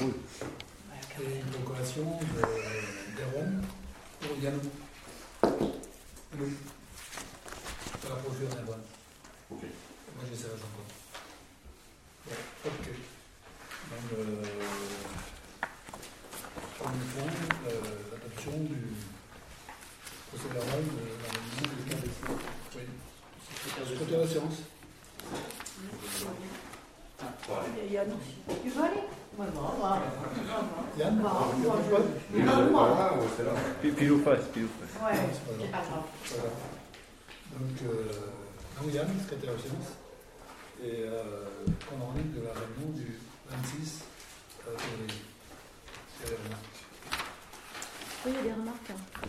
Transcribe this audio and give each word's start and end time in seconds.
Oui. 0.00 0.12
Et 1.18 1.38
une 1.40 1.50
procuration 1.50 2.02
de, 2.20 2.40
pour 4.20 4.36
Yannou. 4.42 4.60
Yannou. 5.42 6.50
Pour 8.00 8.10
la 8.10 8.16
procure. 8.16 8.48
Ok. 9.50 9.62
Moi, 9.62 10.24
j'ai 10.28 10.36
ça 10.36 10.48
encore. 10.48 10.88
Ouais, 12.26 12.42
ok. 12.66 12.86
Donc, 13.88 14.06
euh, 14.18 14.42
premier 16.78 17.06
point, 17.14 17.34
euh, 17.68 17.80
l'adoption 18.12 18.52
du 18.58 18.78
procès 20.28 20.48
verbal 20.52 20.82
de 20.84 21.04
la 21.22 21.28
réunion 21.32 21.66
du 21.76 21.90
15 21.90 22.00
décembre. 22.02 22.40
Oui. 22.76 22.82
Secrétaire 23.88 24.20
de 24.22 24.26
séance. 24.26 24.58
Aller 25.32 25.90
Moi, 26.24 26.30
non, 26.30 26.34
moi. 27.48 27.60
Yann 27.90 28.10
Bah, 28.10 28.54
tu 28.62 28.68
veux 28.68 28.74
je- 28.82 29.15
pas 29.36 29.44
là 29.44 29.50
ou 34.10 34.18
face, 34.22 34.44
puis 34.52 34.64
ou 34.64 34.68
face. 34.80 35.02
Ouais, 35.02 35.28
C'est 35.60 35.70
pas. 35.70 35.82
Voilà. 36.28 36.50
Donc, 37.52 37.76
euh, 37.84 38.82
donc 38.82 38.94
Yann, 38.94 39.08
secrétaire 39.20 39.54
de 39.54 39.58
séance, 39.58 39.92
et 40.82 41.04
euh, 41.04 41.22
compte 41.88 42.02
rendu 42.02 42.22
de 42.22 42.42
la 42.44 42.52
réunion 42.52 42.92
du 42.94 43.18
26 43.50 44.00
euh, 44.68 44.76
février. 44.78 45.20
C'est 46.20 46.30
la 46.30 46.36
remarque. 46.44 46.64
Oui, 48.24 48.32
il 48.32 48.34
y 48.34 48.38
a 48.38 48.42
des 48.42 48.52
remarques. 48.60 48.90
hein. 48.90 49.26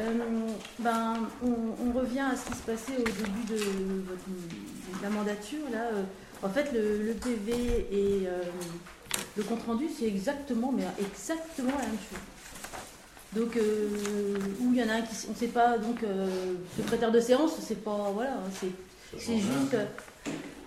Euh, 0.00 0.48
ben, 0.80 1.28
on, 1.42 1.92
revient 1.96 2.26
à 2.32 2.36
ce 2.36 2.46
qui 2.50 2.58
se 2.58 2.62
passait 2.62 2.96
au 2.98 3.04
début 3.04 3.44
de, 3.48 4.02
votre, 4.08 5.02
la 5.02 5.10
mandature. 5.10 5.70
Là, 5.70 5.84
Euh, 5.92 6.02
en 6.42 6.48
fait, 6.50 6.72
le, 6.72 7.14
PV 7.14 7.88
euh, 8.26 8.42
le 9.36 9.42
compte 9.42 9.62
rendu, 9.66 9.86
c'est 9.98 10.06
exactement, 10.06 10.72
mais 10.76 10.84
exactement 11.00 11.72
la 11.78 11.86
même 11.86 11.98
chose. 12.10 12.18
Donc, 13.42 13.56
euh, 13.56 13.88
où 14.60 14.72
il 14.72 14.78
y 14.78 14.82
en 14.84 14.88
a 14.88 14.94
un 14.94 15.02
qui, 15.02 15.14
on 15.28 15.32
ne 15.32 15.36
sait 15.36 15.48
pas, 15.48 15.76
donc 15.78 16.02
euh, 16.04 16.28
secrétaire 16.76 17.10
de 17.10 17.20
séance, 17.20 17.52
c'est 17.66 17.82
pas, 17.82 18.10
voilà, 18.14 18.32
hein, 18.32 18.50
c'est 18.60 18.68
c'est 19.18 19.36
juste. 19.38 19.74
euh, 19.74 19.84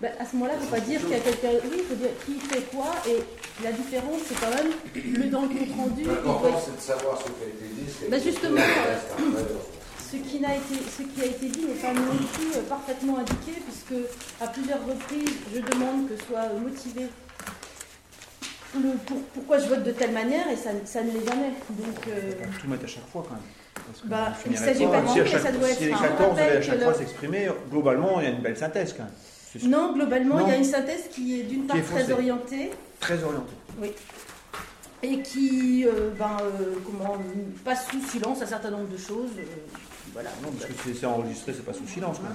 ben, 0.00 0.12
à 0.20 0.24
ce 0.24 0.34
moment-là, 0.36 0.54
il 0.56 0.60
ne 0.60 0.64
faut 0.66 0.70
pas 0.74 0.80
dire 0.80 1.00
qu'il 1.00 1.10
y 1.10 1.14
a 1.14 1.20
quelqu'un. 1.20 1.48
Oui, 1.64 1.78
il 1.80 1.84
faut 1.84 1.94
dire 1.96 2.10
qui 2.24 2.34
fait 2.38 2.62
quoi. 2.74 2.92
Et 3.08 3.18
la 3.64 3.72
différence, 3.72 4.20
c'est 4.28 4.38
quand 4.40 4.54
même 4.54 4.70
le, 4.94 5.28
dans 5.28 5.42
le 5.42 5.48
compte 5.48 5.76
rendu. 5.76 6.04
L'important, 6.04 6.48
être- 6.48 6.58
c'est 6.64 6.76
de 6.76 6.80
savoir 6.80 7.18
ce 7.18 7.24
qui 7.24 7.42
a 7.42 7.48
été 7.48 7.74
dit. 7.74 7.90
ce 7.90 7.98
qui 7.98 8.04
a 8.06 8.08
Bah, 8.08 8.16
été 8.16 8.30
justement, 8.30 8.60
Ce 10.10 10.16
qui, 10.16 10.40
n'a 10.40 10.54
été, 10.56 10.74
ce 10.96 11.02
qui 11.02 11.20
a 11.20 11.26
été 11.26 11.46
dit 11.48 11.66
n'est 11.66 11.74
pas 11.74 11.92
non 11.92 12.16
plus 12.32 12.60
parfaitement 12.68 13.18
indiqué, 13.18 13.60
puisque 13.66 14.00
à 14.40 14.46
plusieurs 14.46 14.80
reprises, 14.86 15.34
je 15.54 15.60
demande 15.60 16.08
que 16.08 16.14
soit 16.24 16.48
motivé 16.62 17.06
le, 18.74 18.96
pour- 19.06 19.22
pourquoi 19.34 19.58
je 19.58 19.66
vote 19.68 19.82
de 19.84 19.92
telle 19.92 20.12
manière, 20.12 20.48
et 20.50 20.56
ça, 20.56 20.70
ça 20.84 21.02
ne 21.02 21.10
l'est 21.12 21.26
jamais. 21.26 21.52
Donc, 21.70 22.06
euh, 22.08 22.32
On 22.42 22.46
peut 22.46 22.58
tout 22.60 22.68
mettre 22.68 22.84
à 22.84 22.88
chaque 22.88 23.08
fois 23.08 23.24
quand 23.28 23.34
même. 23.34 23.42
Parce 23.86 24.00
que 24.02 24.06
Bah, 24.08 24.28
il 24.30 24.42
finirait 24.42 24.64
s'agit 24.74 24.86
pas 24.86 25.00
de 25.00 25.06
Si 25.08 25.30
chaque- 25.32 25.42
ça 25.42 25.52
doit 25.52 25.68
Si 25.68 25.84
les 25.84 25.90
être 25.90 26.02
un 26.02 26.08
14 26.08 26.28
rappel 26.30 26.44
devaient 26.46 26.56
à 26.56 26.60
que 26.60 26.66
chaque 26.66 26.78
le- 26.78 26.84
fois 26.84 26.94
s'exprimer, 26.94 27.48
globalement, 27.70 28.20
il 28.20 28.24
y 28.24 28.26
a 28.26 28.30
une 28.30 28.42
belle 28.42 28.56
synthèse 28.56 28.92
quand 28.92 29.04
même. 29.04 29.12
C'est 29.52 29.62
non, 29.64 29.92
globalement, 29.94 30.40
il 30.40 30.48
y 30.48 30.52
a 30.52 30.56
une 30.56 30.64
synthèse 30.64 31.04
qui 31.10 31.40
est 31.40 31.44
d'une 31.44 31.66
part 31.66 31.76
est 31.76 31.80
très 31.82 32.12
orientée 32.12 32.70
très 33.00 33.22
orienté. 33.24 33.52
et 35.02 35.22
qui 35.22 35.86
euh, 35.86 36.10
ben, 36.18 36.36
euh, 36.42 36.74
comment, 36.84 37.16
passe 37.64 37.86
sous 37.90 38.02
silence 38.06 38.42
un 38.42 38.46
certain 38.46 38.70
nombre 38.70 38.88
de 38.88 38.96
choses. 38.98 39.30
euh, 39.38 39.42
voilà. 40.12 40.30
Non, 40.42 40.50
parce 40.50 40.66
que 40.66 40.72
c'est- 40.84 40.94
c'est 41.00 41.06
enregistré, 41.06 41.54
c'est 41.54 41.64
pas 41.64 41.72
sous 41.72 41.86
silence 41.86 42.18
quand 42.18 42.24
même. 42.24 42.32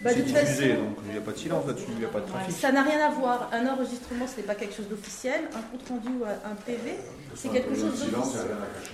Bah, 0.00 0.10
c'est 0.14 0.22
diffusé, 0.22 0.74
donc 0.74 0.96
il 1.06 1.12
n'y 1.12 1.18
a 1.18 1.20
pas 1.20 1.32
de 1.32 1.38
silence 1.38 1.66
là-dessus, 1.66 1.86
il 1.90 1.98
n'y 1.98 2.04
a 2.04 2.08
pas 2.08 2.20
de 2.20 2.26
trafic. 2.26 2.54
Ça 2.56 2.70
n'a 2.70 2.82
rien 2.84 3.00
à 3.04 3.10
voir. 3.10 3.50
Un 3.52 3.66
enregistrement, 3.66 4.26
ce 4.28 4.36
n'est 4.36 4.46
pas 4.46 4.54
quelque 4.54 4.76
chose 4.76 4.88
d'officiel. 4.88 5.40
Un 5.52 5.62
compte 5.72 5.88
rendu 5.88 6.08
ou 6.20 6.24
un 6.24 6.54
PV, 6.64 6.94
c'est 7.34 7.48
quelque 7.48 7.74
chose 7.74 7.94
Silence, 7.98 8.06
il 8.06 8.12
d'officiel. 8.12 8.46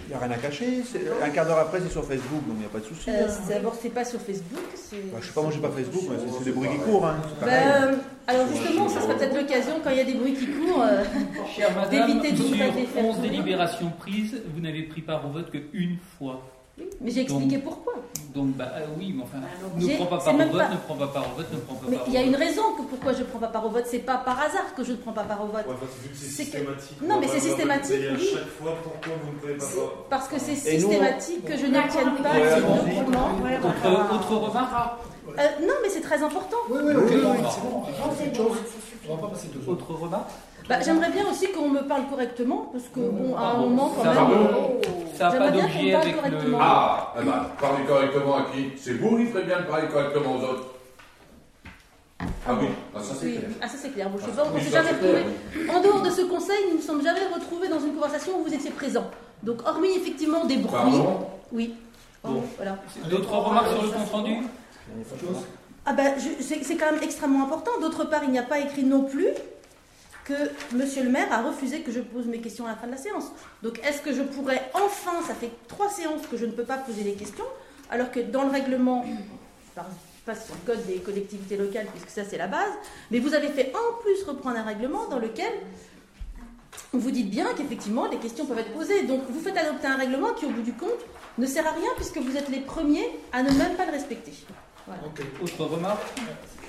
n'y 0.08 0.14
a 0.14 0.18
rien 0.18 0.30
à 0.30 0.36
cacher. 0.36 0.64
Il 0.66 0.72
n'y 0.72 0.72
a 0.72 0.88
rien 0.88 0.90
à 1.04 1.04
cacher. 1.04 1.10
c'est- 1.20 1.22
Un 1.26 1.28
quart 1.30 1.44
d'heure 1.46 1.58
après, 1.58 1.80
c'est 1.82 1.90
sur 1.92 2.04
Facebook, 2.06 2.46
donc 2.48 2.56
il 2.56 2.60
n'y 2.60 2.64
a 2.64 2.68
pas 2.68 2.78
de 2.80 2.84
souci. 2.86 3.10
Euh, 3.10 3.26
hein. 3.28 3.28
c'est- 3.28 3.52
D'abord, 3.52 3.74
c'est 3.80 3.90
pas 3.90 4.04
sur 4.06 4.20
Facebook. 4.20 4.64
c'est- 4.74 4.96
Bah, 5.12 5.18
je 5.20 5.26
sais 5.26 5.32
pas, 5.34 5.42
moi 5.42 5.50
j'ai 5.52 5.60
pas 5.60 5.70
Facebook, 5.70 6.02
mais 6.10 6.16
c'est- 6.18 6.38
c'est 6.38 6.44
des 6.44 6.52
bruits 6.52 6.68
qui 6.70 6.78
courent. 6.78 7.06
Hein. 7.06 7.16
c'est 7.28 7.40
pareil. 7.44 7.64
euh, 7.66 7.96
alors 8.26 8.46
justement, 8.48 8.88
ça 8.88 9.00
sera 9.02 9.14
peut-être 9.14 9.36
l'occasion, 9.36 9.72
quand 9.84 9.90
il 9.90 9.96
y 9.98 10.00
a 10.00 10.04
des 10.04 10.14
bruits 10.14 10.34
qui 10.34 10.46
courent, 10.46 10.82
euh, 10.84 11.04
D'éviter 11.90 12.32
de 12.32 12.36
vous 12.42 12.54
faire 12.54 12.72
des 12.72 12.80
sur 12.80 12.88
faire 12.90 13.04
11 13.04 13.14
tourner. 13.16 13.28
délibérations 13.30 13.90
prises, 13.98 14.40
vous 14.54 14.60
n'avez 14.60 14.84
pris 14.84 15.02
part 15.02 15.26
au 15.26 15.30
vote 15.32 15.50
qu'une 15.50 15.98
fois. 16.18 16.42
Oui, 16.78 16.84
mais 17.00 17.10
j'ai 17.10 17.22
expliqué 17.22 17.58
pourquoi. 17.58 17.94
Donc, 18.34 18.48
bah 18.56 18.68
euh, 18.74 18.86
oui, 18.98 19.12
mais 19.16 19.22
enfin, 19.22 19.38
J'ai- 19.78 19.92
ne 19.92 19.96
prends 19.96 20.06
pas 20.06 20.18
part 20.18 20.34
au 20.34 20.38
vote, 20.38 20.52
pas- 20.58 20.68
ne 20.68 20.76
prends 20.76 20.94
pas 20.96 21.06
part 21.06 21.26
au 21.32 21.36
vote, 21.36 21.46
ne 21.52 21.58
prends 21.60 21.74
pas 21.76 21.86
Mais 21.88 21.96
part 21.96 22.04
au 22.06 22.08
il 22.10 22.14
y 22.14 22.16
a 22.16 22.20
vote. 22.20 22.28
une 22.30 22.36
raison 22.36 22.62
que 22.76 22.82
pourquoi 22.82 23.12
je 23.12 23.18
ne 23.20 23.24
prends 23.24 23.38
pas 23.38 23.46
part 23.46 23.64
au 23.66 23.68
vote. 23.68 23.84
C'est 23.86 23.98
pas 24.00 24.16
par 24.16 24.40
hasard 24.40 24.74
que 24.76 24.82
je 24.82 24.90
ne 24.92 24.96
prends 24.96 25.12
pas 25.12 25.22
part 25.22 25.42
au 25.44 25.46
vote. 25.46 25.66
Ouais, 25.68 25.74
parce 25.78 25.92
que 25.92 26.08
c'est 26.14 26.26
C'est 26.26 26.44
que- 26.50 26.58
systématique. 26.58 26.98
Non, 27.02 27.14
on 27.14 27.20
mais 27.20 27.28
c'est 27.28 27.38
systématique, 27.40 27.96
oui. 28.00 28.06
À 28.08 28.18
chaque 28.18 28.48
fois, 28.58 28.72
pourquoi 28.82 29.12
vous 29.22 29.32
ne 29.32 29.38
pouvez 29.38 29.54
pas 29.54 29.64
Parce 30.10 30.26
que 30.28 30.38
c'est 30.40 30.50
nous, 30.74 30.80
systématique 30.80 31.44
que 31.44 31.56
je 31.56 31.66
n'obtienne 31.66 32.14
pas 32.22 32.32
Ouais, 32.32 32.54
ces 32.54 32.60
documents. 32.60 33.30
Autre, 33.34 34.14
autre 34.14 34.36
remarque 34.48 35.00
Euh, 35.26 35.42
non, 35.66 35.74
mais 35.82 35.88
c'est 35.88 36.00
très 36.02 36.22
important. 36.22 36.56
Oui, 36.70 36.78
oui, 36.84 36.94
ok, 36.94 37.02
Oui, 37.10 37.16
c'est 37.50 38.32
bon. 38.36 38.44
Deux. 39.06 39.70
Autre 39.70 39.92
remarque 39.94 40.30
Bah, 40.68 40.76
J'aimerais 40.82 41.10
bien 41.10 41.26
aussi 41.30 41.52
qu'on 41.52 41.68
me 41.68 41.80
parle 41.82 42.06
correctement, 42.08 42.70
parce 42.72 42.84
que 42.84 43.00
bon, 43.00 43.36
à 43.36 43.48
un 43.50 43.56
moment 43.58 43.90
quand 43.96 44.04
même. 44.04 44.14
va. 44.14 44.22
euh, 44.30 44.80
Ça 45.16 45.24
n'a 45.24 45.30
pas 45.30 45.32
J'aimerais 45.32 45.52
bien 45.52 45.62
qu'on 45.62 45.68
d'objet 45.74 45.92
parle 45.92 46.02
avec 46.02 46.14
le... 46.14 46.20
correctement. 46.20 46.58
Ah, 46.60 47.14
eh 47.20 47.24
ben, 47.24 47.46
parlez 47.60 47.84
correctement 47.84 48.36
à 48.36 48.42
qui? 48.50 48.70
C'est 48.78 48.94
vous 48.94 49.16
qui 49.18 49.26
ferez 49.26 49.44
bien 49.44 49.60
de 49.60 49.66
parler 49.66 49.88
correctement 49.88 50.36
aux 50.36 50.42
autres. 50.42 50.64
Ah 52.46 52.54
oui, 52.60 52.68
ah, 52.94 53.00
ça 53.00 53.14
c'est 53.18 53.26
Oui, 53.26 53.36
clair. 53.38 53.50
ah 53.60 53.68
ça 53.68 53.74
c'est 53.78 53.90
clair. 53.90 54.08
Bon, 54.08 54.18
je 54.18 54.24
sais 54.24 54.30
Ah, 54.38 54.42
pas, 54.42 54.48
on 54.50 54.54
oui, 54.56 54.62
s'est 54.62 54.70
jamais 54.70 54.90
retrouvé. 54.90 55.24
En 55.74 55.80
dehors 55.82 56.02
de 56.02 56.10
ce 56.10 56.22
conseil, 56.22 56.56
nous 56.66 56.72
ne 56.72 56.76
nous 56.76 56.82
sommes 56.82 57.02
jamais 57.02 57.26
retrouvés 57.34 57.68
dans 57.68 57.80
une 57.80 57.94
conversation 57.94 58.38
où 58.38 58.44
vous 58.44 58.54
étiez 58.54 58.70
présent. 58.70 59.04
Donc, 59.42 59.58
hormis 59.68 59.96
effectivement 59.96 60.44
des 60.46 60.56
bruits. 60.56 60.72
Pardon? 60.72 61.26
Oui. 61.52 61.74
Bon. 62.22 62.42
Voilà. 62.56 62.78
D'autres 63.10 63.32
remarques 63.32 63.68
sur 63.68 63.82
le 63.82 63.88
compte 63.88 64.10
rendu? 64.10 64.36
Ah 65.84 65.92
ben, 65.92 66.14
c'est 66.40 66.76
quand 66.76 66.92
même 66.92 67.02
extrêmement 67.02 67.44
important. 67.44 67.72
D'autre 67.82 68.04
part, 68.08 68.22
il 68.24 68.30
n'y 68.30 68.38
a 68.38 68.42
pas 68.42 68.60
écrit 68.60 68.84
non 68.84 69.02
plus 69.02 69.28
que 70.24 70.74
Monsieur 70.74 71.02
le 71.02 71.10
maire 71.10 71.32
a 71.32 71.42
refusé 71.42 71.82
que 71.82 71.92
je 71.92 72.00
pose 72.00 72.26
mes 72.26 72.40
questions 72.40 72.66
à 72.66 72.70
la 72.70 72.76
fin 72.76 72.86
de 72.86 72.92
la 72.92 72.98
séance. 72.98 73.26
Donc, 73.62 73.78
est-ce 73.80 74.00
que 74.00 74.12
je 74.12 74.22
pourrais 74.22 74.70
enfin, 74.74 75.22
ça 75.26 75.34
fait 75.34 75.50
trois 75.68 75.90
séances 75.90 76.26
que 76.30 76.36
je 76.36 76.46
ne 76.46 76.52
peux 76.52 76.64
pas 76.64 76.78
poser 76.78 77.02
les 77.02 77.14
questions, 77.14 77.44
alors 77.90 78.10
que 78.10 78.20
dans 78.20 78.44
le 78.44 78.50
règlement, 78.50 79.04
je 79.06 79.82
pas 80.24 80.34
sur 80.34 80.54
le 80.54 80.72
code 80.72 80.86
des 80.86 81.00
collectivités 81.00 81.56
locales, 81.56 81.86
puisque 81.92 82.08
ça 82.08 82.24
c'est 82.24 82.38
la 82.38 82.46
base, 82.46 82.72
mais 83.10 83.18
vous 83.18 83.34
avez 83.34 83.48
fait 83.48 83.72
en 83.74 84.02
plus 84.02 84.22
reprendre 84.22 84.56
un 84.56 84.62
règlement 84.62 85.06
dans 85.08 85.18
lequel 85.18 85.52
vous 86.92 87.10
dites 87.10 87.28
bien 87.28 87.46
qu'effectivement 87.54 88.06
les 88.06 88.16
questions 88.18 88.46
peuvent 88.46 88.58
être 88.58 88.72
posées. 88.72 89.02
Donc, 89.02 89.22
vous 89.28 89.40
faites 89.40 89.56
adopter 89.56 89.86
un 89.86 89.96
règlement 89.96 90.32
qui, 90.32 90.46
au 90.46 90.50
bout 90.50 90.62
du 90.62 90.72
compte, 90.72 90.90
ne 91.36 91.46
sert 91.46 91.66
à 91.66 91.72
rien 91.72 91.90
puisque 91.96 92.18
vous 92.18 92.36
êtes 92.36 92.48
les 92.48 92.60
premiers 92.60 93.06
à 93.32 93.42
ne 93.42 93.50
même 93.50 93.74
pas 93.74 93.84
le 93.84 93.92
respecter. 93.92 94.32
Autre 95.42 95.64
remarque? 95.64 96.20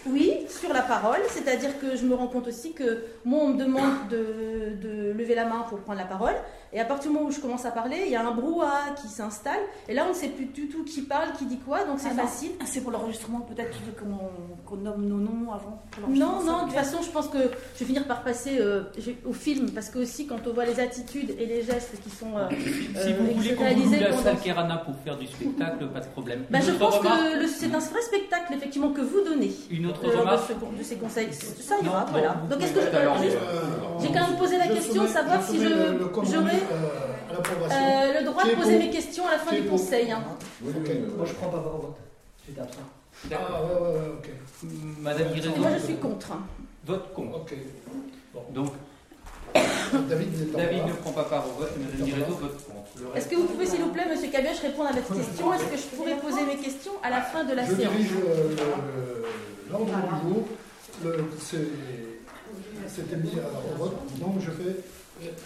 Oui, 0.07 0.33
sur 0.49 0.71
la 0.71 0.81
parole, 0.81 1.19
c'est-à-dire 1.29 1.79
que 1.79 1.95
je 1.95 2.05
me 2.05 2.13
rends 2.15 2.27
compte 2.27 2.47
aussi 2.47 2.73
que 2.73 3.03
moi, 3.23 3.39
on 3.43 3.47
me 3.49 3.57
demande 3.57 4.07
de, 4.09 4.75
de 4.81 5.11
lever 5.13 5.33
la 5.35 5.45
main 5.45 5.65
pour 5.67 5.79
prendre 5.79 5.99
la 5.99 6.05
parole, 6.05 6.35
et 6.73 6.79
à 6.79 6.85
partir 6.85 7.09
du 7.09 7.17
moment 7.17 7.29
où 7.29 7.31
je 7.31 7.39
commence 7.39 7.65
à 7.65 7.71
parler, 7.71 8.03
il 8.05 8.11
y 8.11 8.15
a 8.15 8.25
un 8.27 8.31
brouhaha 8.31 8.91
qui 9.01 9.07
s'installe, 9.07 9.59
et 9.87 9.93
là, 9.93 10.03
on 10.05 10.09
ne 10.09 10.13
sait 10.13 10.27
plus 10.27 10.45
du 10.45 10.67
tout 10.67 10.83
qui 10.83 11.01
parle, 11.01 11.31
qui 11.37 11.45
dit 11.45 11.57
quoi, 11.57 11.85
donc 11.85 11.99
c'est 11.99 12.09
Ah 12.11 12.15
non. 12.15 12.23
facile. 12.23 12.51
Ah, 12.59 12.65
C'est 12.67 12.81
pour 12.81 12.91
l'enregistrement, 12.91 13.39
peut-être 13.41 13.71
tu 13.77 13.83
veux 13.83 13.93
qu'on 13.93 14.75
nomme 14.75 15.07
nos 15.07 15.17
noms 15.17 15.51
avant 15.51 15.81
pour 15.91 16.07
Non, 16.09 16.43
non, 16.43 16.57
de 16.59 16.63
toute 16.65 16.73
façon, 16.73 16.97
je 17.01 17.09
pense 17.09 17.27
que 17.27 17.37
je 17.39 17.79
vais 17.79 17.85
finir 17.85 18.05
par 18.05 18.23
passer 18.23 18.57
euh, 18.59 18.83
au 19.25 19.33
film, 19.33 19.71
parce 19.71 19.89
que 19.89 19.99
aussi, 19.99 20.27
quand 20.27 20.45
on 20.47 20.53
voit 20.53 20.65
les 20.65 20.79
attitudes 20.79 21.31
et 21.39 21.45
les 21.45 21.63
gestes 21.63 21.99
qui 22.03 22.09
sont... 22.09 22.37
euh, 22.37 22.49
Si 22.95 23.11
euh, 23.11 23.15
vous 23.19 23.31
voulez 23.39 23.55
qu'on 23.55 23.63
vous 23.73 23.91
la 23.93 24.13
salle 24.17 24.39
Kerana 24.43 24.77
pour 24.77 24.95
faire 25.03 25.17
du 25.17 25.27
spectacle, 25.27 25.87
pas 25.87 25.99
de 26.01 26.07
problème. 26.07 26.43
Bah, 26.49 26.59
je 26.61 26.71
pense 26.71 26.97
remarque 26.97 27.39
que 27.41 27.47
c'est 27.47 27.73
un 27.73 27.79
vrai 27.79 28.01
spectacle, 28.01 28.53
effectivement, 28.53 28.89
que 28.91 29.01
vous 29.01 29.21
donnez. 29.21 29.51
Une 29.71 29.85
autre 29.87 29.94
euh, 30.03 30.11
de, 30.11 30.17
remarque 30.17 30.47
ce- 30.47 30.77
de 30.77 30.83
ces 30.83 30.95
conseils. 30.97 31.33
Ça 31.33 31.75
ira, 31.83 32.05
voilà. 32.11 32.35
Donc, 32.49 32.61
est-ce 32.61 32.73
que 32.73 32.81
je 32.81 32.87
peux 32.87 32.97
Euh, 32.97 33.99
J'ai 34.01 34.07
quand 34.07 34.27
même 34.27 34.37
posé 34.37 34.57
la 34.57 34.67
question, 34.67 35.07
savoir 35.07 35.41
si 35.43 35.57
je- 35.61 35.67
j'aurais- 35.69 36.53
euh. 36.71 37.35
Euh, 37.71 38.19
le 38.19 38.25
droit 38.25 38.43
de 38.43 38.51
poser 38.55 38.77
mes 38.77 38.89
questions 38.89 39.27
à 39.27 39.31
la 39.31 39.37
fin 39.39 39.55
du 39.55 39.63
conseil. 39.67 40.11
hein. 40.11 40.23
Moi, 40.61 41.25
je 41.25 41.33
prends 41.33 41.49
pas 41.49 41.57
part 41.59 41.75
au 41.75 41.79
vote. 41.79 41.95
J'étais 42.47 42.61
absent. 42.61 42.79
Ah, 42.83 43.27
D'accord. 43.29 43.61
ouais, 43.65 43.81
ouais, 43.81 43.97
ouais, 43.97 44.07
ok. 44.19 44.29
Madame 45.01 45.27
Guiraison, 45.33 45.57
Moi, 45.57 45.69
je 45.79 45.83
suis 45.85 45.95
contre. 45.95 46.27
vote 46.85 47.13
contre. 47.13 47.37
Ok. 47.39 47.53
Donc, 48.51 48.71
David 50.09 50.85
ne 50.87 50.93
prend 51.01 51.11
pas 51.11 51.23
part 51.23 51.45
au 51.47 51.59
vote, 51.59 51.71
Madame 51.79 52.05
Guiraison 52.07 52.35
vote 52.41 52.57
contre. 52.65 53.15
Est-ce 53.17 53.27
que 53.27 53.35
vous 53.35 53.45
pouvez, 53.45 53.65
s'il 53.65 53.81
vous 53.81 53.89
plaît, 53.89 54.05
Monsieur 54.09 54.29
Cabioche, 54.29 54.59
répondre 54.61 54.89
à 54.89 54.93
votre 54.93 55.13
question? 55.15 55.53
Est-ce 55.53 55.63
que 55.65 55.77
je 55.77 55.95
pourrais 55.95 56.15
poser 56.17 56.45
mes 56.45 56.57
questions 56.57 56.91
à 57.03 57.09
la 57.09 57.21
fin 57.21 57.43
de 57.43 57.53
la 57.53 57.63
Je 57.65 57.75
séance? 57.75 57.79
dirige 57.93 58.11
euh, 58.25 58.49
le- 58.49 59.71
l'ordre 59.71 59.85
du 59.85 60.29
jour. 60.29 60.43
C'était 62.87 63.17
mis 63.17 63.31
à- 63.39 63.49
au 63.49 63.77
vote, 63.77 63.95
donc 64.19 64.35
je 64.39 64.51
fais 64.51 64.75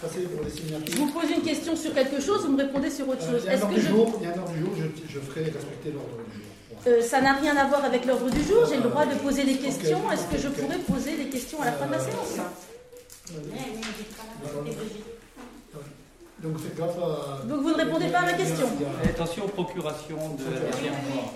passer 0.02 0.20
pour 0.22 0.44
les 0.44 0.50
Je 0.50 0.56
signatures. 0.56 0.96
vous 0.98 1.06
pose 1.12 1.30
une 1.30 1.42
question 1.42 1.74
sur 1.74 1.92
quelque 1.94 2.20
chose, 2.20 2.44
vous 2.46 2.52
me 2.52 2.58
répondez 2.62 2.90
sur 2.90 3.08
autre 3.08 3.22
Euh, 3.24 3.32
chose. 3.32 3.42
Il 3.44 3.46
y 3.46 3.48
a 3.48 3.52
un 3.52 3.54
Est-ce 3.56 3.62
ordre 3.64 3.74
que 3.74 3.80
du 3.80 3.86
je... 3.86 3.90
jour, 3.90 4.12
il 4.20 4.24
y 4.24 4.30
a 4.30 4.34
un 4.34 4.38
ordre 4.38 4.52
du 4.52 4.60
jour, 4.60 4.70
je, 4.76 5.12
je 5.14 5.20
ferai 5.20 5.42
respecter 5.44 5.90
l'ordre 5.92 6.16
du 6.30 6.36
jour. 6.38 6.46
Euh, 6.86 7.02
ça 7.02 7.20
n'a 7.20 7.34
rien 7.34 7.56
à 7.56 7.64
voir 7.66 7.84
avec 7.84 8.04
l'ordre 8.06 8.30
du 8.30 8.42
jour, 8.42 8.64
j'ai 8.68 8.76
le 8.76 8.82
droit 8.82 9.06
de 9.06 9.14
poser 9.16 9.44
des 9.44 9.56
questions. 9.56 10.00
Est-ce 10.12 10.26
que 10.32 10.38
je 10.40 10.48
pourrais 10.48 10.78
poser 10.78 11.16
des 11.16 11.28
questions 11.30 11.60
à 11.62 11.66
la 11.66 11.72
fin 11.72 11.86
de 11.86 11.92
la 11.92 11.98
séance? 12.00 12.36
Donc 16.42 16.58
faites 16.58 16.76
gaffe 16.76 16.96
à. 16.96 17.44
Donc 17.46 17.60
vous 17.62 17.70
ne 17.70 17.74
répondez 17.74 18.08
pas 18.08 18.20
à 18.20 18.26
ma 18.26 18.32
question. 18.32 18.66
Attention 19.04 19.44
aux 19.44 19.48
procurations 19.48 20.34
de 20.34 20.44
la 20.44 20.60
dernière 20.60 20.94
fois. 21.02 21.32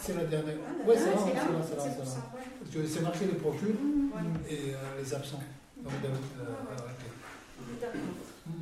C'est 0.00 0.14
la 0.14 0.24
dernière. 0.24 0.54
Ouais, 0.86 0.96
c'est 0.96 1.10
là, 1.10 1.16
c'est 1.18 1.34
là, 1.34 1.42
c'est 1.68 1.76
là, 1.76 1.82
c'est 1.82 1.98
là. 1.98 2.04
Parce 2.60 2.70
que 2.74 2.86
c'est 2.86 3.00
marqué 3.02 3.26
les 3.26 3.32
procures 3.32 3.74
et 4.48 4.72
euh, 4.72 5.02
les 5.02 5.14
absents. 5.14 5.42
Donc 5.82 5.92
David, 6.02 6.16
euh, 6.40 6.76
a 6.76 6.82
arrêté. 6.82 7.04
Hmm. 8.46 8.52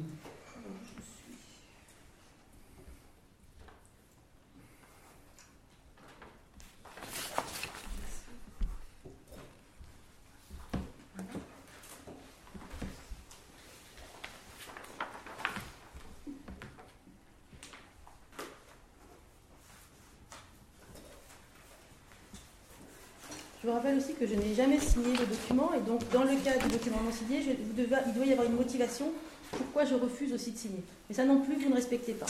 Je 23.65 23.65
vous 23.65 23.65
rappelle 23.76 23.96
aussi 23.98 24.14
que 24.14 24.26
je 24.26 24.34
n'ai 24.34 24.54
jamais 24.54 24.78
signé 24.80 25.12
le 25.12 25.26
document 25.26 25.70
et 25.74 25.80
donc 25.80 26.00
dans 26.12 26.22
le 26.24 26.34
cas 26.42 26.56
du 26.58 26.68
document 26.68 26.98
non 27.04 27.12
signé, 27.12 27.42
je- 27.42 27.50
vous 27.62 27.72
devez- 27.76 28.02
il 28.06 28.14
doit 28.14 28.24
y 28.26 28.32
avoir 28.32 28.46
une 28.46 28.56
motivation 28.56 29.06
pourquoi 29.50 29.84
je 29.84 29.94
refuse 29.94 30.32
aussi 30.32 30.50
de 30.52 30.58
signer. 30.58 30.82
Mais 31.08 31.14
ça 31.14 31.24
non 31.24 31.40
plus, 31.40 31.56
vous 31.56 31.68
ne 31.70 31.74
respectez 31.74 32.12
pas. 32.12 32.26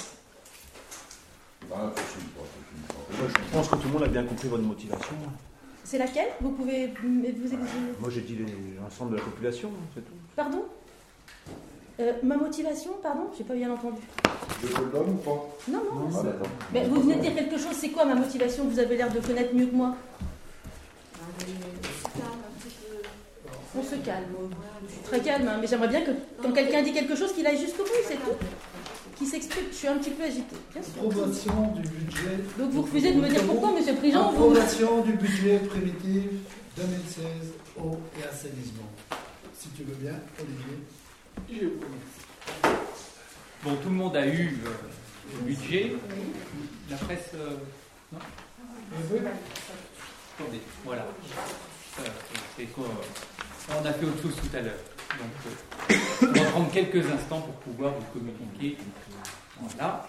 Ah, 1.72 1.76
Moi, 1.86 1.92
je 3.28 3.52
pense 3.56 3.68
que 3.68 3.76
tout 3.76 3.86
le 3.88 3.92
monde 3.94 4.02
a 4.04 4.08
bien 4.08 4.24
compris 4.24 4.48
votre 4.48 4.62
motivation. 4.62 5.14
C'est 5.84 5.98
laquelle? 5.98 6.28
Vous 6.40 6.50
pouvez 6.50 6.92
vous 7.02 7.24
exiger 7.24 7.56
Moi, 8.00 8.10
j'ai 8.10 8.20
dit 8.20 8.38
l'ensemble 8.80 9.12
de 9.12 9.16
la 9.16 9.22
population, 9.22 9.68
hein, 9.72 9.86
c'est 9.94 10.00
tout. 10.04 10.12
Pardon? 10.34 10.64
Euh, 11.98 12.12
Ma 12.22 12.36
motivation, 12.36 12.90
pardon? 13.02 13.30
J'ai 13.38 13.44
pas 13.44 13.54
bien 13.54 13.72
entendu. 13.72 14.02
Je 14.62 14.66
te 14.68 14.72
ou 14.74 15.14
pas? 15.14 15.48
Non, 15.68 15.78
non. 15.84 16.08
Ah, 16.14 16.22
d'accord. 16.22 16.48
Mais 16.72 16.86
vous 16.88 17.00
venez 17.00 17.16
de 17.16 17.20
dire 17.20 17.34
quelque 17.34 17.56
chose, 17.56 17.72
c'est 17.74 17.88
quoi 17.90 18.04
ma 18.04 18.14
motivation? 18.14 18.64
Vous 18.64 18.78
avez 18.78 18.96
l'air 18.96 19.10
de 19.10 19.20
connaître 19.20 19.54
mieux 19.54 19.66
que 19.66 19.74
moi. 19.74 19.96
On 23.78 23.82
se 23.82 23.96
calme. 23.96 24.24
Je 24.88 24.92
suis 24.92 25.02
très 25.02 25.20
calme, 25.20 25.48
hein, 25.48 25.58
mais 25.60 25.66
j'aimerais 25.66 25.88
bien 25.88 26.00
que 26.02 26.10
quand 26.42 26.52
quelqu'un 26.52 26.82
dit 26.82 26.92
quelque 26.92 27.14
chose, 27.14 27.32
qu'il 27.34 27.46
aille 27.46 27.58
jusqu'au 27.60 27.82
bout, 27.84 27.90
c'est 28.06 28.14
tout. 28.14 28.36
Qu'il 29.16 29.26
s'exprime. 29.26 29.64
Je 29.70 29.76
suis 29.76 29.88
un 29.88 29.98
petit 29.98 30.10
peu 30.10 30.24
agitée. 30.24 30.56
Approbation 30.76 31.74
du 31.76 31.88
budget. 31.88 32.38
Donc 32.58 32.70
vous 32.70 32.82
refusez 32.82 33.12
de 33.12 33.20
me 33.20 33.28
dire 33.28 33.42
pourquoi, 33.44 33.72
monsieur 33.72 33.92
le 33.92 33.98
Président 33.98 34.30
vous... 34.32 34.50
Approbation 34.50 35.02
du 35.02 35.12
budget 35.12 35.58
primitif 35.58 36.22
2016 36.76 37.24
eau 37.78 37.98
et 38.18 38.24
assainissement. 38.24 38.88
Si 39.58 39.68
tu 39.70 39.84
veux 39.84 39.94
bien, 39.94 40.14
Olivier. 40.38 40.78
Je 41.50 41.66
vous 41.66 41.80
remercie. 41.80 42.80
Bon, 43.62 43.74
tout 43.82 43.88
le 43.88 43.94
monde 43.94 44.16
a 44.16 44.26
eu 44.26 44.58
euh, 44.64 45.38
le 45.38 45.46
budget. 45.46 45.92
La 46.90 46.96
presse. 46.96 47.30
euh, 47.34 47.56
non 48.12 48.18
Attendez, 50.38 50.60
voilà. 50.84 51.06
Euh, 52.00 52.02
On 53.70 53.86
a 53.86 53.92
fait 53.92 54.04
autre 54.04 54.22
chose 54.22 54.36
tout 54.36 54.54
à 54.54 54.60
l'heure. 54.60 54.74
Donc, 55.18 55.30
euh, 55.90 55.96
on 56.20 56.44
va 56.44 56.50
prendre 56.50 56.70
quelques 56.70 57.10
instants 57.10 57.40
pour 57.40 57.54
pouvoir 57.54 57.94
vous 57.94 58.04
communiquer. 58.12 58.76
Voilà. 59.58 60.06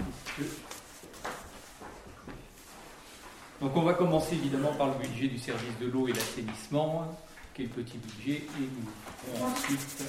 Donc, 3.61 3.71
on 3.73 3.81
va 3.83 3.93
commencer 3.93 4.35
évidemment 4.35 4.73
par 4.73 4.87
le 4.87 5.07
budget 5.07 5.29
du 5.29 5.39
service 5.39 5.79
de 5.79 5.87
l'eau 5.87 6.09
et 6.09 6.13
l'assainissement, 6.13 7.17
qui 7.53 7.63
est 7.63 7.65
le 7.65 7.83
petit 7.83 7.97
budget, 7.97 8.43
et 8.43 8.59
nous 8.59 9.33
ferons 9.33 9.45
ensuite 9.45 10.03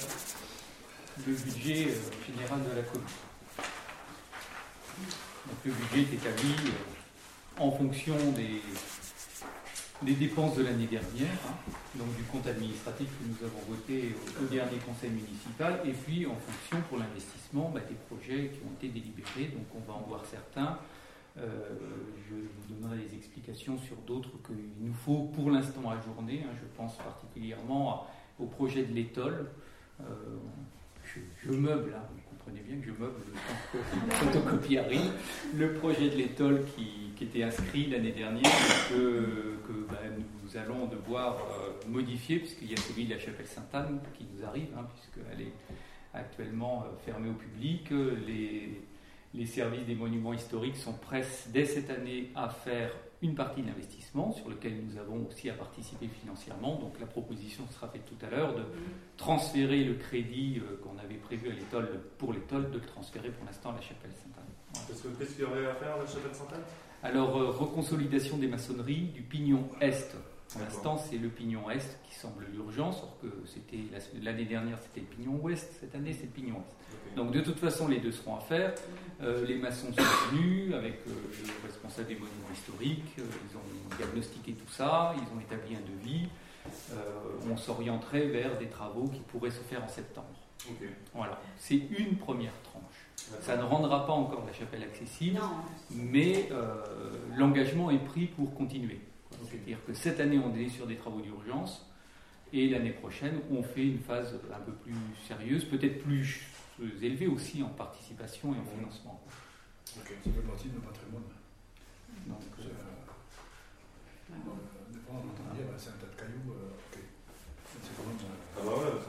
le 1.25 1.33
budget 1.33 1.87
euh, 1.91 2.33
général 2.33 2.59
de 2.69 2.75
la 2.75 2.83
commune. 2.83 3.07
Donc, 5.47 5.57
le 5.63 5.71
budget 5.71 6.11
est 6.11 6.15
établi 6.15 6.55
en 7.57 7.71
fonction 7.71 8.15
des, 8.35 8.61
des 10.01 10.13
dépenses 10.13 10.55
de 10.55 10.63
l'année 10.63 10.87
dernière, 10.87 11.37
hein, 11.45 11.71
donc 11.95 12.15
du 12.15 12.23
compte 12.23 12.47
administratif 12.47 13.07
que 13.07 13.27
nous 13.27 13.45
avons 13.45 13.59
voté 13.67 14.15
au, 14.41 14.45
dernier 14.45 14.77
conseil 14.77 15.09
municipal, 15.09 15.81
et 15.85 15.91
puis 15.91 16.25
en 16.25 16.35
fonction 16.35 16.81
pour 16.87 16.97
l'investissement 16.97 17.71
bah, 17.73 17.81
des 17.87 17.95
projets 18.07 18.49
qui 18.49 18.59
ont 18.65 18.73
été 18.77 18.87
délibérés. 18.87 19.51
Donc 19.53 19.65
on 19.75 19.91
va 19.91 19.97
en 19.97 20.05
voir 20.07 20.23
certains. 20.25 20.79
Euh, 21.37 21.47
je 22.29 22.35
vous 22.35 22.73
donnerai 22.73 22.97
des 22.97 23.15
explications 23.15 23.77
sur 23.77 23.97
d'autres 23.97 24.31
qu'il 24.45 24.69
nous 24.79 24.93
faut 24.93 25.29
pour 25.35 25.51
l'instant 25.51 25.89
ajourner. 25.89 26.43
hein. 26.45 26.53
Je 26.55 26.77
pense 26.77 26.97
particulièrement 26.97 28.07
au 28.39 28.45
projet 28.45 28.83
de 28.83 28.93
l'étole. 28.93 29.47
Euh, 30.01 30.05
je, 31.43 31.51
meuble, 31.51 31.93
hein, 31.95 32.03
vous 32.13 32.21
comprenez 32.29 32.61
bien 32.61 32.77
que 32.77 32.85
je 32.85 32.91
meuble 32.91 33.19
le 33.27 33.33
temps 33.33 33.59
que 33.73 34.15
photocopie 34.15 34.77
arrive. 34.77 35.11
Le 35.55 35.73
projet 35.73 36.09
de 36.09 36.15
l'étole 36.15 36.63
qui, 36.75 37.08
qui 37.19 37.25
était 37.25 37.43
inscrit 37.43 37.87
l'année 37.87 38.13
dernière, 38.13 38.49
que, 38.89 39.57
que, 39.67 39.73
bah, 39.89 39.99
nous 40.41 40.57
allons 40.57 40.85
devoir 40.87 41.35
euh, 41.35 41.89
modifier, 41.89 42.39
puisqu'il 42.39 42.71
y 42.71 42.73
a 42.73 42.77
celui 42.77 43.05
de 43.05 43.13
la 43.13 43.19
chapelle 43.19 43.45
Sainte-Anne 43.45 43.99
qui 44.17 44.25
nous 44.33 44.45
arrive, 44.45 44.69
hein, 44.77 44.87
puisqu'elle 44.93 45.41
est 45.41 45.51
actuellement 46.13 46.85
euh, 46.85 46.97
fermée 47.05 47.29
au 47.29 47.33
public. 47.33 47.89
Les, 48.25 48.81
les 49.33 49.45
services 49.45 49.85
des 49.85 49.95
monuments 49.95 50.33
historiques 50.33 50.77
sont 50.77 50.93
prêts 50.93 51.25
dès 51.49 51.65
cette 51.65 51.89
année 51.89 52.31
à 52.35 52.47
faire 52.47 52.89
une 53.21 53.35
partie 53.35 53.61
de 53.63 53.67
l'investissement 53.67 54.31
sur 54.31 54.47
lequel 54.47 54.81
nous 54.81 54.97
avons 54.97 55.27
aussi 55.27 55.49
à 55.49 55.53
participer 55.53 56.07
financièrement. 56.07 56.77
Donc 56.77 56.97
la 57.01 57.05
proposition 57.05 57.65
sera 57.69 57.89
faite 57.89 58.05
tout 58.05 58.25
à 58.25 58.29
l'heure 58.29 58.55
de 58.55 58.63
transférer 59.17 59.83
le 59.83 59.95
crédit 59.95 60.61
euh, 60.61 60.77
qu'on 60.81 60.97
avait 60.97 61.15
prévu 61.15 61.49
à 61.49 61.53
l'étole 61.53 61.99
pour 62.17 62.31
l'étole, 62.31 62.71
de 62.71 62.77
le 62.77 62.85
transférer 62.85 63.29
pour 63.29 63.45
l'instant 63.45 63.71
à 63.71 63.75
la 63.75 63.81
chapelle 63.81 64.11
Sainte-Anne. 64.11 64.85
Parce 64.87 65.01
que 65.01 65.09
qu'est-ce 65.09 65.31
qu'il 65.33 65.41
y 65.41 65.47
aurait 65.47 65.65
à 65.65 65.75
faire 65.75 65.95
à 65.95 65.97
la 65.97 66.07
chapelle 66.07 66.33
Sainte-Anne? 66.33 66.63
Alors, 67.03 67.37
euh, 67.37 67.49
reconsolidation 67.51 68.37
des 68.37 68.47
maçonneries 68.47 69.03
du 69.13 69.21
pignon 69.21 69.69
Est. 69.81 70.15
Pour 70.51 70.61
l'instant, 70.61 70.97
c'est 70.97 71.17
le 71.17 71.29
pignon 71.29 71.69
Est 71.69 71.99
qui 72.09 72.15
semble 72.15 72.45
l'urgence, 72.51 72.97
alors 72.97 73.17
que 73.21 73.27
c'était 73.45 73.77
la- 73.91 74.31
l'année 74.31 74.45
dernière, 74.45 74.79
c'était 74.81 75.01
le 75.01 75.05
pignon 75.05 75.39
Ouest. 75.41 75.71
Cette 75.79 75.93
année, 75.95 76.11
c'est 76.11 76.23
le 76.25 76.31
pignon 76.31 76.55
Est. 76.57 77.15
Donc, 77.15 77.31
de 77.31 77.39
toute 77.41 77.59
façon, 77.59 77.87
les 77.87 77.99
deux 77.99 78.11
seront 78.11 78.35
à 78.35 78.39
faire. 78.39 78.73
Euh, 79.21 79.45
les 79.45 79.55
maçons 79.57 79.93
sont 79.93 80.35
venus 80.35 80.73
avec 80.73 80.95
euh, 81.07 81.11
le 81.45 81.67
responsable 81.67 82.07
des 82.07 82.15
monuments 82.15 82.51
historiques. 82.53 83.15
euh, 83.19 83.23
ils 83.51 83.57
ont 83.57 83.95
diagnostiqué 83.97 84.53
tout 84.53 84.71
ça. 84.71 85.13
Ils 85.15 85.37
ont 85.37 85.39
établi 85.39 85.75
un 85.75 85.81
devis. 85.81 86.27
On 87.49 87.55
s'orienterait 87.57 88.27
vers 88.27 88.57
des 88.59 88.67
travaux 88.67 89.07
qui 89.07 89.21
pourraient 89.21 89.49
se 89.49 89.61
faire 89.61 89.83
en 89.83 89.87
septembre. 89.87 90.27
Voilà. 91.15 91.39
C'est 91.57 91.75
une 91.97 92.17
première 92.17 92.53
tranche. 92.63 92.83
Ça 93.41 93.57
ne 93.57 93.63
rendra 93.63 94.05
pas 94.05 94.13
encore 94.13 94.45
la 94.45 94.53
chapelle 94.53 94.83
accessible 94.83 95.37
Non. 95.39 95.49
mais 95.91 96.49
euh, 96.51 96.83
l'engagement 97.37 97.91
est 97.91 98.03
pris 98.03 98.25
pour 98.27 98.53
continuer. 98.55 98.99
C'est-à-dire 99.49 99.77
que 99.85 99.93
cette 99.93 100.19
année, 100.19 100.39
on 100.39 100.55
est 100.55 100.69
sur 100.69 100.87
des 100.87 100.95
travaux 100.97 101.21
d'urgence, 101.21 101.85
et 102.51 102.67
l'année 102.69 102.91
prochaine, 102.91 103.39
on 103.51 103.61
fait 103.63 103.85
une 103.85 103.99
phase 103.99 104.33
un 104.53 104.59
peu 104.59 104.71
plus 104.73 104.93
sérieuse, 105.27 105.65
peut-être 105.65 106.01
plus 106.03 106.41
élevée 107.01 107.27
aussi 107.27 107.61
en 107.63 107.69
participation 107.69 108.53
et 108.53 108.57
en 108.57 108.65
financement. 108.77 109.21
Ok, 109.97 110.07
ça 110.23 110.31
fait 110.31 110.41
partie 110.41 110.69
de 110.69 110.73
notre 110.75 110.87
patrimoine. 110.87 111.23
Donc, 112.27 112.37
C'est, 112.57 112.65
euh, 112.65 114.33
euh, 114.33 114.93
des 114.93 114.99
fois, 114.99 115.13
on 115.15 115.29
entend 115.29 115.53
dire, 115.55 115.65
c'est 115.77 115.89
un 115.89 115.93
tas 115.93 116.07
de 116.07 116.15
cailloux. 116.19 116.53
euh. 116.53 116.71
C'est 117.81 117.95
quand 117.95 118.03
même. 118.07 118.17
euh, 118.17 118.57
Ah 118.57 118.61
bah 118.65 118.71
ouais, 118.71 118.99
ça 118.99 119.08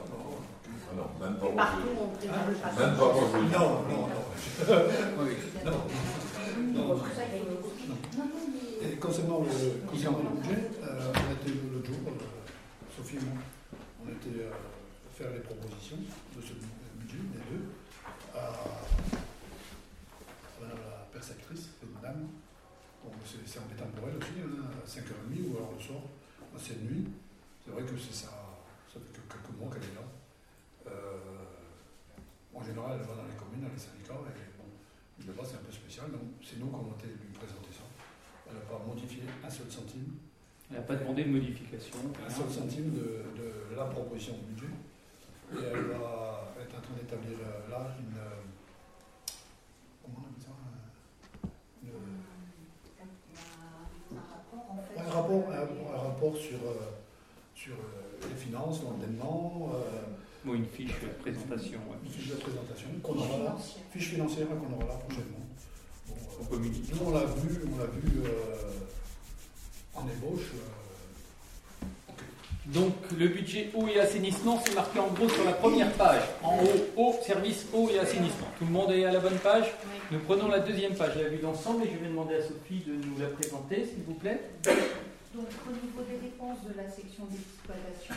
non, 0.95 1.07
même 1.19 1.35
pas 1.37 1.45
Et 1.47 1.53
moi. 1.53 1.63
partout, 1.65 1.87
on 1.99 2.11
le 2.11 2.55
passé. 2.55 2.79
Même 2.79 2.95
pas 2.95 3.05
moi. 3.05 3.13
je- 3.31 3.57
Non, 3.57 3.67
non, 3.89 4.07
non. 4.07 4.21
oui. 5.23 5.33
non. 5.65 6.87
non. 6.87 6.99
Et 8.81 8.95
concernant 8.97 9.39
le, 9.41 9.87
concernant 9.89 10.19
le 10.19 10.29
budget, 10.41 10.61
euh, 10.83 11.13
on 11.13 11.29
a 11.29 11.33
été 11.33 11.49
l'autre 11.71 11.85
jour, 11.87 11.97
euh, 12.07 12.95
Sophie 12.97 13.17
et 13.17 13.19
moi, 13.25 13.37
on 14.03 14.09
a 14.09 14.11
été 14.11 14.29
euh, 14.41 14.49
faire 15.15 15.31
les 15.31 15.39
propositions 15.39 15.97
de 16.35 16.41
ce 16.41 16.53
budget, 16.97 17.17
les 17.33 17.57
deux, 17.57 17.65
à, 18.35 18.51
la 20.61 21.07
perceptrice, 21.13 21.69
c'est 21.79 21.85
une 21.87 22.01
dame. 22.01 22.27
Bon, 23.03 23.11
c'est 23.25 23.45
c'est 23.47 23.59
embêtant 23.59 23.85
pour 23.95 24.07
elle 24.09 24.17
aussi, 24.17 24.41
hein, 24.41 24.65
à 24.65 24.87
5h30 24.87 25.49
ou 25.51 25.57
alors 25.57 25.73
le 25.77 25.81
soir, 25.83 26.01
à 26.55 26.59
cette 26.59 26.81
nuit. 26.83 27.07
C'est 27.65 27.71
vrai 27.71 27.83
que 27.83 27.97
c'est 27.97 28.13
ça, 28.13 28.31
ça 28.91 28.99
fait 28.99 29.13
que 29.13 29.21
quelques 29.29 29.53
mois 29.59 29.69
qu'elle 29.73 29.83
est 29.89 29.95
là. 29.95 30.05
En 32.53 32.63
général, 32.63 32.99
elle 32.99 33.07
va 33.07 33.15
dans 33.15 33.27
les 33.27 33.35
communes, 33.39 33.61
dans 33.63 33.73
les 33.73 33.79
syndicats, 33.79 34.13
et 34.27 34.51
bon, 34.59 34.67
le 35.25 35.33
bas 35.33 35.43
c'est 35.45 35.55
un 35.55 35.63
peu 35.65 35.71
spécial, 35.71 36.11
donc 36.11 36.21
c'est 36.43 36.59
nous 36.59 36.67
qui 36.67 36.75
avons 36.75 36.93
été 36.99 37.07
lui 37.07 37.31
présenter 37.33 37.71
ça. 37.71 37.85
Elle 38.47 38.55
n'a 38.55 38.61
pas 38.67 38.79
modifié 38.85 39.23
un 39.43 39.49
seul 39.49 39.71
centime, 39.71 40.17
Elle 40.69 40.77
n'a 40.77 40.83
pas 40.83 40.95
demandé 40.95 41.23
de 41.23 41.29
modification. 41.31 41.95
un 42.25 42.29
seul 42.29 42.49
centime 42.49 42.91
de, 42.91 43.23
de 43.39 43.75
la 43.75 43.85
proposition 43.85 44.33
de 44.35 44.43
budget. 44.51 44.73
Et 45.53 45.63
elle 45.67 45.85
va 45.99 46.47
être 46.61 46.75
en 46.77 46.81
train 46.81 46.95
d'établir 46.95 47.37
euh, 47.39 47.69
là 47.69 47.95
une. 47.99 48.15
euh, 48.17 48.39
comment 50.03 50.19
on 50.19 50.29
appelle 50.31 50.43
ça 50.43 50.55
euh, 51.43 51.89
une- 54.11 55.11
rapport, 55.11 55.49
un, 55.49 55.93
un 55.93 55.97
rapport 55.97 56.35
sur, 56.37 56.57
euh, 56.59 56.91
sur 57.55 57.73
euh, 57.73 58.27
les 58.29 58.35
finances, 58.35 58.81
l'endettement, 58.83 59.71
euh, 59.73 59.79
Bon, 60.43 60.53
une 60.55 60.65
fiche 60.65 60.93
de 61.01 61.07
présentation. 61.21 61.77
ouais. 61.89 61.97
une 62.03 62.11
fiche 62.11 62.29
de 62.29 62.35
présentation 62.35 62.87
qu'on 63.03 63.15
aura 63.17 63.37
là, 63.43 63.57
fiche 63.93 64.09
financière 64.09 64.47
qu'on 64.47 64.73
aura 64.75 64.85
là 64.93 64.99
prochainement. 65.07 65.45
Bon, 66.07 66.15
euh, 66.15 66.41
On 66.41 66.45
communique. 66.45 66.91
nous, 66.93 67.07
on 67.07 67.11
l'a 67.11 67.25
vu, 67.25 67.61
on 67.71 67.77
l'a 67.77 67.85
vu 67.85 68.21
euh, 68.25 68.71
en 69.93 70.01
ébauche. 70.07 70.47
euh, 70.55 71.85
Donc 72.73 72.93
le 73.15 73.27
budget 73.27 73.69
eau 73.75 73.87
et 73.87 73.99
assainissement, 73.99 74.59
c'est 74.65 74.73
marqué 74.73 74.97
en 74.99 75.07
gros 75.09 75.29
sur 75.29 75.43
la 75.43 75.53
première 75.53 75.91
page. 75.93 76.23
En 76.41 76.57
haut, 76.57 76.87
eau, 76.97 77.15
service 77.23 77.67
eau 77.73 77.87
et 77.93 77.99
assainissement. 77.99 78.47
Tout 78.57 78.65
le 78.65 78.71
monde 78.71 78.91
est 78.91 79.05
à 79.05 79.11
la 79.11 79.19
bonne 79.19 79.37
page? 79.37 79.65
Nous 80.11 80.19
prenons 80.19 80.47
la 80.47 80.59
deuxième 80.59 80.95
page, 80.95 81.15
la 81.17 81.29
vue 81.29 81.37
d'ensemble, 81.37 81.83
et 81.85 81.91
je 81.93 81.97
vais 81.99 82.07
demander 82.09 82.35
à 82.35 82.41
Sophie 82.41 82.81
de 82.87 82.93
nous 82.93 83.19
la 83.19 83.27
présenter, 83.27 83.85
s'il 83.85 84.03
vous 84.07 84.15
plaît. 84.15 84.39
Donc 85.35 85.45
au 85.67 85.71
niveau 85.71 86.01
des 86.09 86.17
dépenses 86.17 86.63
de 86.67 86.73
la 86.75 86.89
section 86.89 87.25
d'exploitation, 87.25 88.15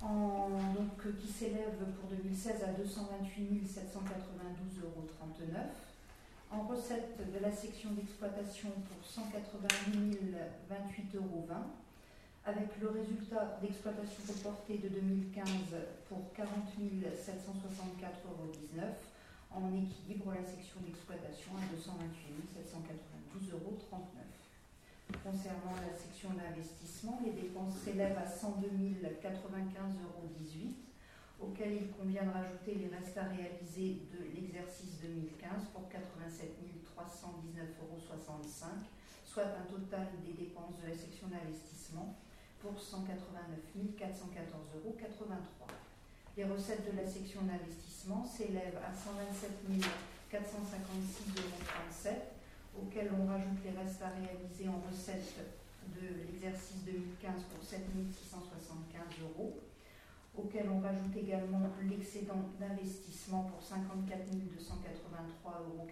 donc, 0.00 1.06
euh, 1.06 1.12
qui 1.20 1.26
s'élève 1.26 1.74
pour 2.00 2.10
2016 2.10 2.62
à 2.62 2.72
228 2.72 3.66
792,39 3.66 4.84
euros. 4.84 5.06
En 6.50 6.62
recettes 6.62 7.18
de 7.18 7.38
la 7.40 7.52
section 7.52 7.90
d'exploitation 7.92 8.70
pour 8.88 9.04
180 9.04 9.68
028,20 10.70 11.16
euros. 11.16 11.46
Avec 12.46 12.80
le 12.80 12.88
résultat 12.88 13.58
d'exploitation 13.60 14.22
reporté 14.28 14.78
de 14.78 14.88
2015 14.88 15.48
pour 16.08 16.32
40 16.32 16.48
764,19 16.80 18.08
euros. 18.24 18.52
En 19.50 19.68
équilibre, 19.74 20.32
la 20.32 20.44
section 20.44 20.80
d'exploitation 20.86 21.52
à 21.56 21.74
228 21.74 22.56
792,39 23.42 23.52
euros. 23.52 23.78
Concernant 25.08 25.72
la 25.80 25.96
section 25.96 26.28
d'investissement, 26.36 27.18
les 27.24 27.32
dépenses 27.32 27.80
s'élèvent 27.80 28.18
à 28.18 28.28
102 28.28 28.68
095,18 28.68 30.04
euros, 30.04 30.28
auxquels 31.40 31.80
il 31.80 31.88
convient 31.90 32.24
de 32.24 32.30
rajouter 32.30 32.74
les 32.74 32.88
restes 32.88 33.16
à 33.16 33.24
réaliser 33.24 34.04
de 34.12 34.20
l'exercice 34.36 35.00
2015 35.00 35.72
pour 35.72 35.88
87 35.88 36.52
319,65 36.92 37.08
euros, 37.80 37.96
soit 39.24 39.48
un 39.48 39.64
total 39.64 40.08
des 40.24 40.32
dépenses 40.32 40.76
de 40.82 40.88
la 40.88 40.94
section 40.94 41.28
d'investissement 41.28 42.14
pour 42.60 42.78
189 42.78 43.16
414,83 43.96 44.76
euros. 44.76 44.96
Les 46.36 46.44
recettes 46.44 46.84
de 46.92 46.96
la 47.00 47.06
section 47.08 47.42
d'investissement 47.42 48.24
s'élèvent 48.24 48.78
à 48.84 48.92
127 48.92 49.72
456,37 50.30 50.44
euros 51.40 52.37
auxquels 52.80 53.10
on 53.12 53.26
rajoute 53.26 53.58
les 53.64 53.74
restes 53.74 54.02
à 54.02 54.10
réaliser 54.14 54.68
en 54.68 54.80
recettes 54.88 55.34
de 55.94 56.06
l'exercice 56.26 56.84
2015 56.84 57.42
pour 57.50 57.62
7 57.62 57.80
675 58.12 59.02
euros, 59.22 59.60
auxquels 60.36 60.70
on 60.70 60.80
rajoute 60.80 61.16
également 61.16 61.62
l'excédent 61.82 62.46
d'investissement 62.60 63.44
pour 63.50 63.62
54 63.62 64.30
283,46 64.30 64.38
euros, 65.48 65.88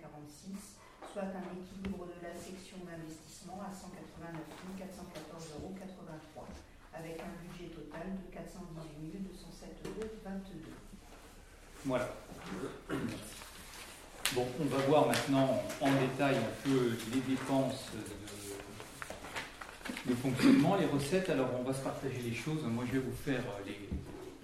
soit 1.12 1.23
un 1.35 1.47
équilibre 1.59 2.07
de 2.07 2.19
la 2.23 2.35
section 2.35 2.78
d'investissement 2.87 3.59
à 3.62 3.73
189 3.73 4.47
414,83 4.78 5.59
euros, 5.59 5.75
avec 6.95 7.21
un 7.21 7.33
budget 7.43 7.75
total 7.75 8.14
de 8.14 8.33
418 8.33 9.26
207,22 9.26 9.90
euros. 9.90 10.87
Voilà. 11.85 12.09
Bon, 14.35 14.45
on 14.61 14.64
va 14.64 14.78
voir 14.87 15.06
maintenant 15.06 15.62
en 15.80 15.90
détail 15.92 16.35
un 16.37 16.68
peu 16.68 16.97
les 17.14 17.21
dépenses 17.21 17.87
de, 17.95 18.00
de 20.11 20.14
fonctionnement, 20.16 20.75
les 20.76 20.87
recettes. 20.87 21.30
Alors, 21.30 21.49
on 21.59 21.62
va 21.62 21.73
se 21.73 21.80
partager 21.83 22.18
les 22.23 22.35
choses. 22.35 22.62
Moi, 22.64 22.85
je 22.87 22.92
vais 22.99 23.04
vous 23.04 23.14
faire 23.25 23.42
les- 23.66 23.88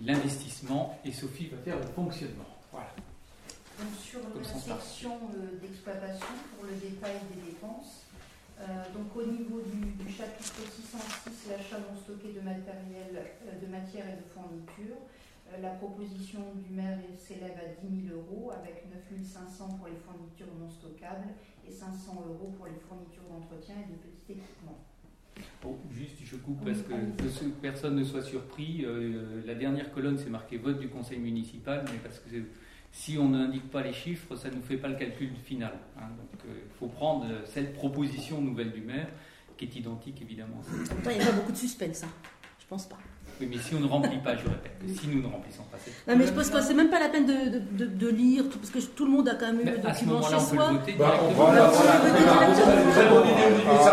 l'investissement 0.05 0.99
et 1.05 1.13
Sophie 1.13 1.49
va 1.49 1.59
faire 1.59 1.77
le 1.79 1.87
fonctionnement. 1.95 2.47
Voilà. 2.73 2.89
Donc, 3.79 3.89
sur 4.01 4.21
Comme 4.33 4.43
la 4.43 4.49
section 4.81 5.19
euh, 5.35 5.59
d'exploitation, 5.61 6.27
pour 6.57 6.65
le 6.67 6.75
détail 6.77 7.17
des 7.35 7.43
dépenses, 7.53 8.05
euh, 8.61 8.65
donc 8.95 9.15
au 9.17 9.25
niveau 9.27 9.61
du, 9.63 9.79
du 10.05 10.13
chapitre 10.13 10.55
606, 10.77 11.51
l'achat 11.51 11.79
non 11.79 11.97
stocké 12.01 12.33
de 12.33 12.41
matériel, 12.41 13.13
euh, 13.17 13.61
de 13.61 13.67
matière 13.71 14.07
et 14.09 14.17
de 14.17 14.25
fourniture, 14.33 14.97
euh, 14.97 15.01
la 15.61 15.71
proposition 15.71 16.41
du 16.67 16.75
maire 16.75 16.99
s'élève 17.19 17.57
à 17.59 17.87
10 17.87 18.07
000 18.09 18.17
euros 18.17 18.51
avec 18.53 18.87
9 18.91 19.23
500 19.25 19.69
pour 19.79 19.87
les 19.87 19.97
fournitures 19.97 20.47
non 20.59 20.71
stockables 20.71 21.29
et 21.67 21.71
500 21.71 22.25
euros 22.29 22.53
pour 22.57 22.67
les 22.67 22.79
fournitures 22.89 23.25
d'entretien 23.31 23.75
et 23.77 23.91
de 23.93 23.97
petits 23.99 24.33
équipements. 24.33 24.79
Bon, 25.63 25.79
juste, 25.91 26.17
je 26.25 26.37
coupe 26.37 26.65
parce 26.65 26.83
que, 26.83 26.95
personne 27.61 27.97
ne 27.97 28.05
soit 28.05 28.23
surpris. 28.23 28.85
euh, 28.85 29.43
la 29.47 29.55
dernière 29.55 29.93
colonne, 29.93 30.19
c'est 30.19 30.31
marqué 30.31 30.59
vote 30.59 30.79
du 30.79 30.89
conseil 30.89 31.19
municipal, 31.19 31.85
mais 31.91 31.99
parce 32.03 32.19
que 32.19 32.29
si 32.91 33.17
on 33.19 33.31
n'indique 33.31 33.71
pas 33.71 33.83
les 33.83 33.93
chiffres, 33.95 34.37
ça 34.37 34.51
ne 34.51 34.57
nous 34.57 34.63
fait 34.63 34.77
pas 34.77 34.89
le 34.89 34.97
calcul 34.97 35.31
final. 35.45 35.73
hein. 35.99 36.09
donc, 36.19 36.41
euh, 36.47 36.55
il 36.67 36.73
faut 36.79 36.89
prendre 36.89 37.25
euh, 37.27 37.43
cette 37.47 37.73
proposition 37.75 38.41
nouvelle 38.43 38.73
du 38.73 38.83
maire, 38.83 39.09
qui 39.57 39.65
est 39.65 39.77
identique 39.77 40.21
évidemment. 40.21 40.61
à 40.61 40.65
celle- 40.65 40.97
Pourtant, 40.97 41.11
il 41.11 41.17
n'y 41.17 41.23
a 41.23 41.27
pas 41.27 41.33
beaucoup 41.33 41.53
de 41.53 41.57
suspense. 41.57 42.05
hein. 42.05 42.09
Je 42.59 42.67
pense 42.67 42.87
pas. 42.87 42.99
Oui, 43.43 43.49
mais 43.51 43.59
si 43.61 43.75
on 43.75 43.81
ne 43.81 43.89
remplit 43.91 44.19
pas, 44.23 44.37
je 44.39 44.45
répète, 44.47 44.71
que 44.79 44.87
si 44.87 45.09
nous 45.11 45.19
ne 45.21 45.27
remplissons 45.27 45.65
pas 45.67 45.79
cette 45.83 45.95
Non, 46.07 46.15
mais 46.17 46.27
je 46.27 46.33
pense 46.33 46.49
que 46.49 46.61
c'est 46.63 46.75
même 46.79 46.91
pas 46.91 47.01
la 47.01 47.09
peine 47.09 47.27
de, 47.27 47.59
de, 47.59 47.59
de- 47.75 47.91
de 47.91 48.09
lire, 48.09 48.45
tout- 48.49 48.59
parce 48.59 48.71
que 48.71 48.79
tout 48.79 49.05
le 49.05 49.11
monde 49.11 49.27
a 49.29 49.35
quand 49.35 49.47
même 49.51 49.63
eu 49.63 49.65
le 49.65 49.73
à 49.83 49.93
ce 49.93 50.05
document 50.07 50.15
moment-là, 50.23 50.39
chez 50.39 50.45
on 50.45 50.51
peut 50.51 50.57
soi. 50.57 50.71
voilà, 51.35 51.73
ça 51.73 51.83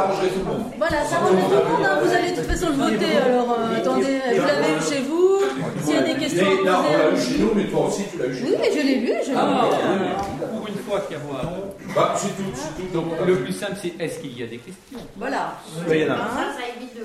arrangerait 0.03 0.29
tout 0.29 0.39
le 0.39 0.45
monde. 0.45 0.61
Voilà, 0.77 1.03
ça 1.05 1.17
remet 1.19 1.41
tout 1.41 1.49
le 1.49 1.55
monde, 1.55 1.81
hein. 1.83 1.99
vous 2.03 2.13
allez 2.13 2.31
de 2.31 2.35
toute 2.37 2.45
façon 2.45 2.67
le 2.69 2.73
voter, 2.75 3.17
alors 3.17 3.51
euh, 3.57 3.77
attendez, 3.77 4.19
vous 4.37 4.45
l'avez 4.47 4.71
eu 4.77 4.81
chez 4.87 5.01
vous, 5.01 5.39
s'il 5.83 5.95
y 5.95 5.97
a 5.97 6.01
des 6.03 6.13
questions 6.19 6.45
on 6.45 6.63
l'a 6.65 7.09
eu 7.09 7.11
poser. 7.15 7.25
chez 7.33 7.39
nous, 7.39 7.51
mais 7.55 7.65
toi 7.65 7.87
aussi, 7.87 8.03
tu 8.11 8.17
l'as 8.19 8.27
eu 8.27 8.35
chez 8.35 8.43
Oui, 8.43 8.51
nous. 8.51 8.57
mais 8.61 8.71
je 8.71 8.85
l'ai 8.85 8.95
lu, 9.01 9.13
je 9.25 9.31
l'ai 9.31 9.37
Ah, 9.37 9.65
lu. 9.65 10.45
pour 10.45 10.67
une 10.67 10.75
fois 10.85 10.99
qu'il 11.01 11.17
y 11.17 11.19
a. 11.19 11.23
Bah, 11.95 12.13
c'est 12.15 12.27
tout, 12.37 12.43
c'est 12.53 12.75
tout. 12.83 12.93
Donc, 12.93 13.05
Le 13.25 13.35
plus 13.39 13.53
simple, 13.53 13.73
c'est 13.81 13.93
est-ce 13.99 14.19
qu'il 14.19 14.37
y 14.39 14.43
a 14.43 14.47
des 14.47 14.57
questions? 14.59 14.99
Voilà. 15.17 15.55
Oui, 15.87 15.95
il 16.01 16.01
y 16.01 16.05
en 16.09 16.13
a. 16.13 16.17
Hein? 16.17 16.53
Ça 16.55 16.63
évite 16.77 16.95
de. 16.95 17.01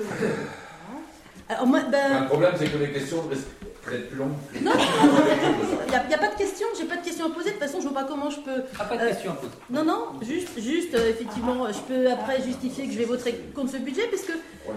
Alors 1.47 1.67
moi, 1.67 1.79
Le 1.81 1.91
ben, 1.91 2.23
problème, 2.27 2.53
c'est 2.57 2.65
que 2.71 2.77
les 2.77 2.91
questions 2.91 3.23
d'être 3.27 4.09
plus 4.09 4.17
longues. 4.17 4.31
non, 4.63 4.71
il 4.73 5.89
n'y 5.91 5.95
a, 5.95 6.03
il 6.05 6.09
y 6.11 6.13
a 6.15 6.17
pas 6.17 6.29
de 6.29 6.37
questions, 6.37 6.65
j'ai 6.75 6.85
pas 6.85 6.95
de 6.97 7.05
questions 7.05 7.27
à 7.27 7.29
poser, 7.29 7.49
de 7.51 7.55
toute 7.55 7.63
façon 7.63 7.77
je 7.79 7.87
vois 7.87 8.01
pas 8.01 8.07
comment 8.07 8.31
je 8.31 8.39
peux... 8.39 8.63
Ah, 8.79 8.85
pas 8.85 8.97
de 8.97 9.03
Euh, 9.03 9.07
questions 9.09 9.31
à 9.31 9.35
poser. 9.35 9.51
Non, 9.69 9.85
non, 9.85 10.05
juste, 10.23 10.59
juste 10.59 10.95
euh, 10.95 11.11
effectivement, 11.11 11.67
je 11.71 11.77
peux 11.81 12.09
après 12.11 12.41
justifier 12.41 12.87
que 12.87 12.93
je 12.93 12.97
vais 12.97 13.05
voter 13.05 13.35
contre 13.53 13.73
ce 13.73 13.77
budget, 13.77 14.07
puisque 14.07 14.31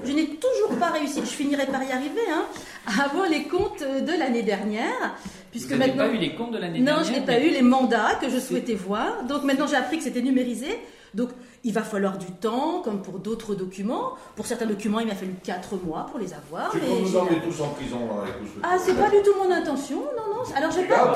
je 0.04 0.12
n'ai 0.12 0.26
toujours 0.36 0.78
pas 0.78 0.90
réussi, 0.90 1.20
je 1.20 1.30
finirai 1.30 1.64
par 1.66 1.82
y 1.84 1.90
arriver, 1.90 2.20
hein, 2.30 2.44
à 2.86 3.04
avoir 3.06 3.30
les 3.30 3.44
comptes 3.44 3.80
de 3.82 4.18
l'année 4.18 4.42
dernière, 4.42 5.16
puisque 5.50 5.72
Vous 5.72 5.78
maintenant... 5.78 6.06
pas 6.08 6.12
eu 6.12 6.18
les 6.18 6.34
comptes 6.34 6.52
de 6.52 6.58
l'année 6.58 6.80
Non, 6.80 6.84
dernière 6.96 7.04
je 7.04 7.12
n'ai 7.12 7.20
pas 7.24 7.32
mais- 7.32 7.46
eu 7.46 7.50
les 7.50 7.62
mandats 7.62 8.18
que 8.20 8.28
je 8.28 8.38
souhaitais 8.38 8.74
voir. 8.74 9.22
Donc 9.24 9.42
maintenant, 9.44 9.66
j'ai 9.66 9.76
appris 9.76 9.96
que 9.96 10.04
c'était 10.04 10.20
numérisé. 10.20 10.78
Donc 11.14 11.30
il 11.64 11.72
va 11.72 11.82
falloir 11.82 12.18
du 12.18 12.26
temps, 12.32 12.80
comme 12.82 13.02
pour 13.02 13.18
d'autres 13.18 13.54
documents. 13.54 14.12
Pour 14.36 14.46
certains 14.46 14.66
documents, 14.66 15.00
il 15.00 15.08
m'a 15.08 15.14
fallu 15.14 15.34
4 15.42 15.76
mois 15.84 16.06
pour 16.10 16.18
les 16.18 16.32
avoir. 16.32 16.70
C'est 16.72 16.78
mais 16.80 17.00
nous 17.00 17.16
emmener 17.16 17.40
tous 17.42 17.60
en 17.62 17.68
prison, 17.70 17.98
là, 18.06 18.22
avec 18.22 18.38
tout 18.38 18.46
ce 18.46 18.60
Ah, 18.62 18.76
c'est 18.78 18.94
pas 18.94 19.10
du 19.10 19.16
tout 19.22 19.32
mon 19.42 19.50
intention. 19.52 19.96
Non, 19.98 20.34
non. 20.36 20.54
Alors 20.56 20.70
j'ai 20.70 20.84
pas. 20.86 21.14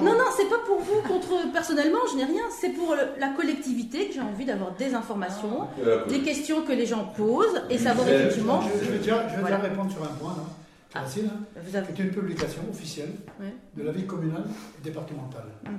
Non, 0.00 0.12
non, 0.12 0.24
c'est 0.36 0.48
pas 0.48 0.58
pour 0.66 0.78
vous 0.80 1.00
contre 1.08 1.52
personnellement, 1.52 1.98
je 2.12 2.16
n'ai 2.18 2.24
rien. 2.24 2.44
C'est 2.60 2.70
pour 2.70 2.94
le- 2.94 3.20
la 3.20 3.28
collectivité 3.30 4.08
que 4.08 4.14
j'ai 4.14 4.20
envie 4.20 4.44
d'avoir 4.44 4.72
des 4.72 4.94
informations, 4.94 5.68
Euh, 5.84 6.04
des 6.06 6.20
questions 6.20 6.62
que 6.62 6.72
les 6.72 6.86
gens 6.86 7.04
posent 7.16 7.62
et 7.70 7.78
savoir 7.78 8.08
effectivement. 8.08 8.60
Je, 8.62 8.84
je 8.86 8.90
vais 8.92 8.98
déjà, 8.98 9.28
je 9.28 9.34
vais 9.34 9.40
Voilà. 9.40 9.56
déjà 9.56 9.68
répondre 9.68 9.90
sur 9.90 10.02
un 10.02 10.14
point, 10.14 10.30
là, 10.36 10.42
Ah. 10.94 11.00
facile. 11.02 11.28
hein. 11.34 11.40
Vous 11.66 11.74
avez. 11.76 11.86
C'est 11.96 12.02
une 12.02 12.10
publication 12.10 12.62
officielle 12.70 13.10
Ouais. 13.40 13.54
de 13.76 13.82
la 13.82 13.90
vie 13.92 14.06
communale 14.06 14.44
et 14.78 14.84
départementale. 14.84 15.46
Mhm. 15.64 15.72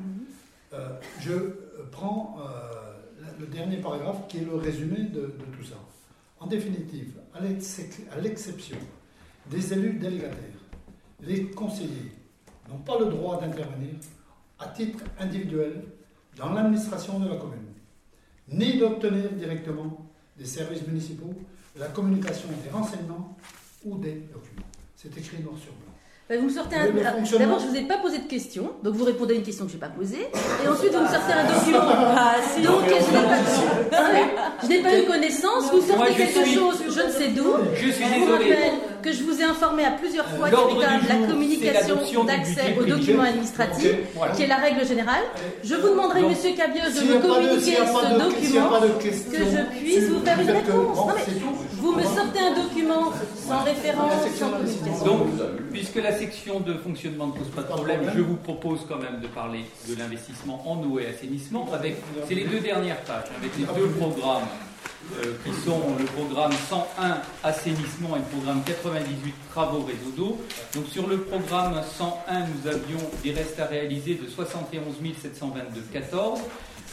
Euh, 0.74 0.90
je 1.22 1.32
euh, 1.32 1.54
prends 1.92 2.36
euh, 2.42 2.85
le 3.40 3.48
dernier 3.48 3.78
paragraphe 3.78 4.28
qui 4.28 4.38
est 4.38 4.46
le 4.46 4.56
résumé 4.56 5.04
de, 5.04 5.36
tout 5.58 5.64
ça. 5.64 5.76
En 6.40 6.48
définitive, 6.48 7.14
à 7.34 8.20
l'exception 8.20 8.78
des 9.50 9.74
élus 9.74 9.94
délégataires, 9.94 10.40
les 11.22 11.46
conseillers 11.52 12.12
n'ont 12.70 12.80
pas 12.80 13.00
le 13.00 13.06
droit 13.06 13.40
d'intervenir 13.40 13.96
à 14.60 14.68
titre 14.68 15.04
individuel 15.20 15.84
dans 16.38 16.52
l'administration 16.54 17.20
de 17.20 17.30
la 17.30 17.38
commune, 17.38 17.74
ni 18.50 18.78
d'obtenir 18.78 19.32
directement 19.32 20.10
des 20.38 20.46
services 20.46 20.86
municipaux 20.88 21.34
la 21.78 21.88
communication 21.88 22.50
des 22.64 22.70
renseignements 22.70 23.38
ou 23.84 23.98
des 23.98 24.14
documents. 24.32 24.68
C'est 24.96 25.16
écrit 25.18 25.44
noir 25.44 25.58
sur 25.58 25.74
blanc. 25.74 25.85
Ben, 26.28 26.40
vous 26.40 26.48
me 26.48 26.52
sortez 26.52 26.76
un. 26.76 26.86
Alors, 26.86 27.14
fonctionnement- 27.20 27.46
D'abord, 27.46 27.60
je 27.60 27.68
vous 27.68 27.76
ai 27.76 27.82
pas 27.88 27.98
posé 27.98 28.18
de 28.18 28.24
questions, 28.28 28.72
donc 28.82 28.96
vous 28.96 29.04
répondez 29.06 29.36
à 29.36 29.38
une 29.38 29.44
question 29.44 29.66
que 29.66 29.70
je 29.72 29.76
n'ai 29.76 29.80
pas 29.82 29.90
posée, 29.90 30.26
et 30.64 30.68
ensuite 30.68 30.92
vous 30.92 31.02
me 31.04 31.08
sortez 31.08 31.34
un 31.34 31.46
document. 31.54 31.86
Ah, 32.18 32.36
si, 32.52 32.62
donc 32.64 32.82
je 32.88 32.94
n'ai 32.96 33.92
pas, 33.92 34.02
je 34.64 34.68
n'ai 34.70 34.80
pas 34.82 34.98
eu 34.98 35.04
connaissance. 35.06 35.70
Vous 35.72 35.82
sortez 35.82 36.16
quelque 36.16 36.44
suis- 36.44 36.56
chose, 36.56 36.78
je 36.90 37.02
ne 37.06 37.12
sais 37.12 37.28
d'où. 37.28 37.46
Je 37.76 37.92
suis 37.92 38.04
Je 38.06 38.20
vous 38.26 38.32
rappelle 38.32 38.74
que 39.04 39.12
je 39.14 39.22
vous 39.24 39.40
ai 39.40 39.44
informé 39.44 39.86
à 39.86 39.92
plusieurs 39.92 40.26
fois 40.26 40.50
du 40.50 40.56
la 40.56 41.28
communication 41.28 42.24
d'accès 42.24 42.76
aux 42.80 42.86
documents 42.86 43.22
administratifs. 43.24 43.92
Voilà. 44.16 44.34
qui 44.34 44.42
est 44.42 44.48
la 44.48 44.56
règle 44.58 44.84
générale. 44.84 45.22
Je 45.64 45.76
vous 45.76 45.90
demanderai, 45.90 46.22
Donc, 46.22 46.32
Monsieur 46.32 46.56
Cabios, 46.58 46.90
de 46.90 47.02
me 47.08 47.22
de- 47.22 47.28
communiquer 47.28 47.76
ce 47.76 48.18
document. 48.18 48.70
que 49.32 49.38
je 49.38 49.80
puisse 49.80 50.10
vous 50.10 50.26
faire 50.26 50.40
une 50.42 50.50
réponse. 50.50 50.98
Vous 51.86 51.92
me 51.92 52.02
sortez 52.02 52.40
un 52.40 52.56
document 52.56 53.14
sans 53.48 53.64
référence, 53.64 54.12
sans 54.40 54.50
communication. 54.50 55.06
Donc, 55.06 55.28
puisque 55.72 55.98
la 55.98 56.18
section 56.18 56.60
de 56.60 56.74
fonctionnement 56.74 57.28
ne 57.28 57.34
pose 57.34 57.50
pas 57.50 57.62
de 57.62 57.68
problème, 57.68 58.12
je 58.16 58.22
vous 58.22 58.38
propose 58.38 58.80
quand 58.90 58.98
même 58.98 59.20
de 59.22 59.28
parler 59.28 59.66
de 59.88 59.96
l'investissement 59.96 60.64
en 60.68 60.84
eau 60.84 60.98
et 60.98 61.06
assainissement 61.06 61.70
avec, 61.72 61.98
c'est 62.28 62.34
les 62.34 62.46
deux 62.46 62.60
dernières 62.60 63.02
pages, 63.02 63.26
avec 63.38 63.52
les 63.60 63.66
deux 63.66 63.90
programmes 64.00 64.48
euh, 65.20 65.34
qui 65.46 65.54
sont 65.64 65.80
le 66.00 66.06
programme 66.06 66.54
101 66.54 67.22
assainissement 67.44 68.16
et 68.16 68.20
le 68.20 68.26
programme 68.36 68.64
98 68.66 69.36
travaux 69.52 69.82
réseau 69.82 70.10
d'eau. 70.18 70.42
Donc 70.74 70.88
sur 70.88 71.08
le 71.08 71.20
programme 71.20 71.80
101, 72.00 72.40
nous 72.40 72.68
avions 72.68 73.12
des 73.24 73.32
restes 73.32 73.60
à 73.60 73.66
réaliser 73.66 74.16
de 74.16 74.28
71 74.28 74.96
722,14 75.04 76.40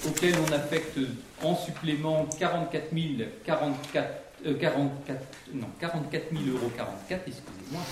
auxquels 0.06 0.34
on 0.46 0.52
affecte 0.52 0.98
en 1.42 1.56
supplément 1.56 2.26
44 2.38 4.21
44, 4.42 4.58
44, 5.06 5.26
non, 5.54 5.66
44 5.80 6.24
000 6.32 6.56
euros 6.56 6.70
44, 6.76 7.22
excusez-moi. 7.26 7.82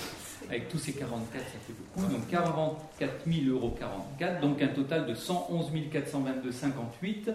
Avec 0.49 0.67
tous 0.69 0.79
ces 0.79 0.93
44, 0.93 1.43
ça 1.43 1.51
fait 1.65 1.73
beaucoup. 1.73 2.11
Donc 2.11 2.27
44 2.29 3.13
000 3.25 3.55
euros 3.55 3.75
44, 3.79 4.41
donc 4.41 4.61
un 4.61 4.67
total 4.67 5.05
de 5.05 5.15
111 5.15 5.71
422,58 5.71 7.33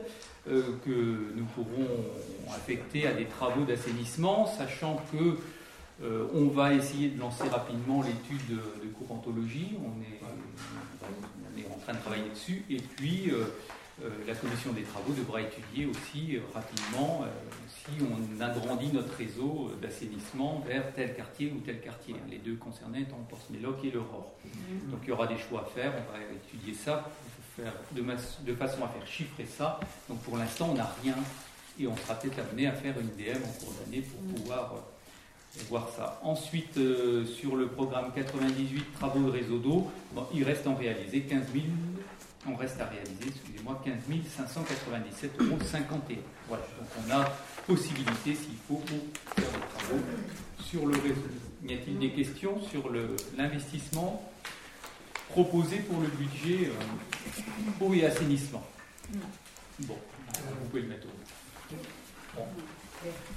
euh, 0.48 0.62
que 0.84 1.32
nous 1.34 1.44
pourrons 1.54 1.88
affecter 2.48 3.06
à 3.06 3.12
des 3.12 3.24
travaux 3.24 3.64
d'assainissement, 3.64 4.46
sachant 4.46 5.00
que 5.12 5.38
euh, 6.02 6.26
on 6.34 6.48
va 6.48 6.74
essayer 6.74 7.08
de 7.08 7.18
lancer 7.18 7.48
rapidement 7.48 8.02
l'étude 8.02 8.46
de, 8.48 8.88
courantologie. 8.98 9.76
On 9.78 10.00
est, 10.02 10.20
on 10.22 11.58
est, 11.58 11.66
en 11.74 11.78
train 11.78 11.94
de 11.94 11.98
travailler 11.98 12.28
dessus. 12.28 12.64
Et 12.68 12.76
puis, 12.76 13.30
euh, 13.30 13.34
euh, 13.36 13.44
la 14.26 14.34
commission 14.34 14.72
des 14.72 14.82
travaux 14.82 15.12
devra 15.12 15.40
étudier 15.40 15.86
aussi 15.86 16.36
euh, 16.36 16.40
rapidement 16.52 17.24
euh, 17.24 17.28
si 17.66 18.02
on 18.02 18.40
agrandit 18.42 18.92
notre 18.92 19.14
réseau 19.16 19.70
d'assainissement 19.80 20.62
vers 20.66 20.92
tel 20.94 21.14
quartier 21.14 21.52
ou 21.56 21.60
tel 21.60 21.80
quartier, 21.80 22.14
les 22.28 22.38
deux 22.38 22.56
concernés 22.56 23.02
étant 23.02 23.16
Portsmouth 23.28 23.84
et 23.84 23.90
l'Aurore. 23.90 24.34
Mhm. 24.44 24.90
Donc 24.90 25.00
il 25.04 25.08
y 25.08 25.12
aura 25.12 25.26
des 25.26 25.38
choix 25.38 25.62
à 25.62 25.64
faire, 25.64 25.92
on 25.94 26.12
va 26.12 26.18
étudier 26.24 26.74
ça 26.74 27.10
faire 27.56 27.72
de, 27.92 28.02
de, 28.02 28.54
façon 28.54 28.84
à 28.84 28.88
faire 28.88 29.06
chiffrer 29.06 29.46
ça. 29.46 29.80
Donc 30.10 30.18
pour 30.20 30.36
l'instant, 30.36 30.68
on 30.72 30.74
n'a 30.74 30.92
rien 31.02 31.14
et 31.80 31.86
on 31.86 31.96
sera 31.96 32.14
peut-être 32.16 32.38
amené 32.38 32.66
à 32.66 32.72
faire 32.72 32.94
une 33.00 33.08
DM 33.16 33.42
en 33.42 33.64
cours 33.64 33.72
d'année 33.80 34.02
pour 34.02 34.20
mhm. 34.20 34.34
pouvoir 34.34 34.74
voir 35.70 35.88
ça. 35.88 36.20
Ensuite, 36.22 36.78
sur 37.24 37.56
le 37.56 37.68
programme 37.68 38.12
98 38.14 38.92
travaux 38.92 39.20
de 39.20 39.30
réseau 39.30 39.56
d'eau, 39.56 39.90
il 40.34 40.44
reste 40.44 40.66
en 40.66 40.74
réalisé 40.74 41.22
15 41.22 41.44
000 41.54 41.64
on 42.48 42.56
reste 42.56 42.80
à 42.80 42.86
réaliser, 42.86 43.28
excusez-moi, 43.28 43.80
15 43.84 43.94
597,51 44.06 45.46
euros. 45.46 45.58
Voilà, 46.48 46.64
donc 46.78 46.88
on 47.06 47.10
a 47.10 47.24
possibilité, 47.66 48.34
s'il 48.34 48.56
faut, 48.68 48.76
pour 48.76 48.98
faire 49.34 49.50
des 49.52 49.66
travaux 49.78 50.02
sur 50.60 50.86
le 50.86 50.94
réseau. 50.94 51.22
Y 51.64 51.74
a-t-il 51.74 51.98
des 51.98 52.12
questions 52.12 52.60
sur 52.62 52.90
l'investissement 53.36 54.30
proposé 55.30 55.78
pour 55.78 56.00
le 56.00 56.08
budget 56.08 56.68
euh, 56.68 57.84
eau 57.84 57.92
et 57.94 58.06
assainissement? 58.06 58.64
Bon, 59.80 59.96
vous 60.60 60.68
pouvez 60.70 60.82
le 60.82 60.88
mettre 60.88 61.06
au 61.06 61.74
bon. 62.36 62.46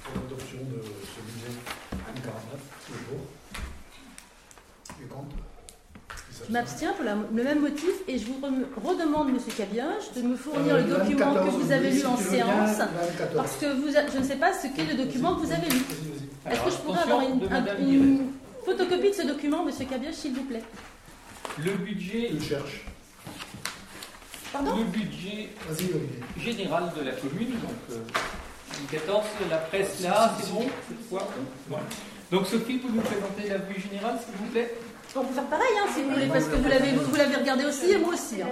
Pour 0.04 0.14
l'adoption 0.14 0.58
de 0.58 0.82
ce 0.82 1.20
budget 1.20 1.58
1,49, 1.92 2.30
toujours. 2.86 3.26
Et 5.02 5.06
contre? 5.06 5.36
Je 6.46 6.52
m'abstiens 6.52 6.92
pour 6.92 7.04
le 7.04 7.42
même 7.42 7.60
motif 7.60 7.90
et 8.08 8.18
je 8.18 8.26
vous 8.26 8.40
redemande, 8.84 9.32
Monsieur 9.32 9.52
Cabiage, 9.56 10.12
de 10.16 10.22
me 10.22 10.36
fournir 10.36 10.76
le 10.76 10.84
document 10.84 11.34
que 11.34 11.50
vous 11.50 11.72
avez 11.72 11.90
lu 11.90 12.04
en 12.06 12.16
séance, 12.16 12.78
parce 13.34 13.56
que 13.56 13.66
vous 13.74 13.88
je 13.90 14.18
ne 14.18 14.24
sais 14.24 14.36
pas 14.36 14.52
ce 14.52 14.68
qu'est 14.68 14.84
le 14.84 14.96
document 15.04 15.34
que 15.36 15.46
vous 15.46 15.52
avez 15.52 15.68
lu. 15.68 15.80
Est-ce 16.50 16.60
que 16.60 16.70
je 16.70 16.76
pourrais 16.76 17.02
avoir 17.02 17.22
une, 17.22 18.32
photocopie 18.64 19.10
de 19.10 19.14
ce 19.14 19.26
document, 19.26 19.64
Monsieur 19.64 19.86
Cabiage, 19.86 20.14
s'il 20.14 20.34
vous 20.34 20.44
plaît? 20.44 20.62
Le 21.58 21.72
budget. 21.72 22.30
Je 22.38 22.44
cherche. 22.44 22.84
Pardon? 24.52 24.76
Le 24.76 24.84
budget 24.84 25.50
général 26.38 26.90
de 26.96 27.04
la 27.04 27.12
commune, 27.12 27.50
donc 27.50 27.98
14, 28.90 29.24
euh, 29.24 29.44
la 29.50 29.58
presse 29.58 30.00
là, 30.00 30.34
c'est 30.40 30.52
bon? 30.52 30.66
Cette 30.88 31.08
fois 31.08 31.28
Donc 32.30 32.46
Sophie, 32.46 32.78
vous 32.78 32.94
nous 32.94 33.02
présenter 33.02 33.48
la 33.48 33.58
vue 33.58 33.80
générale, 33.80 34.18
s'il 34.24 34.36
vous 34.36 34.50
plaît? 34.52 34.74
On 35.16 35.24
peut 35.24 35.34
faire 35.34 35.50
pareil, 35.50 35.74
hein, 35.74 35.88
si 35.92 36.02
vous 36.02 36.10
voulez, 36.10 36.28
parce 36.28 36.46
que 36.46 36.56
vous 36.56 36.68
l'avez, 36.68 36.92
vous 36.92 37.16
l'avez 37.16 37.36
regardé 37.36 37.64
aussi 37.64 37.90
et 37.90 37.98
moi 37.98 38.14
aussi. 38.14 38.42
Hein. 38.42 38.48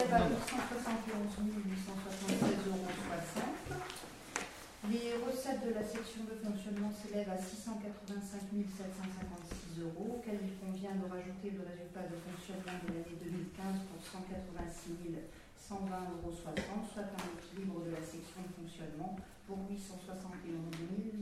Les 4.89 5.13
recettes 5.21 5.63
de 5.69 5.75
la 5.77 5.85
section 5.85 6.25
de 6.25 6.35
fonctionnement 6.41 6.91
s'élèvent 6.97 7.29
à 7.29 7.37
685 7.37 8.09
756 8.09 9.85
euros, 9.85 10.19
auquel 10.19 10.41
il 10.41 10.57
convient 10.57 10.97
de 10.97 11.05
rajouter 11.07 11.53
le 11.53 11.63
résultat 11.63 12.09
de 12.09 12.17
fonctionnement 12.25 12.81
de 12.89 12.97
l'année 12.97 13.21
2015 13.21 13.85
pour 13.93 14.01
186 14.01 15.29
120,60 15.69 15.77
euros, 15.77 16.33
soit 16.33 16.57
un 16.57 17.29
équilibre 17.37 17.85
de 17.85 17.93
la 17.93 18.01
section 18.01 18.41
de 18.41 18.53
fonctionnement 18.57 19.21
pour 19.47 19.61
871 19.69 20.09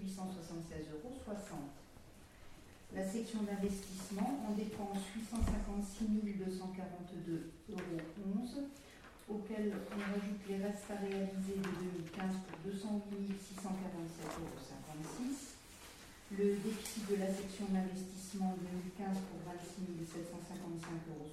876,60 0.07 0.95
euros. 0.95 1.19
La 2.95 3.03
section 3.05 3.43
d'investissement 3.43 4.47
en 4.49 4.55
dépense 4.55 5.03
856 5.15 6.07
242,11 6.07 7.75
euros, 7.75 8.71
auquel 9.29 9.73
on 9.91 9.99
rajoute 9.99 10.43
les 10.49 10.63
restes 10.63 10.87
à 10.91 10.97
réaliser 11.03 11.59
de 11.59 11.71
2015 12.15 12.47
pour 12.47 12.59
208 12.71 13.35
647,56 13.43 14.39
euros. 14.39 14.55
Le 16.33 16.59
déficit 16.59 17.11
de 17.11 17.17
la 17.17 17.31
section 17.31 17.67
d'investissement 17.71 18.55
2015 18.99 19.19
pour 19.31 19.43
26 19.51 20.07
755,62 20.07 21.11
euros, 21.11 21.31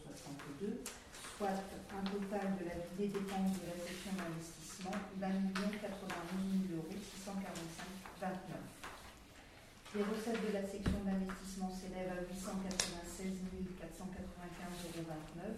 soit 1.38 1.50
un 1.50 2.04
total 2.06 2.58
de 2.62 2.66
la, 2.66 2.76
des 2.98 3.08
dépenses 3.08 3.58
de 3.62 3.68
la 3.74 3.78
section 3.78 4.13
d'investissement 4.18 4.98
d'un 5.22 5.34
million 5.34 5.70
91 5.82 6.78
euros 6.78 6.98
645,29. 8.18 8.83
Les 9.93 10.01
recettes 10.01 10.41
de 10.41 10.49
la 10.58 10.65
section 10.65 11.06
d'investissement 11.06 11.69
s'élèvent 11.69 12.17
à 12.17 12.25
896 12.25 13.45
495,29 13.77 15.06
euros, 15.06 15.53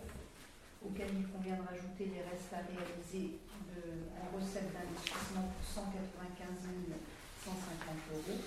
auxquels 0.83 1.15
il 1.15 1.23
convient 1.31 1.55
de 1.55 1.63
rajouter 1.63 2.11
les 2.11 2.19
restes 2.19 2.51
à 2.51 2.67
réaliser 2.67 3.39
en 4.19 4.27
recettes 4.35 4.75
d'investissement 4.75 5.47
pour 5.55 5.63
195 5.63 6.51
150 6.51 7.55
euros, 8.11 8.43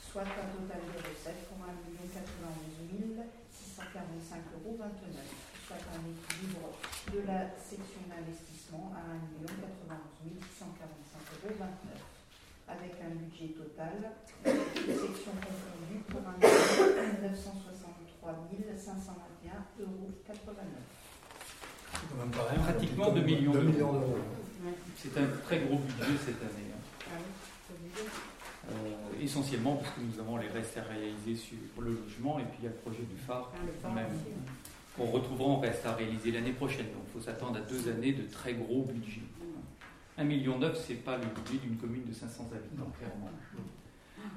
soit 0.00 0.24
un 0.24 0.48
total 0.56 0.88
de 0.88 1.04
recettes 1.04 1.44
pour 1.52 1.60
1 1.68 1.68
91 1.68 3.20
645,29 3.52 4.40
euros, 4.56 4.80
soit 4.80 5.84
un 5.84 6.00
équilibre 6.16 6.80
de 7.12 7.20
la 7.28 7.52
section 7.60 8.08
d'investissement 8.08 8.88
à 8.96 9.04
1 9.04 9.52
91 9.52 10.00
645,29 10.48 11.60
euros 11.60 12.05
avec 12.68 12.94
un 13.00 13.14
budget 13.14 13.54
total, 13.54 14.12
de 14.44 14.92
section 14.92 15.32
confondue 15.32 16.02
pour 16.08 16.20
un 16.20 16.36
963 17.22 18.06
521,89 18.76 19.80
euros. 19.80 20.10
C'est 20.24 20.44
Pratiquement 22.62 23.10
2 23.12 23.20
millions 23.22 23.52
d'euros. 23.52 24.18
C'est 24.96 25.16
un 25.18 25.26
très 25.44 25.60
gros 25.60 25.78
budget 25.78 26.16
cette 26.24 26.42
année. 26.42 26.72
Hein. 26.72 26.80
Ah 27.08 27.18
euh, 28.68 29.22
essentiellement 29.22 29.76
parce 29.76 29.90
que 29.94 30.00
nous 30.00 30.18
avons 30.18 30.38
les 30.38 30.48
restes 30.48 30.76
à 30.76 30.82
réaliser 30.82 31.36
sur 31.36 31.56
le 31.80 31.92
logement 31.92 32.40
et 32.40 32.42
puis 32.42 32.58
il 32.60 32.64
y 32.64 32.66
a 32.66 32.70
le 32.70 32.76
projet 32.76 33.04
du 33.04 33.16
phare 33.16 33.52
ah, 33.84 33.88
même 33.90 34.08
qu'on 34.96 35.06
retrouvera 35.06 35.50
en 35.50 35.60
reste 35.60 35.86
à 35.86 35.94
réaliser 35.94 36.32
l'année 36.32 36.52
prochaine. 36.52 36.86
Donc 36.86 37.02
il 37.06 37.12
faut 37.12 37.24
s'attendre 37.24 37.58
à 37.58 37.60
deux 37.60 37.88
années 37.88 38.12
de 38.12 38.24
très 38.24 38.54
gros 38.54 38.82
budget. 38.82 39.20
1,9 40.18 40.24
million, 40.24 40.58
ce 40.74 40.92
n'est 40.92 40.98
pas 40.98 41.16
le 41.16 41.26
budget 41.26 41.58
d'une 41.58 41.76
commune 41.76 42.04
de 42.04 42.12
500 42.12 42.48
habitants, 42.54 42.90
clairement. 42.98 43.30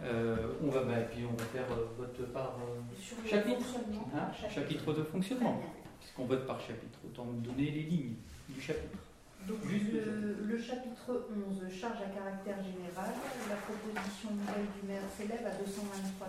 Euh, 0.04 0.54
on 0.64 0.70
va, 0.70 0.84
bah, 0.84 1.02
puis 1.12 1.24
on 1.26 1.36
va 1.36 1.46
faire 1.46 1.66
euh, 1.72 1.88
vote 1.98 2.32
par 2.32 2.60
euh, 2.60 3.28
chapitre, 3.28 3.66
hein, 4.14 4.32
chapitre 4.50 4.94
de 4.94 5.04
fonctionnement, 5.04 5.62
puisqu'on 6.00 6.26
vote 6.26 6.46
par 6.46 6.60
chapitre. 6.60 7.00
Autant 7.06 7.26
nous 7.26 7.42
donner 7.42 7.72
les 7.72 7.84
lignes 7.84 8.16
du 8.48 8.62
chapitre. 8.62 8.98
Donc 9.48 9.60
le, 9.66 10.60
chapitre 10.60 11.28
11, 11.32 11.72
charge 11.72 11.98
à 12.04 12.12
caractère 12.12 12.60
général, 12.62 13.12
la 13.50 13.56
proposition 13.56 14.32
nouvelle 14.36 14.68
du 14.80 14.88
maire 14.88 15.08
s'élève 15.18 15.48
à 15.48 15.56
223 15.56 16.28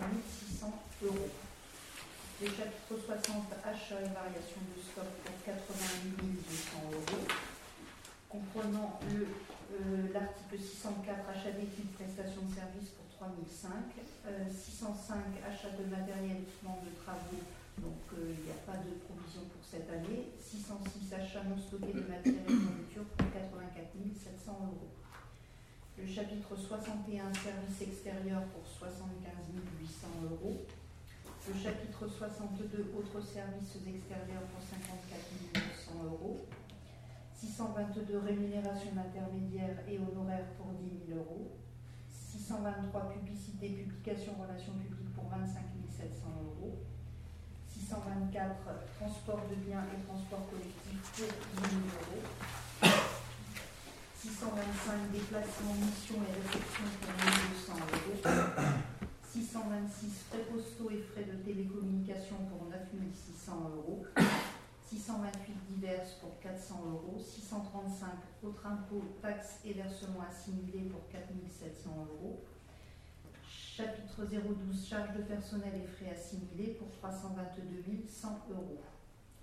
600 0.49 0.73
euros. 1.03 1.29
Le 2.41 2.47
chapitre 2.47 2.95
60, 3.05 3.51
achat 3.63 3.99
et 3.99 4.09
variation 4.15 4.63
de 4.63 4.81
stock 4.81 5.11
pour 5.23 5.35
88 5.45 6.17
200 6.17 6.91
euros 6.91 7.50
comprenant 8.31 8.99
euh, 9.11 10.07
l'article 10.13 10.55
604 10.55 11.27
achat 11.27 11.51
d'équipes, 11.51 11.91
prestations 11.99 12.47
de 12.47 12.53
services 12.55 12.95
pour 12.95 13.05
3005, 13.19 13.69
605 14.47 15.19
achat 15.43 15.75
de 15.75 15.83
matériel, 15.91 16.47
équipement 16.47 16.79
de 16.79 16.95
travaux, 17.03 17.43
donc 17.77 18.01
euh, 18.15 18.31
il 18.31 18.47
n'y 18.47 18.55
a 18.55 18.61
pas 18.63 18.79
de 18.79 18.95
provision 19.03 19.43
pour 19.51 19.63
cette 19.63 19.91
année, 19.91 20.31
606 20.39 21.11
achats 21.11 21.43
non 21.43 21.59
stockés 21.59 21.91
de 21.91 22.07
matériel 22.07 22.47
de 22.47 22.55
nourriture 22.55 23.05
pour 23.19 23.27
84 23.31 23.91
700 24.15 24.75
euros. 24.75 24.91
Le 25.99 26.07
chapitre 26.07 26.55
61, 26.55 27.29
services 27.35 27.81
extérieurs 27.83 28.47
pour 28.55 28.63
75 28.65 29.59
800 29.59 30.07
euros. 30.31 30.65
Le 31.47 31.53
chapitre 31.53 32.07
62, 32.07 32.95
autres 32.95 33.21
services 33.21 33.75
extérieurs 33.75 34.47
pour 34.49 34.63
54 34.63 35.59
900 35.91 36.15
euros. 36.15 36.47
622, 37.41 38.19
rémunération 38.19 38.91
intermédiaire 38.93 39.81
et 39.89 39.97
honoraires 39.97 40.53
pour 40.57 40.77
10 40.77 41.09
000 41.09 41.17
euros. 41.17 41.57
623, 42.07 43.09
publicité, 43.09 43.69
publication, 43.69 44.33
relations 44.37 44.73
publiques 44.77 45.09
pour 45.15 45.25
25 45.25 45.65
700 45.89 46.29
euros. 46.45 46.85
624, 47.67 48.53
transport 48.99 49.41
de 49.49 49.55
biens 49.55 49.81
et 49.89 50.05
transport 50.05 50.45
collectif 50.53 51.01
pour 51.17 51.65
10 51.65 51.69
000 51.73 51.81
euros. 51.97 52.21
625, 54.21 55.11
déplacement, 55.11 55.73
mission 55.81 56.21
et 56.21 56.33
réception 56.45 56.85
pour 57.01 57.09
1200 57.09 57.73
euros. 57.73 58.21
626, 59.25 60.29
frais 60.29 60.45
postaux 60.45 60.91
et 60.91 61.01
frais 61.09 61.25
de 61.25 61.41
télécommunication 61.41 62.37
pour 62.53 62.69
9600 62.69 63.71
euros. 63.75 64.05
628 64.91 65.55
diverses 65.69 66.15
pour 66.19 66.37
400 66.41 66.83
euros, 66.85 67.17
635 67.17 68.09
autres 68.43 68.67
impôts, 68.67 69.03
taxes 69.21 69.61
et 69.63 69.71
versements 69.71 70.25
assimilés 70.29 70.89
pour 70.89 71.07
4700 71.07 72.07
euros, 72.11 72.43
chapitre 73.47 74.25
012 74.25 74.85
charges 74.85 75.15
de 75.15 75.21
personnel 75.21 75.71
et 75.81 75.87
frais 75.87 76.11
assimilés 76.11 76.73
pour 76.73 76.91
322 76.91 78.03
100 78.05 78.47
euros, 78.49 78.81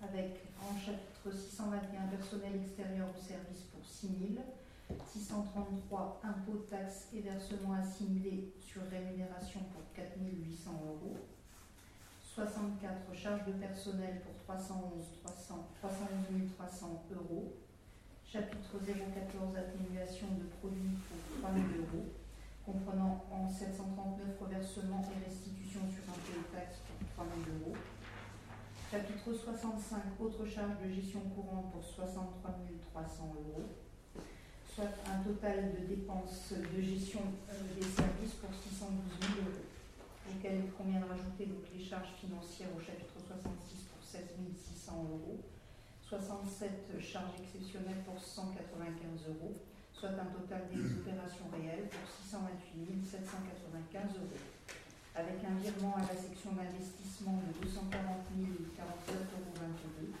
avec 0.03 0.37
en 0.61 0.77
chapitre 0.77 1.35
621 1.35 2.15
personnel 2.15 2.61
extérieur 2.61 3.07
au 3.09 3.19
service 3.19 3.63
pour 3.73 3.83
6 3.83 4.07
000, 4.07 4.99
633 5.03 6.21
impôts, 6.25 6.67
taxes 6.69 7.07
et 7.11 7.21
versements 7.21 7.73
assimilés 7.73 8.53
sur 8.61 8.83
rémunération 8.83 9.61
pour 9.73 9.81
4 9.95 10.11
800 10.21 10.71
euros, 10.85 11.17
64 12.39 13.11
charges 13.13 13.45
de 13.47 13.51
personnel 13.51 14.21
pour 14.23 14.31
311, 14.47 15.03
300, 15.25 15.67
311 15.81 16.47
300 16.55 17.03
euros. 17.11 17.51
Chapitre 18.23 18.79
014 18.79 19.57
atténuation 19.57 20.27
de 20.39 20.47
produits 20.61 20.95
pour 21.09 21.19
3 21.43 21.51
000 21.51 21.83
euros, 21.83 22.07
comprenant 22.65 23.25
en 23.29 23.49
739 23.49 24.39
reversements 24.39 25.03
et 25.11 25.27
restitutions 25.27 25.83
sur 25.91 26.07
un 26.07 26.15
de 26.15 26.47
taxe 26.55 26.79
pour 26.87 27.25
3 27.25 27.27
000 27.43 27.59
euros. 27.59 27.75
Chapitre 28.89 29.33
65 29.33 29.99
autres 30.21 30.45
charges 30.45 30.79
de 30.79 30.89
gestion 30.89 31.19
courante 31.35 31.73
pour 31.73 31.83
63 31.83 32.55
300 32.93 33.35
euros 33.35 33.67
soit 34.73 34.95
un 35.11 35.23
total 35.23 35.73
de 35.75 35.87
dépenses 35.93 36.53
de 36.53 36.81
gestion 36.81 37.19
euh, 37.49 37.53
des 37.75 37.85
services 37.85 38.35
pour 38.39 38.53
612 38.53 39.35
000 39.35 39.49
euros 39.49 39.68
auquel 40.35 40.65
il 40.65 40.71
convient 40.71 40.99
de 41.01 41.09
rajouter 41.09 41.45
donc, 41.45 41.65
les 41.73 41.83
charges 41.83 42.13
financières 42.19 42.69
au 42.75 42.79
chapitre 42.79 43.17
66 43.17 43.89
pour 43.89 44.01
16 44.03 44.21
600 44.53 45.05
euros, 45.09 45.39
67 46.05 46.97
charges 47.01 47.37
exceptionnelles 47.41 48.01
pour 48.05 48.17
195 48.17 49.29
euros, 49.29 49.53
soit 49.93 50.09
un 50.17 50.29
total 50.33 50.65
des 50.73 50.81
opérations 50.81 51.45
réelles 51.53 51.89
pour 51.89 52.05
628 52.25 53.05
795 53.05 54.17
euros, 54.17 54.41
avec 55.13 55.37
un 55.45 55.55
virement 55.61 55.95
à 55.97 56.05
la 56.05 56.17
section 56.17 56.53
d'investissement 56.53 57.41
de 57.45 57.53
240 57.65 58.25
049,22 58.39 58.79
euros. 59.99 60.13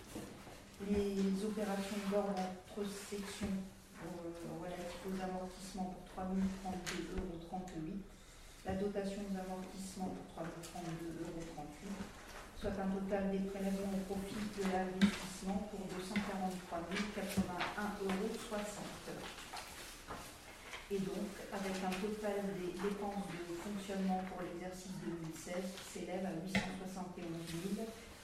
Les 0.89 1.45
opérations 1.45 2.01
d'ordre 2.09 2.39
entre 2.39 2.87
sections 2.87 3.51
euh, 3.99 4.31
relatives 4.61 5.11
aux 5.11 5.19
amortissements 5.19 5.91
pour 5.91 6.03
3 6.13 6.23
032,38 6.31 7.19
euros 7.19 7.39
la 8.69 8.75
dotation 8.77 9.25
d'amortissement 9.33 10.13
pour 10.13 10.45
332,38 10.45 11.25
euros, 11.25 11.41
soit 12.61 12.77
un 12.77 12.93
total 12.93 13.33
des 13.33 13.41
prélèvements 13.49 13.97
au 13.97 14.01
profit 14.05 14.45
de 14.45 14.61
l'investissement 14.69 15.65
pour 15.73 15.89
243 15.89 16.77
081,60 16.93 18.05
euros. 18.05 18.29
Et 20.91 20.99
donc, 21.01 21.33
avec 21.49 21.81
un 21.81 21.93
total 21.97 22.45
des 22.61 22.77
dépenses 22.77 23.25
de 23.33 23.57
fonctionnement 23.57 24.21
pour 24.29 24.45
l'exercice 24.45 24.93
2016 25.01 25.65
qui 25.73 25.85
s'élève 25.89 26.29
à 26.29 26.37
871 26.45 27.25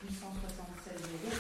876,60 0.05 0.93
euros. 1.09 1.33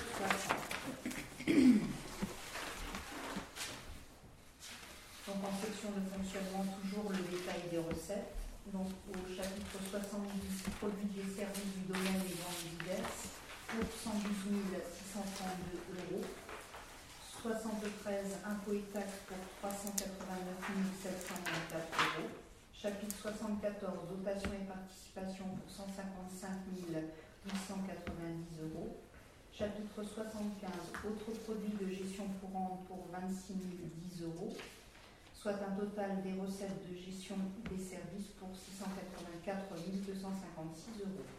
Donc 5.27 5.39
en 5.45 5.53
section 5.61 5.89
de 5.93 6.01
fonctionnement, 6.09 6.65
toujours 6.81 7.09
le 7.11 7.21
détail 7.29 7.61
des 7.69 7.77
recettes 7.77 8.44
donc 8.73 8.89
au 9.13 9.19
chapitre 9.29 9.77
70, 9.91 10.29
produits 10.79 11.21
et 11.21 11.29
services 11.29 11.73
du 11.77 11.85
domaine 11.85 12.21
des 12.25 12.37
ventes 12.41 12.65
diverses, 12.79 13.37
pour 13.69 13.85
112 13.85 14.73
632 15.13 16.15
euros. 16.15 16.25
73, 17.41 18.41
impôts 18.45 18.73
et 18.73 18.89
taxes 18.89 19.21
pour 19.29 19.37
389 19.61 20.09
724 20.97 21.77
euros. 22.17 22.29
Chapitre 22.73 23.15
74, 23.21 24.09
dotation 24.09 24.49
et 24.53 24.65
participation 24.65 25.45
pour 25.53 25.69
155 25.69 26.73
890 27.45 28.65
euros. 28.65 28.97
Chapitre 29.53 30.03
75, 30.03 30.71
autres 31.05 31.37
produits 31.45 31.77
de 31.79 31.87
gestion 31.93 32.25
courante 32.41 32.85
pour 32.87 33.07
26 33.13 33.53
010 33.53 34.23
euros 34.23 34.57
soit 35.45 35.61
un 35.61 35.77
total 35.77 36.25
des 36.25 36.33
recettes 36.41 36.81
de 36.89 36.97
gestion 36.97 37.37
des 37.69 37.77
services 37.77 38.33
pour 38.41 38.49
684 38.49 39.77
256 39.77 41.05
euros, 41.05 41.29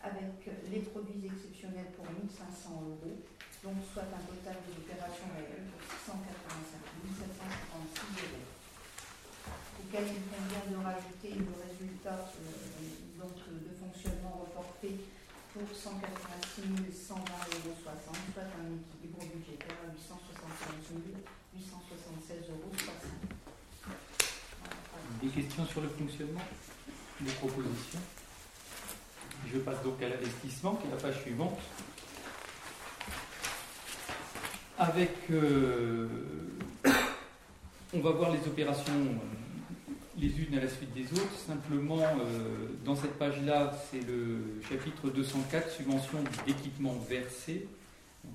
avec 0.00 0.40
les 0.72 0.80
produits 0.88 1.28
exceptionnels 1.28 1.92
pour 1.92 2.08
1500 2.08 2.80
euros, 2.80 3.20
donc 3.60 3.76
soit 3.92 4.08
un 4.08 4.24
total 4.24 4.56
des 4.64 4.72
opérations 4.72 5.28
réelles 5.36 5.68
pour 5.68 5.84
685 5.84 6.16
756 7.92 8.24
euros, 8.24 8.48
auquel 9.84 10.16
il 10.16 10.24
convient 10.24 10.64
de 10.72 10.80
rajouter 10.80 11.44
le 11.44 11.52
résultat 11.60 12.24
euh, 12.24 13.20
donc, 13.20 13.36
de 13.36 13.72
fonctionnement 13.76 14.48
reporté 14.48 14.96
pour 15.52 15.68
186 15.68 16.88
120,60 16.88 17.20
euros, 17.20 17.76
soit 17.84 18.00
un 18.00 18.80
équilibre 18.80 19.20
budgétaire 19.28 19.76
à 19.84 19.92
875 19.92 21.39
876,60 21.56 22.50
euros. 22.50 22.72
Des 25.22 25.28
questions 25.28 25.66
sur 25.66 25.80
le 25.80 25.88
fonctionnement 25.88 26.40
Des 27.20 27.32
propositions? 27.32 28.00
Je 29.52 29.58
passe 29.58 29.82
donc 29.82 30.02
à 30.02 30.08
l'investissement, 30.08 30.74
qui 30.76 30.86
est 30.86 30.90
la 30.90 30.96
page 30.96 31.20
suivante. 31.22 31.58
Avec. 34.78 35.16
Euh, 35.30 36.08
on 37.92 38.00
va 38.00 38.10
voir 38.12 38.30
les 38.30 38.40
opérations 38.46 39.18
les 40.20 40.28
unes 40.38 40.58
à 40.58 40.60
la 40.60 40.68
suite 40.68 40.92
des 40.92 41.12
autres. 41.18 41.38
Simplement, 41.46 41.98
euh, 41.98 42.68
dans 42.84 42.94
cette 42.94 43.18
page-là, 43.18 43.72
c'est 43.90 44.06
le 44.06 44.60
chapitre 44.68 45.08
204, 45.08 45.70
subvention 45.70 46.18
d'équipement 46.46 46.94
versé. 47.08 47.66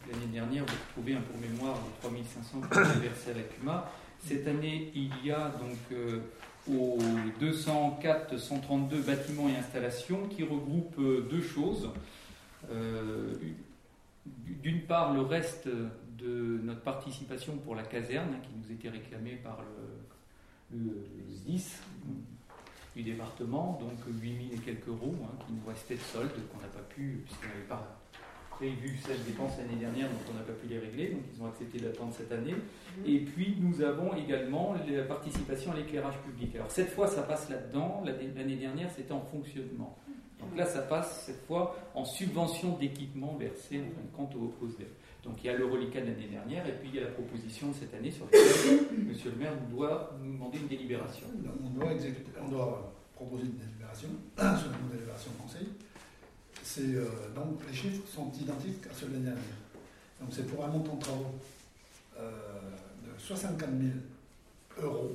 L'année 0.09 0.31
dernière, 0.33 0.65
vous 0.65 0.75
trouvez 0.93 1.15
un 1.15 1.21
pour 1.21 1.39
mémoire 1.39 1.75
de 1.75 2.07
3500 2.07 2.61
qui 2.61 2.99
versés 2.99 3.31
à 3.31 3.33
la 3.33 3.43
CUMA. 3.43 3.91
Cette 4.19 4.47
année, 4.47 4.91
il 4.95 5.11
y 5.23 5.31
a 5.31 5.49
donc 5.49 5.77
euh, 5.91 6.19
aux 6.69 6.97
204 7.39 8.37
132 8.37 9.01
bâtiments 9.01 9.49
et 9.49 9.55
installations 9.55 10.27
qui 10.27 10.43
regroupent 10.43 10.99
euh, 10.99 11.27
deux 11.29 11.41
choses. 11.41 11.89
Euh, 12.71 13.33
d'une 14.25 14.81
part, 14.81 15.13
le 15.13 15.21
reste 15.21 15.67
de 15.67 16.59
notre 16.63 16.81
participation 16.81 17.57
pour 17.57 17.75
la 17.75 17.83
caserne, 17.83 18.29
hein, 18.33 18.39
qui 18.41 18.49
nous 18.57 18.75
était 18.75 18.89
réclamée 18.89 19.35
par 19.35 19.59
le, 20.71 20.79
le, 20.79 21.07
10 21.45 21.81
du 22.95 23.03
département, 23.03 23.77
donc 23.79 23.99
8000 24.07 24.53
et 24.53 24.57
quelques 24.57 24.87
euros, 24.87 25.15
hein, 25.23 25.35
qui 25.45 25.53
nous 25.53 25.67
restaient 25.67 25.95
de 25.95 25.99
solde, 25.99 26.31
qu'on 26.51 26.61
n'a 26.61 26.67
pas 26.67 26.87
pu, 26.89 27.21
puisqu'on 27.25 27.47
n'avait 27.49 27.67
pas 27.67 27.99
prévu 28.57 28.97
cette 29.05 29.25
dépense 29.25 29.57
l'année 29.57 29.79
dernière, 29.79 30.07
donc 30.09 30.19
on 30.31 30.33
n'a 30.33 30.43
pas 30.43 30.53
pu 30.53 30.67
les 30.67 30.79
régler, 30.79 31.09
donc 31.09 31.21
ils 31.33 31.41
ont 31.41 31.47
accepté 31.47 31.79
d'attendre 31.79 32.13
cette 32.13 32.31
année. 32.31 32.53
Mhm. 32.53 33.03
Et 33.05 33.19
puis 33.19 33.55
nous 33.59 33.81
avons 33.81 34.15
également 34.15 34.75
la 34.87 35.03
participation 35.03 35.71
à 35.71 35.75
l'éclairage 35.75 36.17
public. 36.19 36.55
Alors 36.55 36.71
cette 36.71 36.89
fois, 36.89 37.07
ça 37.07 37.23
passe 37.23 37.49
là-dedans, 37.49 38.03
l'année 38.05 38.55
dernière, 38.55 38.89
c'était 38.91 39.11
en 39.11 39.21
fonctionnement. 39.21 39.97
Donc 40.39 40.57
là, 40.57 40.65
ça 40.65 40.81
passe 40.81 41.23
cette 41.25 41.45
fois 41.47 41.75
en 41.95 42.05
subvention 42.05 42.77
d'équipement 42.77 43.35
versé 43.35 43.79
en 43.79 44.15
compte 44.15 44.35
aux, 44.35 44.53
aux 44.61 44.67
Donc 45.23 45.43
il 45.43 45.47
y 45.47 45.49
a 45.49 45.57
le 45.57 45.65
reliquat 45.65 46.01
de 46.01 46.07
l'année 46.07 46.27
dernière, 46.27 46.67
et 46.67 46.73
puis 46.73 46.89
il 46.89 46.95
y 46.95 46.99
a 46.99 47.03
la 47.03 47.11
proposition 47.11 47.69
de 47.69 47.73
cette 47.73 47.93
année 47.93 48.11
sur 48.11 48.25
laquelle 48.25 48.85
Monsieur 49.07 49.31
le 49.31 49.37
maire 49.37 49.53
nous 49.61 49.75
doit 49.75 50.11
nous 50.21 50.33
demander 50.33 50.57
une 50.59 50.67
délibération. 50.67 51.27
On 51.63 51.69
doit, 51.69 51.89
on 52.41 52.49
doit 52.49 52.93
proposer 53.15 53.43
une 53.43 53.57
délibération 53.57 54.09
sur 54.37 54.67
une 54.71 54.89
délibération 54.91 55.31
conseil 55.41 55.67
euh, 56.79 57.05
donc 57.35 57.59
les 57.67 57.73
chiffres 57.73 58.07
sont 58.07 58.31
identiques 58.39 58.85
à 58.87 58.93
ceux 58.93 59.07
de 59.07 59.13
l'année 59.13 59.25
dernière. 59.25 59.43
Donc 60.19 60.29
c'est 60.31 60.47
pour 60.47 60.63
un 60.63 60.67
montant 60.67 60.95
de 60.95 61.01
travaux 61.01 61.35
euh, 62.17 62.31
de 63.03 63.19
64 63.19 63.69
000 63.69 63.91
euros 64.81 65.11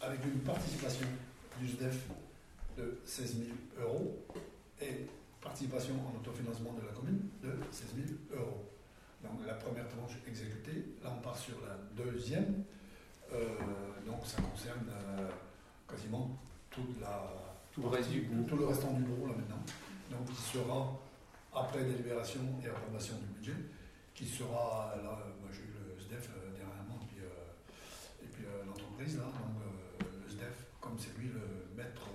avec 0.00 0.24
une 0.24 0.40
participation 0.40 1.06
du 1.60 1.68
SDEF 1.68 2.06
de 2.76 2.98
16 3.04 3.36
000 3.36 3.48
euros 3.80 4.18
et 4.80 5.06
participation 5.40 5.94
en 5.94 6.18
autofinancement 6.18 6.72
de 6.72 6.86
la 6.86 6.92
commune 6.92 7.20
de 7.42 7.50
16 7.70 7.86
000 8.30 8.40
euros. 8.40 8.64
Donc 9.22 9.46
la 9.46 9.54
première 9.54 9.88
tranche 9.88 10.18
exécutée, 10.26 10.86
là 11.02 11.14
on 11.16 11.22
part 11.22 11.38
sur 11.38 11.54
la 11.60 12.04
deuxième, 12.04 12.64
Euh, 13.34 13.56
donc 14.06 14.20
ça 14.24 14.42
concerne 14.42 14.86
euh, 14.90 15.28
quasiment 15.88 16.36
toute 16.70 17.00
la, 17.00 17.22
Tout 17.72 17.82
le 17.82 17.88
reste 17.88 18.10
du 18.10 18.26
tout 18.46 18.56
le 18.56 18.66
restant 18.66 18.92
du 18.92 19.02
bourg 19.02 19.28
là 19.28 19.34
maintenant. 19.36 19.62
Donc 20.12 20.28
qui 20.28 20.42
sera, 20.42 20.92
après 21.54 21.84
délibération 21.84 22.40
et 22.62 22.68
approbation 22.68 23.14
du 23.16 23.26
budget, 23.38 23.56
qui 24.14 24.26
sera, 24.26 24.94
là, 25.02 25.24
moi 25.40 25.48
j'ai 25.50 25.64
eu 25.64 25.72
le 25.72 25.98
SDEF 25.98 26.28
euh, 26.36 26.52
dernièrement, 26.52 27.00
et 27.00 28.26
puis, 28.26 28.44
euh, 28.44 28.52
euh, 28.52 28.64
l'entreprise, 28.66 29.16
là, 29.16 29.24
donc 29.24 29.56
le 30.04 30.30
SDEF, 30.30 30.68
comme 30.80 30.98
c'est 30.98 31.16
lui 31.18 31.28
le 31.32 31.72
maître 31.74 32.10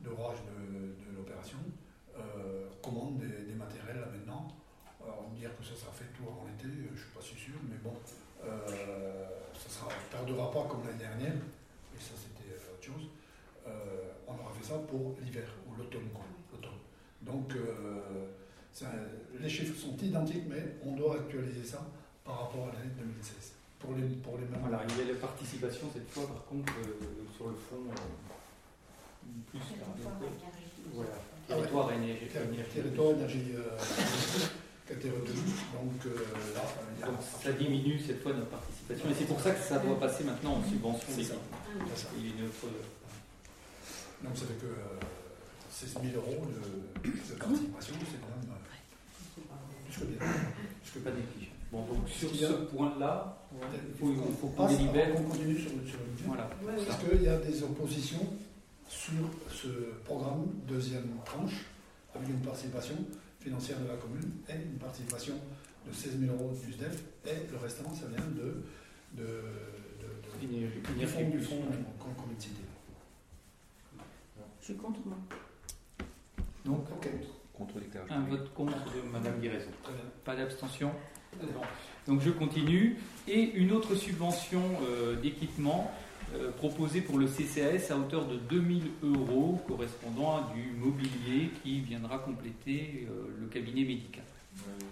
d'orage 0.00 0.38
de, 0.48 1.12
de 1.12 1.16
l'opération, 1.16 1.58
commande 2.82 3.18
des, 3.18 3.54
matériels 3.54 4.00
là 4.00 4.06
maintenant. 4.06 4.48
Alors 5.02 5.28
dire 5.36 5.50
que 5.56 5.64
ça 5.64 5.74
sera 5.74 5.92
fait 5.92 6.10
tout 6.16 6.24
avant 6.24 6.46
l'été, 6.46 6.68
je 6.94 6.98
suis 6.98 7.10
pas 7.10 7.20
si 7.20 7.34
sûr, 7.34 7.58
mais 7.68 7.76
bon, 7.82 7.94
ça 8.42 9.68
sera, 9.68 9.88
tardera 10.10 10.50
pas 10.50 10.64
comme 10.68 10.86
l'année 10.86 10.98
dernière, 10.98 11.34
et 11.34 12.00
ça 12.00 12.14
c'était 12.16 12.54
autre 12.56 12.82
chose. 12.82 13.08
On 14.26 14.32
aura 14.32 14.52
fait 14.52 14.66
ça 14.66 14.78
pour 14.78 15.16
l'hiver 15.20 15.46
ou 15.68 15.76
l'automne. 15.76 16.08
Donc 17.30 17.52
euh, 17.54 18.26
ça- 18.72 18.86
les 19.40 19.48
chiffres 19.48 19.78
sont 19.78 19.96
identiques, 20.02 20.44
mais 20.48 20.76
on 20.84 20.92
doit 20.96 21.16
actualiser 21.16 21.64
ça 21.64 21.86
par 22.24 22.40
rapport 22.42 22.68
à 22.68 22.72
l'année 22.78 22.92
2016. 22.98 23.52
Pour 23.78 23.94
les, 23.94 24.02
pour 24.22 24.36
les 24.38 24.44
mêmes. 24.46 24.60
Voilà, 24.60 24.82
il 24.88 25.06
y 25.06 25.08
a 25.08 25.12
la 25.12 25.18
participation 25.20 25.86
cette 25.92 26.10
fois, 26.10 26.26
par 26.26 26.44
contre, 26.46 26.72
euh, 26.80 27.24
sur 27.36 27.46
le 27.48 27.54
fond, 27.54 27.76
euh, 27.88 27.94
plus 29.50 29.60
voilà, 30.92 31.10
Ah 31.50 31.54
territoire 31.54 31.92
énergie. 31.92 32.26
Ter- 32.32 32.42
énergie. 32.44 32.70
Territoire 32.74 33.10
énergie 33.12 33.52
euh, 33.54 33.78
retenu. 34.90 35.40
Donc 35.74 36.06
euh, 36.06 36.54
là, 36.54 36.62
il 36.96 37.00
y 37.00 37.02
a- 37.02 37.06
Donc 37.06 37.16
ça 37.42 37.52
diminue 37.52 38.00
cette 38.00 38.22
fois 38.22 38.32
notre 38.32 38.48
participation, 38.48 39.10
et 39.10 39.14
c'est 39.14 39.26
pour 39.26 39.40
ça 39.40 39.50
que 39.52 39.60
ça 39.62 39.78
doit 39.78 40.00
passer 40.00 40.24
maintenant 40.24 40.54
en 40.56 40.64
subvention 40.68 41.06
C'est 41.14 41.22
ça. 41.24 41.34
ça. 41.94 42.08
Il 42.16 42.24
y 42.26 42.30
a 42.32 42.34
une 42.40 42.46
autre- 42.46 42.66
Donc 44.24 44.36
ça 44.36 44.46
fait 44.46 44.54
que 44.60 44.66
euh, 44.66 44.98
16 45.70 45.94
000 46.02 46.16
euros 46.16 46.46
de, 46.46 47.08
de 47.08 47.38
participation, 47.38 47.94
c'est 48.00 48.20
quand 48.20 48.34
même 48.34 48.50
euh, 48.50 49.42
plus 49.88 50.00
que 50.00 50.04
bien. 50.06 50.18
Plus 50.82 50.92
que 50.92 50.98
pas 51.04 51.10
négligeable. 51.10 51.56
Bon, 51.70 51.84
donc 51.84 52.08
sur 52.08 52.34
ce 52.34 52.52
point-là, 52.74 53.42
il 53.52 53.98
faut, 53.98 54.14
faut 54.40 54.46
qu'on 54.48 54.66
délibère. 54.68 55.08
avant 55.08 55.16
qu'on 55.22 55.28
continue 55.30 55.58
sur, 55.58 55.70
le- 55.76 55.86
sur 55.86 55.98
le 55.98 56.04
budget. 56.06 56.24
Voilà. 56.26 56.48
Est-ce 56.78 57.08
qu'il 57.10 57.22
y 57.22 57.28
a 57.28 57.36
des 57.38 57.62
oppositions 57.62 58.26
sur 58.88 59.12
ce 59.52 59.68
programme 60.04 60.46
deuxième 60.66 61.08
tranche 61.26 61.66
avec 62.14 62.28
une 62.30 62.40
participation 62.40 62.94
financière 63.40 63.78
de 63.80 63.86
la 63.88 63.96
commune 63.96 64.30
et 64.48 64.54
une 64.54 64.78
participation 64.78 65.34
de 65.86 65.92
16 65.92 66.18
000 66.20 66.32
euros 66.34 66.52
du 66.64 66.72
SDEF 66.72 67.02
et 67.26 67.50
le 67.52 67.58
restant 67.58 67.94
ça 67.94 68.06
vient 68.06 68.24
de, 68.34 68.62
de, 69.12 69.22
de- 69.22 69.22
de- 69.22 70.44
Énergie- 70.44 70.80
du 70.98 71.06
fonds, 71.06 71.28
du 71.30 71.40
fonds 71.40 71.60
qu'on. 71.98 72.08
Je 74.60 74.64
suis 74.64 74.74
contre 74.76 75.00
moi. 75.06 75.16
Donc, 76.64 76.84
Contre 77.58 77.74
un 78.10 78.20
vote 78.20 78.54
contre 78.54 78.76
de 78.84 79.10
Madame 79.10 79.40
bien. 79.40 79.50
Pas 80.24 80.36
d'abstention 80.36 80.92
Non. 81.42 81.62
Donc 82.06 82.20
je 82.20 82.30
continue. 82.30 82.96
Et 83.26 83.50
une 83.54 83.72
autre 83.72 83.96
subvention 83.96 84.62
euh, 84.82 85.16
d'équipement 85.16 85.90
euh, 86.36 86.52
proposée 86.52 87.00
pour 87.00 87.18
le 87.18 87.26
CCAS 87.26 87.92
à 87.92 87.96
hauteur 87.96 88.26
de 88.26 88.36
2000 88.36 88.84
euros, 89.02 89.60
correspondant 89.66 90.36
à 90.36 90.52
du 90.54 90.70
mobilier 90.70 91.50
qui 91.62 91.80
viendra 91.80 92.18
compléter 92.18 93.08
euh, 93.10 93.26
le 93.40 93.46
cabinet 93.48 93.82
médical. 93.82 94.24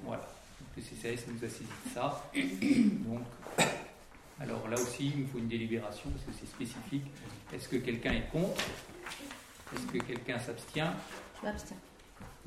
Voilà. 0.05 0.22
Donc, 0.59 0.68
le 0.76 0.83
CCAS 0.83 1.22
nous 1.33 1.44
a 1.44 1.48
saisi 1.48 1.64
de 1.64 1.94
ça. 1.94 2.31
Donc, 2.35 3.20
alors 4.40 4.68
là 4.68 4.74
aussi, 4.74 5.12
il 5.14 5.22
me 5.22 5.26
faut 5.29 5.38
une 5.38 5.48
délibération 5.48 6.11
parce 6.11 6.24
que 6.24 6.33
c'est 6.40 6.50
spécifique. 6.50 7.07
Est-ce 7.55 7.68
que 7.68 7.76
quelqu'un 7.76 8.12
est 8.12 8.29
contre? 8.33 8.61
Est-ce 9.72 9.87
que 9.87 9.98
quelqu'un 9.98 10.38
s'abstient? 10.40 10.90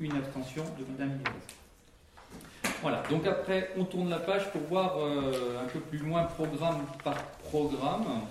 Une 0.00 0.16
abstention 0.16 0.64
de 0.78 0.84
Madame 0.90 1.18
Guérez. 1.18 2.72
Voilà, 2.82 3.02
donc 3.10 3.26
après, 3.26 3.70
on 3.76 3.84
tourne 3.84 4.08
la 4.08 4.18
page 4.18 4.50
pour 4.52 4.62
voir 4.62 4.96
euh, 4.98 5.62
un 5.62 5.68
peu 5.68 5.80
plus 5.80 5.98
loin, 5.98 6.24
programme 6.24 6.82
par 7.04 7.16
programme. 7.50 8.22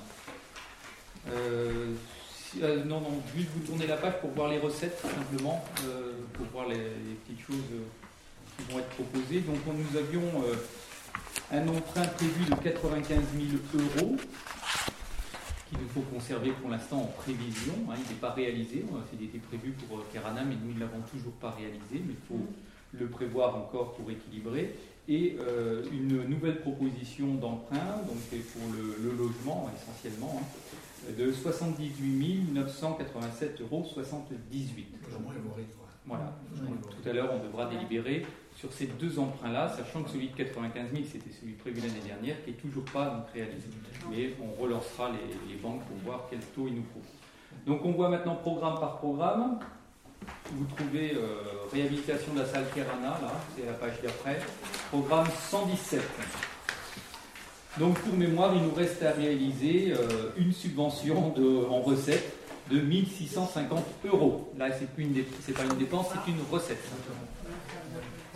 Euh, 1.29 1.93
euh, 2.63 2.83
non, 2.85 2.99
non, 3.01 3.21
juste 3.35 3.49
vous 3.55 3.61
tournez 3.65 3.85
la 3.85 3.97
page 3.97 4.19
pour 4.21 4.31
voir 4.31 4.49
les 4.49 4.57
recettes, 4.57 4.99
simplement, 5.01 5.63
pour 6.33 6.45
voir 6.47 6.67
les, 6.67 6.79
petites 7.25 7.45
choses 7.45 7.63
qui 8.57 8.71
vont 8.73 8.79
être 8.79 8.89
proposées. 8.89 9.41
Donc, 9.41 9.57
on- 9.67 9.73
nous 9.73 9.97
avions 9.97 10.43
un 11.51 11.67
emprunt 11.67 12.07
prévu 12.17 12.45
de 12.45 12.55
95 12.55 13.17
000 13.17 13.83
euros 13.99 14.15
qu'il 15.69 15.77
nous 15.79 15.87
faut 15.89 16.01
conserver 16.01 16.51
pour 16.51 16.69
l'instant 16.69 16.97
en 17.01 17.05
prévision. 17.21 17.73
hein, 17.89 17.95
il 17.97 18.09
n'est 18.13 18.19
pas 18.19 18.31
réalisé. 18.31 18.83
Fait 19.11 19.23
été 19.23 19.37
prévu 19.37 19.71
pour 19.71 19.99
euh, 19.99 20.03
Kerana, 20.11 20.43
mais 20.43 20.55
nous 20.63 20.73
ne 20.73 20.79
l'avons 20.79 21.01
toujours 21.11 21.33
pas 21.33 21.51
réalisé. 21.51 22.03
Mais 22.05 22.13
il 22.13 22.27
faut 22.27 22.45
le 22.93 23.07
prévoir 23.07 23.55
encore 23.55 23.93
pour 23.93 24.09
équilibrer. 24.09 24.75
Et 25.07 25.37
euh, 25.39 25.83
une 25.91 26.23
nouvelle 26.25 26.61
proposition 26.61 27.33
d'emprunt, 27.35 27.97
donc 28.07 28.17
pour 28.53 28.61
le, 28.73 28.97
le 29.09 29.17
logement 29.17 29.69
essentiellement, 29.75 30.41
hein, 30.41 31.13
de 31.17 31.31
78 31.31 32.53
987,78 32.53 33.61
euros. 33.61 33.87
Voilà. 36.05 36.37
Donc, 36.67 36.81
tout 36.89 37.09
à 37.09 37.13
l'heure, 37.13 37.29
on 37.33 37.43
devra 37.45 37.65
délibérer 37.69 38.25
sur 38.59 38.73
ces 38.73 38.87
deux 38.87 39.17
emprunts-là, 39.17 39.69
sachant 39.69 40.03
que 40.03 40.09
celui 40.09 40.27
de 40.27 40.35
95 40.35 40.91
000, 40.91 41.03
c'était 41.09 41.31
celui 41.39 41.53
prévu 41.53 41.79
l'année 41.79 42.05
dernière, 42.05 42.43
qui 42.43 42.51
n'est 42.51 42.57
toujours 42.57 42.83
pas 42.83 43.25
réalisé. 43.33 43.67
Mais 44.11 44.33
on 44.41 44.61
relancera 44.61 45.11
les, 45.47 45.55
banques 45.55 45.81
pour 45.85 45.97
voir 46.03 46.27
quel 46.29 46.39
taux 46.39 46.67
ils 46.67 46.75
nous 46.75 46.81
proposent. 46.81 47.09
Donc 47.65 47.85
on 47.85 47.91
voit 47.93 48.09
maintenant 48.09 48.35
programme 48.35 48.77
par 48.77 48.97
programme. 48.97 49.59
Vous 50.51 50.65
trouvez 50.75 51.15
euh, 51.15 51.21
réhabilitation 51.71 52.33
de 52.33 52.39
la 52.39 52.45
salle 52.45 52.65
Kerana, 52.75 53.17
là, 53.21 53.31
c'est 53.55 53.65
la 53.65 53.73
page 53.73 54.01
d'après. 54.03 54.39
Programme 54.89 55.27
117. 55.49 56.01
Donc 57.79 57.97
pour 57.99 58.13
mémoire, 58.13 58.53
il 58.55 58.63
nous 58.63 58.73
reste 58.73 59.01
à 59.03 59.11
réaliser 59.11 59.93
euh, 59.93 60.31
une 60.37 60.51
subvention 60.51 61.33
en 61.71 61.79
recette 61.79 62.33
de 62.69 62.81
1650 62.81 63.85
euros. 64.05 64.51
Là, 64.57 64.69
dé- 64.69 65.25
c'est 65.41 65.53
pas 65.53 65.63
une 65.63 65.77
dépense, 65.77 66.07
c'est 66.11 66.29
une 66.29 66.39
recette. 66.51 66.83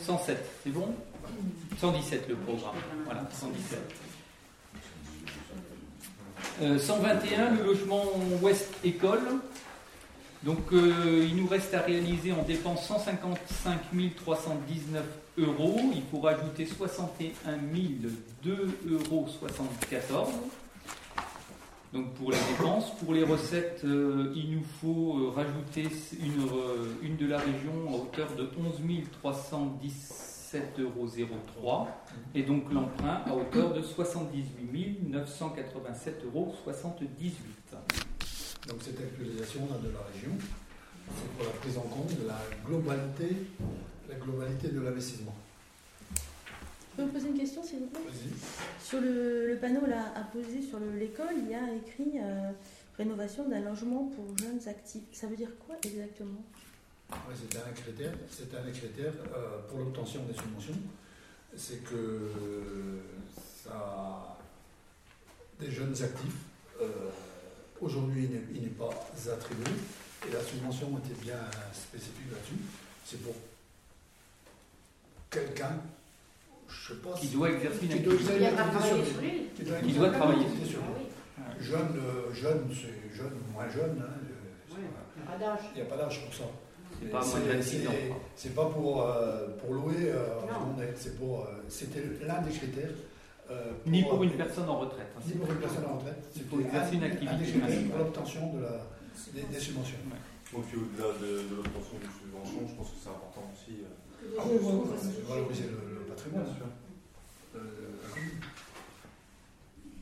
107, 0.03 0.37
c'est 0.63 0.69
bon? 0.71 0.93
117 1.79 2.27
le 2.29 2.35
programme. 2.35 2.75
Voilà, 3.05 3.27
117. 3.31 3.79
Euh, 6.61 6.77
121, 6.77 7.51
le 7.51 7.63
logement 7.63 8.03
Ouest 8.41 8.69
École. 8.83 9.21
Donc 10.43 10.73
euh, 10.73 11.25
il 11.27 11.37
nous 11.37 11.47
reste 11.47 11.73
à 11.73 11.79
réaliser 11.79 12.33
en 12.33 12.43
dépense 12.43 12.85
155 12.87 13.79
319 14.15 15.03
euros. 15.37 15.79
Il 15.93 16.03
faut 16.11 16.19
rajouter 16.19 16.65
61 16.65 17.57
002 18.43 18.79
euros 18.89 19.27
74. 19.39 20.29
Donc 21.93 22.13
pour 22.15 22.31
les 22.31 22.37
dépenses, 22.49 22.91
pour 22.97 23.13
les 23.13 23.23
recettes, 23.23 23.81
euh, 23.85 24.33
il 24.35 24.55
nous 24.55 24.63
faut 24.81 25.15
euh, 25.15 25.29
rajouter 25.29 25.83
une, 26.19 26.41
euh, 26.41 26.91
une 27.03 27.17
de 27.17 27.27
la 27.27 27.37
région 27.37 27.87
à 27.87 27.91
hauteur 27.91 28.27
de 28.35 28.49
11 28.57 28.81
317,03 29.23 30.81
euros 30.81 31.87
et 32.33 32.41
donc 32.41 32.73
l'emprunt 32.73 33.21
à 33.27 33.35
hauteur 33.35 33.73
de 33.73 33.83
78 33.83 35.07
987,78 35.11 36.23
euros. 36.25 36.55
Donc 38.67 38.77
cette 38.81 38.99
actualisation 38.99 39.61
de 39.61 39.89
la 39.93 40.01
région, 40.11 40.31
c'est 41.15 41.29
pour 41.37 41.45
la 41.45 41.51
prise 41.59 41.77
en 41.77 41.81
compte 41.81 42.19
de 42.19 42.27
la 42.27 42.39
globalité, 42.65 43.37
la 44.09 44.15
globalité 44.15 44.69
de 44.69 44.81
l'investissement. 44.81 45.35
Je 46.95 47.01
peux 47.01 47.07
vous 47.07 47.13
poser 47.13 47.27
une 47.29 47.37
question, 47.39 47.63
s'il 47.63 47.79
vous 47.79 47.87
plaît. 47.87 48.01
Sur 48.83 49.01
le, 49.01 49.47
le 49.47 49.57
panneau 49.57 49.85
là, 49.87 50.13
apposé 50.15 50.61
sur 50.61 50.79
le- 50.79 50.91
l'école, 50.97 51.33
il 51.37 51.49
y 51.49 51.55
a 51.55 51.73
écrit 51.73 52.19
euh, 52.19 52.51
rénovation 52.97 53.49
d'un 53.49 53.61
logement 53.61 54.05
pour 54.15 54.37
jeunes 54.37 54.59
actifs. 54.67 55.01
Ça 55.11 55.25
veut 55.27 55.35
dire 55.35 55.49
quoi 55.65 55.75
exactement? 55.83 56.43
Ouais, 57.11 57.33
c'était 57.39 57.57
un 57.57 57.71
critère, 57.71 58.11
un 58.13 58.65
des 58.65 58.71
critères 58.71 59.13
euh, 59.35 59.59
pour 59.69 59.79
l'obtention 59.79 60.23
des 60.25 60.33
subventions. 60.33 60.77
C'est 61.55 61.83
que 61.83 62.29
ça, 63.63 64.37
des 65.59 65.71
jeunes 65.71 65.93
actifs, 66.01 66.41
euh, 66.81 67.09
aujourd'hui 67.81 68.29
il 68.53 68.61
n'est 68.61 68.67
pas 68.69 68.89
attribué, 69.31 69.71
et 70.27 70.31
la 70.31 70.41
subvention 70.43 70.99
était 70.99 71.19
bien 71.21 71.37
spécifique 71.73 72.31
là-dessus. 72.31 72.55
C'est 73.05 73.21
pour 73.21 73.35
quelqu'un, 75.29 75.79
je 76.67 76.93
pas 76.95 77.13
Qui 77.13 77.27
doit 77.27 77.49
exercer 77.51 77.79
une 77.85 77.89
qui 77.89 77.99
doit 77.99 78.13
activité. 78.13 78.39
pas 78.39 78.61
activité 78.63 78.79
travaillé 78.79 79.05
sur 79.05 79.21
lui. 79.21 79.31
Qui 79.55 79.63
doit 79.63 79.77
Qui 79.79 79.93
doit 79.93 80.09
travailler. 80.09 80.45
sur 80.65 80.79
Ah 80.83 80.97
lui. 80.97 81.05
oui. 81.05 81.65
Jeune, 81.65 81.95
euh, 81.97 82.33
jeune, 82.33 82.63
c'est 82.71 83.15
jeune 83.15 83.33
ou 83.33 83.53
moins 83.53 83.69
jeune. 83.69 83.95
hein, 84.01 84.13
euh, 84.13 84.75
Oui, 84.75 84.81
il 84.81 85.21
n'y 85.21 85.27
a 85.27 85.31
pas 85.31 85.37
d'âge. 85.37 85.59
Il 85.75 85.81
n'y 85.81 85.87
a 85.87 85.89
pas 85.89 85.97
d'âge 85.97 86.25
pour 86.25 86.33
ça. 86.33 86.43
C'est 86.99 87.09
pas 87.09 87.21
Et 87.23 87.27
moins 87.27 87.39
de 87.39 87.43
c'est- 87.63 87.77
26 87.79 87.87
ans. 87.87 87.91
c'est- 87.91 88.07
quoi. 88.07 88.17
C'est 88.35 88.55
pas 88.55 88.65
pour, 88.65 89.01
euh, 89.03 89.47
pour 89.59 89.73
louer 89.73 90.11
euh, 90.11 90.39
c'est 90.95 91.17
pour. 91.19 91.41
euh, 91.41 91.63
C'était 91.67 92.03
l'un 92.25 92.41
des 92.41 92.51
critères. 92.51 92.89
euh, 93.51 93.71
Ni 93.85 94.03
pour 94.03 94.23
une 94.23 94.31
personne 94.31 94.69
en 94.69 94.79
retraite. 94.79 95.07
hein, 95.15 95.19
Ni 95.25 95.33
c'est- 95.33 95.37
pour 95.39 95.49
une 95.51 95.57
personne 95.59 95.85
en 95.85 95.97
retraite. 95.97 96.23
Faut 96.49 96.57
C'était 96.57 96.63
exercer 96.67 96.95
une 96.95 97.03
un- 97.03 97.07
activité 97.07 97.33
Un 97.33 97.37
des 97.37 97.45
critères 97.45 97.89
pour 97.89 97.97
l'obtention 97.99 98.53
de 98.53 98.59
la, 98.61 98.87
des, 99.35 99.41
des 99.53 99.59
subventions. 99.59 99.97
Donc 100.53 100.63
au-delà 100.69 101.09
de, 101.19 101.49
de 101.49 101.55
l'obtention 101.59 101.97
d'une 101.99 102.13
subvention, 102.13 102.59
je 102.69 102.73
pense 102.77 102.89
que 102.93 102.97
c'est 103.03 103.09
important 103.09 103.43
aussi. 103.51 103.83
Ah 103.83 104.43
oui, 104.47 104.57
oui, 104.61 104.71
oui, 104.85 105.25
valoriser 105.27 105.65
le, 105.75 105.79
le 105.97 106.02
patrimoine. 106.13 106.43
Bien 106.43 106.53
sûr. 106.53 106.65
Euh. 107.55 107.59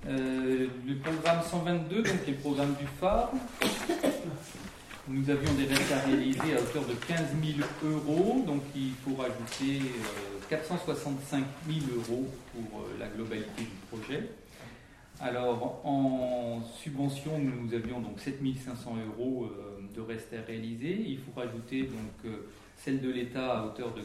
Euh, 0.08 0.67
le 0.88 0.95
programme 0.95 1.41
122, 1.43 2.02
donc, 2.02 2.24
qui 2.24 2.32
est 2.32 2.34
le 2.34 2.39
programme 2.39 2.76
du 2.80 2.88
phare. 3.00 3.32
Nous 5.08 5.30
avions 5.30 5.54
des 5.54 5.65
restes 5.65 5.91
à 5.91 6.00
réaliser 6.08 6.56
à 6.56 6.62
hauteur 6.62 6.86
de 6.86 6.93
15 6.93 7.19
000 7.43 7.67
euros, 7.84 8.43
donc 8.45 8.62
il 8.76 8.93
faut 9.04 9.15
rajouter 9.15 9.82
euh, 9.82 10.39
465 10.50 11.43
000 11.67 11.80
euros 11.97 12.28
pour 12.54 12.82
euh, 12.82 13.00
la 13.00 13.08
globalité 13.08 13.63
du 13.63 13.78
projet. 13.89 14.30
Alors 15.19 15.82
en 15.86 16.62
subvention, 16.82 17.38
nous 17.38 17.74
avions 17.74 18.00
donc 18.00 18.19
7 18.19 18.39
500 18.65 18.95
euros 19.08 19.45
euh, 19.52 19.80
de 19.95 20.02
restes 20.02 20.34
à 20.34 20.41
réaliser. 20.47 20.97
Il 21.08 21.19
faut 21.19 21.39
rajouter 21.39 21.84
donc 21.84 22.26
euh, 22.26 22.47
celle 22.84 23.00
de 23.00 23.12
l'État 23.12 23.60
à 23.60 23.65
hauteur 23.65 23.94
de 23.94 24.02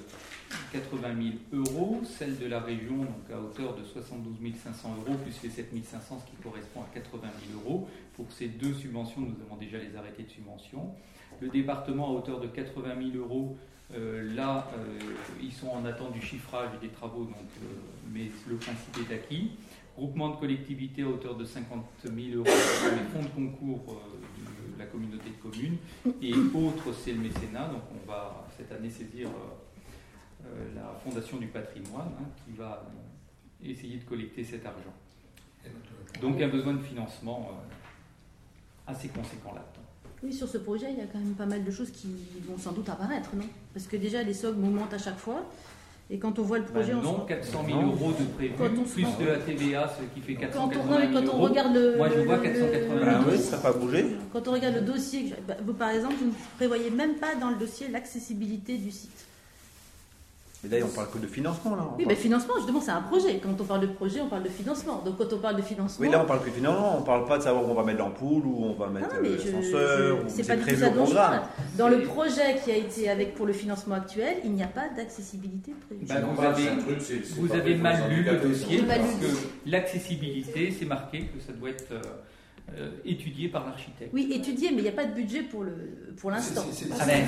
80 0.73 1.09
000 1.53 1.65
euros, 1.65 2.03
celle 2.05 2.39
de 2.39 2.47
la 2.47 2.61
région 2.61 2.97
donc 2.99 3.31
à 3.33 3.41
hauteur 3.41 3.75
de 3.75 3.83
72 3.83 4.37
500 4.55 4.97
euros, 5.01 5.17
plus 5.19 5.35
les 5.43 5.49
7 5.49 5.71
500, 5.83 6.21
ce 6.21 6.31
qui 6.31 6.37
correspond 6.43 6.83
à 6.83 6.95
80 6.95 7.21
000 7.53 7.61
euros. 7.65 7.89
Pour 8.15 8.31
ces 8.31 8.49
deux 8.49 8.75
subventions, 8.75 9.23
nous 9.23 9.37
avons 9.47 9.57
déjà 9.57 9.79
les 9.79 9.97
arrêtés 9.97 10.25
de 10.25 10.31
subvention. 10.31 10.91
Le 11.41 11.49
département 11.49 12.09
à 12.09 12.11
hauteur 12.11 12.39
de 12.39 12.49
80 12.49 13.13
000 13.13 13.25
euros, 13.25 13.57
euh, 13.95 14.35
là, 14.35 14.71
euh, 14.75 14.99
ils 15.43 15.53
sont 15.53 15.69
en 15.69 15.85
attente 15.87 16.13
du 16.13 16.21
chiffrage 16.21 16.71
des 16.81 16.89
travaux, 16.89 17.25
donc, 17.25 17.35
euh, 17.63 17.67
mais 18.13 18.31
le 18.47 18.57
principe 18.57 19.11
est 19.11 19.15
acquis. 19.15 19.53
Groupement 19.97 20.29
de 20.31 20.37
collectivités 20.37 21.03
à 21.03 21.09
hauteur 21.09 21.37
de 21.37 21.45
50 21.47 21.83
000 22.05 22.15
euros 22.35 22.45
les 22.45 23.05
fonds 23.11 23.23
de 23.23 23.49
concours 23.49 24.03
la 24.79 24.87
communauté 24.87 25.31
de 25.31 25.43
communes. 25.43 25.77
Et 26.23 26.33
autre, 26.35 26.95
c'est 27.03 27.13
le 27.13 27.21
mécénat. 27.21 27.69
Donc 27.69 27.83
on 27.93 28.11
va 28.11 28.47
cette 28.57 28.71
année 28.73 28.91
saisir 28.91 29.29
euh, 29.29 30.47
euh, 30.47 30.75
la 30.75 30.95
Fondation 31.03 31.39
du 31.39 31.47
patrimoine 31.47 32.13
hein, 32.21 32.27
qui 32.45 32.57
va 32.57 32.85
euh, 32.85 33.69
essayer 33.69 33.99
de 33.99 34.05
collecter 34.05 34.45
cet 34.45 34.65
argent. 34.67 34.95
Donc 36.21 36.41
un 36.41 36.49
besoin 36.49 36.75
de 36.75 36.83
financement 36.83 37.51
assez 38.87 39.09
conséquent 39.09 39.53
là-dedans. 39.53 39.87
Oui, 40.23 40.33
sur 40.33 40.49
ce 40.49 40.59
projet, 40.59 40.93
il 40.93 40.99
y 40.99 41.03
a 41.03 41.07
quand 41.07 41.19
même 41.19 41.35
pas 41.35 41.47
mal 41.47 41.65
de 41.65 41.71
choses 41.71 41.91
qui 41.91 42.09
vont 42.49 42.57
sans 42.57 42.73
doute 42.73 42.89
apparaître, 42.89 43.35
non? 43.35 43.45
Parce 43.75 43.87
que 43.87 43.97
déjà, 43.97 44.23
les 44.23 44.33
SOG 44.33 44.57
augmentent 44.57 44.95
à 44.95 44.99
chaque 44.99 45.19
fois. 45.19 45.45
Et 46.09 46.19
quand 46.21 46.39
on 46.39 46.43
voit 46.43 46.59
le 46.59 46.65
projet 46.65 46.93
Ben 46.93 46.99
en 47.01 47.03
non, 47.03 47.15
soi- 47.17 47.25
400 47.27 47.65
000 47.67 47.81
Non. 47.83 47.87
euros 47.89 48.13
de 48.13 48.25
prévu, 48.37 48.55
Quand 48.57 48.69
on 48.81 48.87
se 48.87 48.93
plus 48.95 49.05
rend- 49.05 49.19
de 49.19 49.25
la 49.27 49.39
TVA, 49.39 49.89
ce 49.99 50.05
qui 50.15 50.21
fait 50.25 50.35
quand 50.35 50.41
480 50.43 50.63
on, 50.63 50.69
000 50.79 50.93
non, 50.93 50.99
mais 51.01 51.13
quand 51.15 51.21
on 51.35 51.37
euros. 51.37 51.45
regarde 51.49 51.75
le, 51.75 51.97
Moi, 51.97 52.09
je 52.15 52.21
vois 52.21 52.37
le- 52.37 52.43
480 52.43 52.95
le- 52.95 53.01
000 53.01 53.11
Ah 53.11 53.11
le 53.11 53.19
oui, 53.19 53.25
dossier- 53.33 53.39
ça 53.51 53.57
n'a 53.57 53.63
pas 53.63 53.73
bougé. 53.73 54.07
Quand 54.33 54.47
on 54.49 54.53
regarde 54.53 54.75
le 54.77 54.81
dossier, 54.83 55.35
bah, 55.49 55.55
vous 55.67 55.73
par 55.75 55.91
exemple, 55.91 56.15
vous 56.21 56.27
ne 56.27 56.33
prévoyez 56.59 56.91
même 56.91 57.15
pas 57.17 57.35
dans 57.35 57.51
le 57.51 57.57
dossier 57.57 57.89
l'accessibilité 57.89 58.79
du 58.79 58.93
site. 58.93 59.27
Mais 60.71 60.81
là, 60.81 60.87
on 60.91 60.95
parle 60.95 61.11
que 61.11 61.19
de 61.19 61.27
financement, 61.27 61.77
là. 61.77 61.83
Oui, 61.97 62.05
parle- 62.05 62.09
mais 62.09 62.15
financement, 62.15 62.55
justement, 62.57 62.81
c'est 62.81 62.91
un 62.91 63.03
projet. 63.03 63.39
Quand 63.43 63.51
on 63.61 63.65
parle 63.65 63.81
de 63.83 63.87
projet, 63.87 64.21
on 64.21 64.29
parle 64.29 64.43
de 64.43 64.49
financement. 64.49 65.03
Donc 65.05 65.17
quand 65.19 65.33
on 65.33 65.39
parle 65.39 65.57
de 65.57 65.63
financement, 65.63 66.05
Oui, 66.07 66.13
là, 66.13 66.23
on 66.23 66.27
parle 66.27 66.41
que 66.41 66.47
de 66.47 66.55
financement. 66.55 66.99
On 66.99 67.03
parle 67.03 67.25
pas 67.27 67.39
de 67.39 67.43
savoir 67.43 67.65
où 67.65 67.71
on 67.71 67.75
va 67.75 67.85
mettre 67.85 67.99
l'ampoule, 67.99 68.43
où 68.45 68.65
on 68.65 68.73
va 68.75 68.89
mettre 68.89 69.15
non, 69.15 69.21
mais 69.23 69.29
euh, 69.29 69.39
je- 69.39 69.51
l'ascenseur, 69.51 70.19
je- 70.25 70.29
c'est 70.29 70.43
c'est 70.43 70.49
pas 70.49 70.57
du 70.57 70.75
tout 70.75 70.81
ça 70.81 70.87
au 70.89 70.95
dont 70.95 71.07
je 71.07 71.11
programme. 71.13 71.31
parle. 71.31 71.43
Dans 71.79 71.89
le 71.89 72.03
projet 72.03 72.57
qui 72.65 72.71
a 72.71 72.77
été 72.77 73.09
avec 73.09 73.35
pour 73.35 73.47
le 73.47 73.53
financement 73.53 73.95
actuel, 73.97 74.37
il 74.45 74.53
n'y 74.53 74.63
a 74.63 74.67
pas 74.69 74.89
d'accessibilité 74.97 75.73
prévue. 75.87 76.05
Ben, 76.07 76.25
vous 76.35 76.43
avez, 76.43 76.65
truc, 76.79 76.97
c'est- 77.01 77.25
c'est 77.25 77.35
vous 77.35 77.47
pas 77.49 77.57
avez 77.57 77.75
mal 77.77 77.97
lu 78.11 78.23
le 78.23 78.37
dossier 78.37 78.83
parce 78.83 78.99
que 79.01 79.71
l'accessibilité, 79.71 80.75
c'est 80.79 80.87
marqué 80.87 81.21
que 81.21 81.41
ça 81.47 81.53
doit 81.53 81.71
être 81.71 81.93
euh, 81.93 82.01
euh, 82.75 82.91
étudié 83.05 83.49
par 83.49 83.65
l'architecte. 83.65 84.11
Oui, 84.13 84.29
étudié, 84.33 84.71
mais 84.73 84.79
il 84.79 84.83
n'y 84.83 84.89
a 84.89 84.93
pas 84.93 85.05
de 85.05 85.15
budget 85.15 85.43
pour 85.43 85.63
le 85.63 85.73
pour 86.21 86.31
l'instant. 86.31 86.63
C'est- 86.73 86.87
Ah 86.99 87.05
ben, 87.07 87.25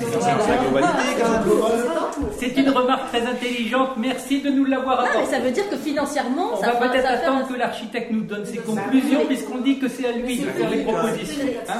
une 2.57 2.69
remarque 2.69 3.07
très 3.09 3.21
intelligente, 3.25 3.91
merci 3.97 4.41
de 4.41 4.49
nous 4.49 4.65
l'avoir 4.65 4.99
Ah, 4.99 5.03
mais 5.03 5.09
apporté. 5.19 5.35
ça 5.35 5.39
veut 5.39 5.51
dire 5.51 5.69
que 5.69 5.77
financièrement, 5.77 6.49
On 6.53 6.57
ça 6.61 6.73
va 6.73 6.87
peut-être 6.89 7.07
faire 7.07 7.23
attendre 7.23 7.45
un- 7.45 7.53
que 7.53 7.57
l'architecte 7.57 8.11
nous 8.11 8.23
donne 8.23 8.45
ses 8.45 8.57
conclusions, 8.57 9.25
puisqu'on 9.27 9.59
dit 9.59 9.79
que 9.79 9.87
c'est 9.87 10.07
à 10.07 10.11
lui 10.11 10.39
de 10.39 10.45
faire 10.45 10.69
les 10.69 10.83
propositions. 10.83 11.45
Hein, 11.67 11.73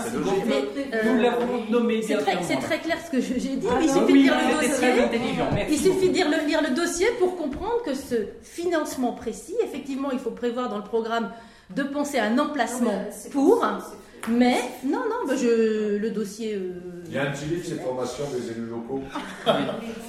euh, 0.94 1.04
nous 1.06 1.22
l'avons 1.22 1.66
nommé 1.70 2.02
C'est 2.02 2.16
très, 2.18 2.80
clair 2.80 2.98
ce 3.06 3.12
que 3.12 3.20
j'ai 3.22 3.34
dit, 3.36 3.60
mais 3.62 3.86
il 3.86 3.90
suffit 3.90 4.14
de 4.14 4.18
lire 4.18 4.36
le 4.36 4.68
dossier. 4.68 5.68
Il 5.70 5.78
suffit 5.78 6.10
de 6.10 6.14
lire 6.14 6.28
le, 6.30 6.48
lire 6.48 6.62
le 6.62 6.74
dossier 6.76 7.08
pour 7.20 7.36
comprendre 7.36 7.82
que 7.86 7.94
ce 7.94 8.16
financement 8.42 9.12
précis, 9.14 9.56
effectivement, 9.64 10.12
il 10.12 10.20
faut 10.20 10.32
prévoir 10.32 10.70
dans 10.70 10.78
le 10.78 10.84
programme 10.84 11.32
de 11.76 11.84
penser 11.84 12.18
à 12.18 12.26
un 12.26 12.38
emplacement 12.40 12.92
Non, 12.92 13.00
mais 13.06 13.12
c'est 13.12 13.30
pour, 13.32 13.66
mais 14.28 14.58
non, 14.86 15.00
non, 15.10 15.28
bah, 15.28 15.34
je, 15.38 15.98
le 15.98 16.10
dossier. 16.12 16.56
euh, 16.56 16.72
Il 17.08 17.14
y 17.14 17.18
a 17.18 17.24
un 17.30 17.32
petit 17.32 17.46
livre, 17.46 17.64
c'est 17.66 17.82
formation 17.82 18.26
des 18.34 18.52
élus 18.52 18.66
locaux. 18.68 19.02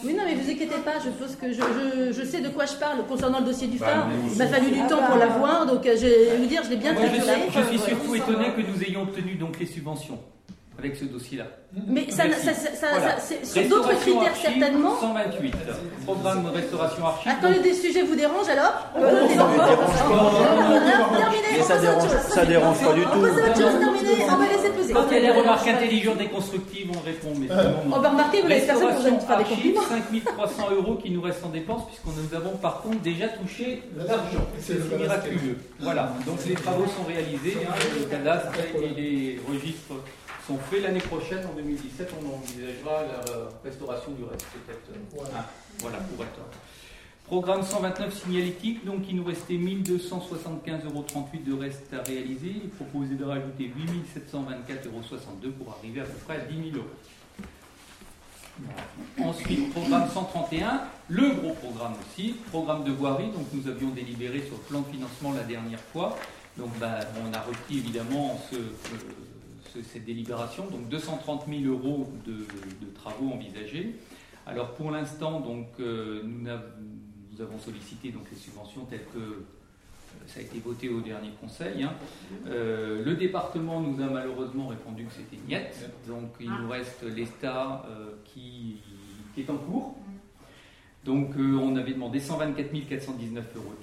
Oui, 0.04 0.14
non, 0.14 0.22
mais 0.26 0.34
vous 0.34 0.50
inquiétez 0.50 0.80
pas, 0.84 0.94
je 1.04 1.10
pense 1.10 1.36
que 1.36 1.52
je, 1.52 1.60
je, 1.60 2.12
je 2.12 2.24
sais 2.26 2.40
de 2.40 2.48
quoi 2.48 2.64
je 2.66 2.74
parle 2.74 3.04
concernant 3.06 3.40
le 3.40 3.46
dossier 3.46 3.68
du 3.68 3.78
Bah, 3.78 3.86
phare. 3.86 4.08
Il 4.32 4.38
m'a 4.38 4.46
fallu 4.46 4.70
du 4.70 4.80
Ah 4.84 4.88
temps 4.88 5.00
bah. 5.00 5.06
pour 5.10 5.16
l'avoir, 5.18 5.66
donc 5.66 5.86
euh, 5.86 5.94
je 5.96 6.06
vais 6.06 6.36
vous 6.38 6.46
dire, 6.46 6.62
je 6.64 6.70
l'ai 6.70 6.76
bien 6.76 6.92
Moi, 6.94 7.02
je, 7.04 7.20
traduit. 7.22 7.42
suis, 7.52 7.60
je 7.62 7.78
suis 7.78 7.90
surtout 7.90 8.14
étonné 8.16 8.46
que 8.56 8.60
nous 8.62 8.82
ayons 8.82 9.02
obtenu 9.02 9.34
donc 9.34 9.58
les 9.60 9.66
subventions 9.66 10.18
avec 10.80 10.96
ce 10.96 11.04
dossier-là. 11.04 11.44
Mais 11.86 12.10
ça, 12.10 12.24
ça, 12.32 12.52
ça, 12.52 12.70
ça- 12.74 12.86
Voilà. 12.90 13.18
ça- 13.20 13.34
c'est- 13.42 13.44
sur 13.46 13.68
d'autres 13.68 13.94
critères 14.00 14.30
archive, 14.32 14.42
certainement. 14.60 14.98
128. 15.00 15.54
Programme 16.04 16.46
restauration 16.52 17.06
archive. 17.06 17.32
Quand 17.40 17.48
le 17.48 17.60
des 17.60 17.74
sujets 17.74 18.02
vous 18.02 18.16
dérange 18.16 18.48
alors 18.48 18.88
on 18.96 19.00
Ça 19.00 19.06
peut 19.06 19.22
ne 19.22 19.28
dérange 19.28 19.56
pas. 19.56 20.30
on 21.60 21.62
ça 21.62 21.78
dérange, 21.78 22.08
ça 22.08 22.40
pas 22.40 22.46
du 22.46 22.56
On 23.04 23.10
tout. 23.10 23.20
passe 23.22 23.38
à 23.38 23.50
autre 23.50 23.60
chose, 23.60 23.78
terminé, 23.78 24.24
on 24.30 24.36
va 24.36 24.46
laisser 24.48 24.70
poser. 24.70 24.92
Quand 24.94 25.04
il 25.10 25.14
y 25.14 25.16
a 25.18 25.32
des 25.32 25.38
remarques 25.38 25.68
intelligentes 25.68 26.20
et 26.20 26.26
constructives, 26.28 26.90
on 26.96 27.00
répond. 27.06 27.32
Mais. 27.38 27.46
On 27.86 27.98
va 28.00 28.08
remarquer, 28.10 28.42
vous 28.42 28.48
n'avez 28.48 28.60
personne 28.62 29.18
pour 29.18 29.26
faire 29.28 29.38
des 29.38 29.44
compliments. 29.44 29.80
5300 29.88 30.68
euros 30.72 30.94
qui 30.96 31.10
nous 31.10 31.20
restent 31.22 31.44
en 31.44 31.50
dépenses, 31.50 31.86
puisqu'on 31.86 32.10
nous 32.20 32.34
avons 32.36 32.56
par 32.56 32.80
contre 32.82 33.00
déjà 33.00 33.28
touché 33.28 33.82
l'argent. 33.96 34.44
C'est 34.58 34.74
miraculeux. 34.98 35.58
Voilà, 35.78 36.12
donc 36.26 36.38
les 36.46 36.54
travaux 36.54 36.86
sont 36.86 37.04
réalisés, 37.06 37.58
hein, 37.68 37.74
le 37.98 38.04
cadastre 38.06 38.48
et 38.74 39.00
les 39.00 39.40
registres 39.48 39.94
sont 40.50 40.58
faits. 40.70 40.82
L'année 40.82 41.00
prochaine, 41.00 41.46
en 41.46 41.54
2017, 41.54 42.12
on 42.20 42.34
envisagera 42.34 43.02
la 43.02 43.48
restauration 43.64 44.12
du 44.12 44.24
reste, 44.24 44.46
peut-être. 44.66 44.90
Voilà. 45.14 45.30
Ah, 45.36 45.46
voilà, 45.78 45.98
pour 45.98 46.24
être. 46.24 46.40
Programme 47.26 47.62
129 47.62 48.22
signalétique, 48.24 48.84
donc 48.84 49.02
il 49.08 49.14
nous 49.16 49.24
restait 49.24 49.54
1275,38 49.54 50.84
euros 50.86 51.04
de 51.46 51.52
reste 51.60 51.92
à 51.94 52.02
réaliser. 52.02 52.54
Il 52.64 52.70
proposé 52.70 53.14
de 53.14 53.24
rajouter 53.24 53.70
8724,62 54.26 55.46
euros 55.46 55.54
pour 55.62 55.76
arriver 55.78 56.00
à 56.00 56.04
peu 56.04 56.18
près 56.26 56.36
à 56.36 56.40
10 56.40 56.70
000 56.72 56.76
euros. 56.76 56.86
Voilà. 58.58 59.30
Ensuite, 59.30 59.70
programme 59.70 60.08
131, 60.12 60.82
le 61.08 61.30
gros 61.36 61.54
programme 61.54 61.94
aussi, 62.02 62.34
programme 62.50 62.82
de 62.82 62.90
voirie. 62.90 63.30
Donc 63.30 63.46
nous 63.52 63.68
avions 63.70 63.90
délibéré 63.90 64.40
sur 64.40 64.56
le 64.56 64.62
plan 64.68 64.80
de 64.80 64.86
financement 64.92 65.32
la 65.32 65.44
dernière 65.44 65.80
fois. 65.92 66.18
Donc 66.58 66.70
bah, 66.80 66.98
on 67.24 67.32
a 67.32 67.40
repris 67.42 67.78
évidemment 67.78 68.40
ce, 68.50 68.56
euh, 68.56 68.58
ce- 68.84 69.29
cette 69.82 70.04
délibération, 70.04 70.66
donc 70.66 70.88
230 70.88 71.44
000 71.48 71.62
euros 71.64 72.12
de, 72.26 72.44
travaux 72.94 73.30
envisagés. 73.30 73.94
Alors 74.46 74.74
pour 74.74 74.90
l'instant, 74.90 75.40
donc 75.40 75.68
euh, 75.80 76.22
nous, 76.24 77.40
avons 77.40 77.58
sollicité 77.58 78.10
donc 78.10 78.24
les 78.30 78.36
subventions 78.36 78.84
telles 78.84 79.06
que 79.14 79.18
euh, 79.18 79.46
ça 80.26 80.40
a 80.40 80.42
été 80.42 80.58
voté 80.58 80.88
au 80.88 81.00
dernier 81.00 81.30
conseil. 81.40 81.82
hein. 81.82 81.94
Euh, 82.46 83.04
le 83.04 83.14
département 83.14 83.80
nous 83.80 84.02
a 84.02 84.06
malheureusement 84.06 84.68
répondu 84.68 85.04
que 85.04 85.12
c'était 85.12 85.40
niet, 85.48 85.90
donc 86.06 86.30
il 86.40 86.50
nous 86.50 86.68
reste 86.68 87.02
l'ESTA 87.02 87.86
qui, 88.24 88.76
qui 89.34 89.42
est 89.42 89.50
en 89.50 89.56
cours. 89.56 89.96
Donc 91.04 91.30
on 91.38 91.76
avait 91.76 91.94
demandé 91.94 92.20
124 92.20 92.72
419,10 92.74 93.56
euros 93.56 93.74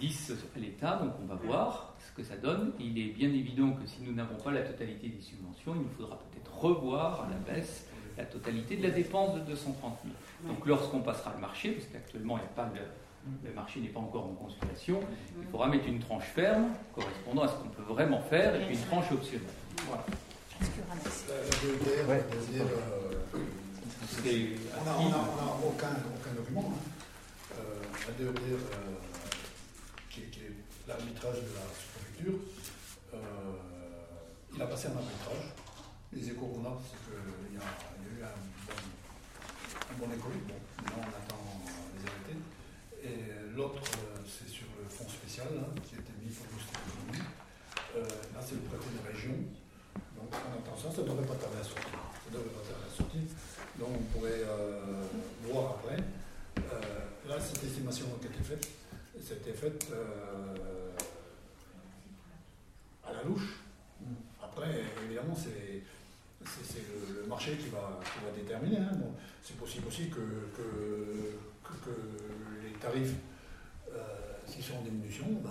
à 0.55 0.59
l'État, 0.59 0.97
donc 0.97 1.13
on 1.23 1.25
va 1.25 1.35
voir 1.35 1.96
que 2.17 2.23
ça 2.23 2.35
donne. 2.35 2.71
Il 2.79 2.97
est 2.97 3.11
bien 3.13 3.29
évident 3.29 3.71
que 3.71 3.85
si 3.87 4.01
nous 4.01 4.11
n'avons 4.13 4.35
pas 4.43 4.51
la 4.51 4.61
totalité 4.61 5.07
des 5.07 5.21
subventions, 5.21 5.73
il 5.75 5.81
nous 5.81 5.89
faudra 5.97 6.17
peut-être 6.17 6.51
revoir 6.59 7.25
à 7.25 7.29
la 7.29 7.53
baisse 7.53 7.85
la 8.17 8.25
totalité 8.25 8.75
de 8.77 8.83
la 8.83 8.89
dépense 8.89 9.35
de 9.35 9.39
230 9.41 9.99
000. 10.03 10.15
Donc 10.53 10.65
lorsqu'on 10.65 11.01
passera 11.01 11.31
le 11.35 11.39
marché, 11.41 11.71
parce 11.73 11.85
qu'actuellement 11.87 12.37
il 12.37 12.41
n'y 12.41 12.45
a 12.47 12.49
pas 12.55 12.65
de, 12.73 12.79
le 13.47 13.53
marché 13.53 13.79
n'est 13.79 13.89
pas 13.89 13.99
encore 13.99 14.25
en 14.25 14.33
consultation, 14.33 14.99
il 15.39 15.47
faudra 15.51 15.67
mettre 15.67 15.87
une 15.87 15.99
tranche 15.99 16.23
ferme 16.33 16.69
correspondant 16.95 17.43
à 17.43 17.47
ce 17.47 17.53
qu'on 17.53 17.69
peut 17.69 17.83
vraiment 17.83 18.19
faire 18.21 18.55
et 18.55 18.65
puis 18.65 18.75
une 18.75 18.81
tranche 18.85 19.11
optionnelle. 19.11 19.47
Voilà. 19.87 20.03
Ouais. 22.09 22.23
euh, 22.55 22.63
C'est 24.07 24.49
On 24.81 25.09
n'a 25.09 25.17
aucun, 25.63 25.89
aucun 25.89 26.33
document. 26.35 26.73
hein. 26.73 27.53
Euh, 27.59 27.81
la 28.07 28.13
DEDR, 28.25 28.39
euh, 28.41 28.95
qui 30.09 30.21
est 30.21 30.51
l'arbitrage 30.87 31.35
de 31.35 31.53
la 31.53 31.67
euh, 32.25 33.17
Il 34.53 34.61
a 34.61 34.67
passé 34.67 34.87
un 34.87 34.97
arbitrage. 34.97 35.53
Les 36.13 36.29
échos 36.29 36.47
qu'on 36.47 36.65
a, 36.65 36.77
c'est 36.81 36.97
qu'il 37.03 37.53
y, 37.53 37.57
a 37.57 37.61
a 37.61 38.01
eu 38.07 38.23
un 38.23 38.33
bon, 39.99 40.05
un 40.05 40.07
bon 40.07 40.07
maintenant 40.07 40.97
on 40.97 41.01
attend 41.01 41.43
les 41.97 42.03
arrêtés. 42.07 42.39
Et 43.03 43.55
l'autre, 43.55 43.81
euh, 43.83 44.17
c'est 44.25 44.49
sur 44.49 44.67
le 44.81 44.89
fonds 44.89 45.09
spécial 45.09 45.47
hein, 45.59 45.75
qui 45.83 45.95
a 45.95 45.99
été 45.99 46.13
mis 46.23 46.31
pour 46.31 46.45
l'économie. 46.57 47.27
Euh, 47.95 48.01
là, 48.33 48.41
c'est 48.41 48.55
le 48.55 48.61
prêté 48.61 48.85
des 48.89 49.11
régions. 49.11 49.43
Donc 50.15 50.31
on 50.31 50.57
attend 50.57 50.77
ça, 50.77 50.95
ça 50.95 51.01
ne 51.01 51.07
devrait 51.07 51.27
pas 51.27 51.35
tarder 51.35 51.59
à 51.59 51.63
sortir. 51.63 51.99
Ça 52.25 52.31
devrait 52.31 52.55
pas 52.55 52.65
tarder 52.65 52.87
à 52.87 52.95
sortir. 52.95 53.21
Donc 53.77 53.89
on 53.93 54.03
pourrait 54.17 54.41
voir 55.43 55.77
après. 55.77 55.97
Là, 57.27 57.35
cette 57.41 57.63
estimation 57.63 58.07
qui 58.21 58.27
a 58.27 58.29
été 58.29 58.41
faite, 58.41 58.67
c'était 59.21 59.53
faite 59.53 59.87
euh, 59.91 60.55
à 60.55 60.56
la 63.17 63.23
louche. 63.29 63.59
Après, 64.43 64.69
évidemment, 65.05 65.35
c'est 65.35 65.83
le, 66.43 67.21
le 67.23 67.27
marché 67.27 67.51
qui 67.57 67.69
va, 67.69 67.99
qui 68.03 68.19
va 68.25 68.31
déterminer. 68.35 68.77
hein. 68.77 68.95
Bon, 68.95 69.11
c'est 69.43 69.57
possible 69.57 69.87
aussi 69.87 70.09
que, 70.09 70.15
que, 70.55 70.63
que- 71.63 71.83
que 71.85 71.95
les 72.63 72.71
tarifs, 72.79 73.15
euh, 73.91 73.97
s'ils 74.45 74.63
sont 74.63 74.77
en 74.77 74.81
diminution, 74.83 75.25
bah, 75.43 75.49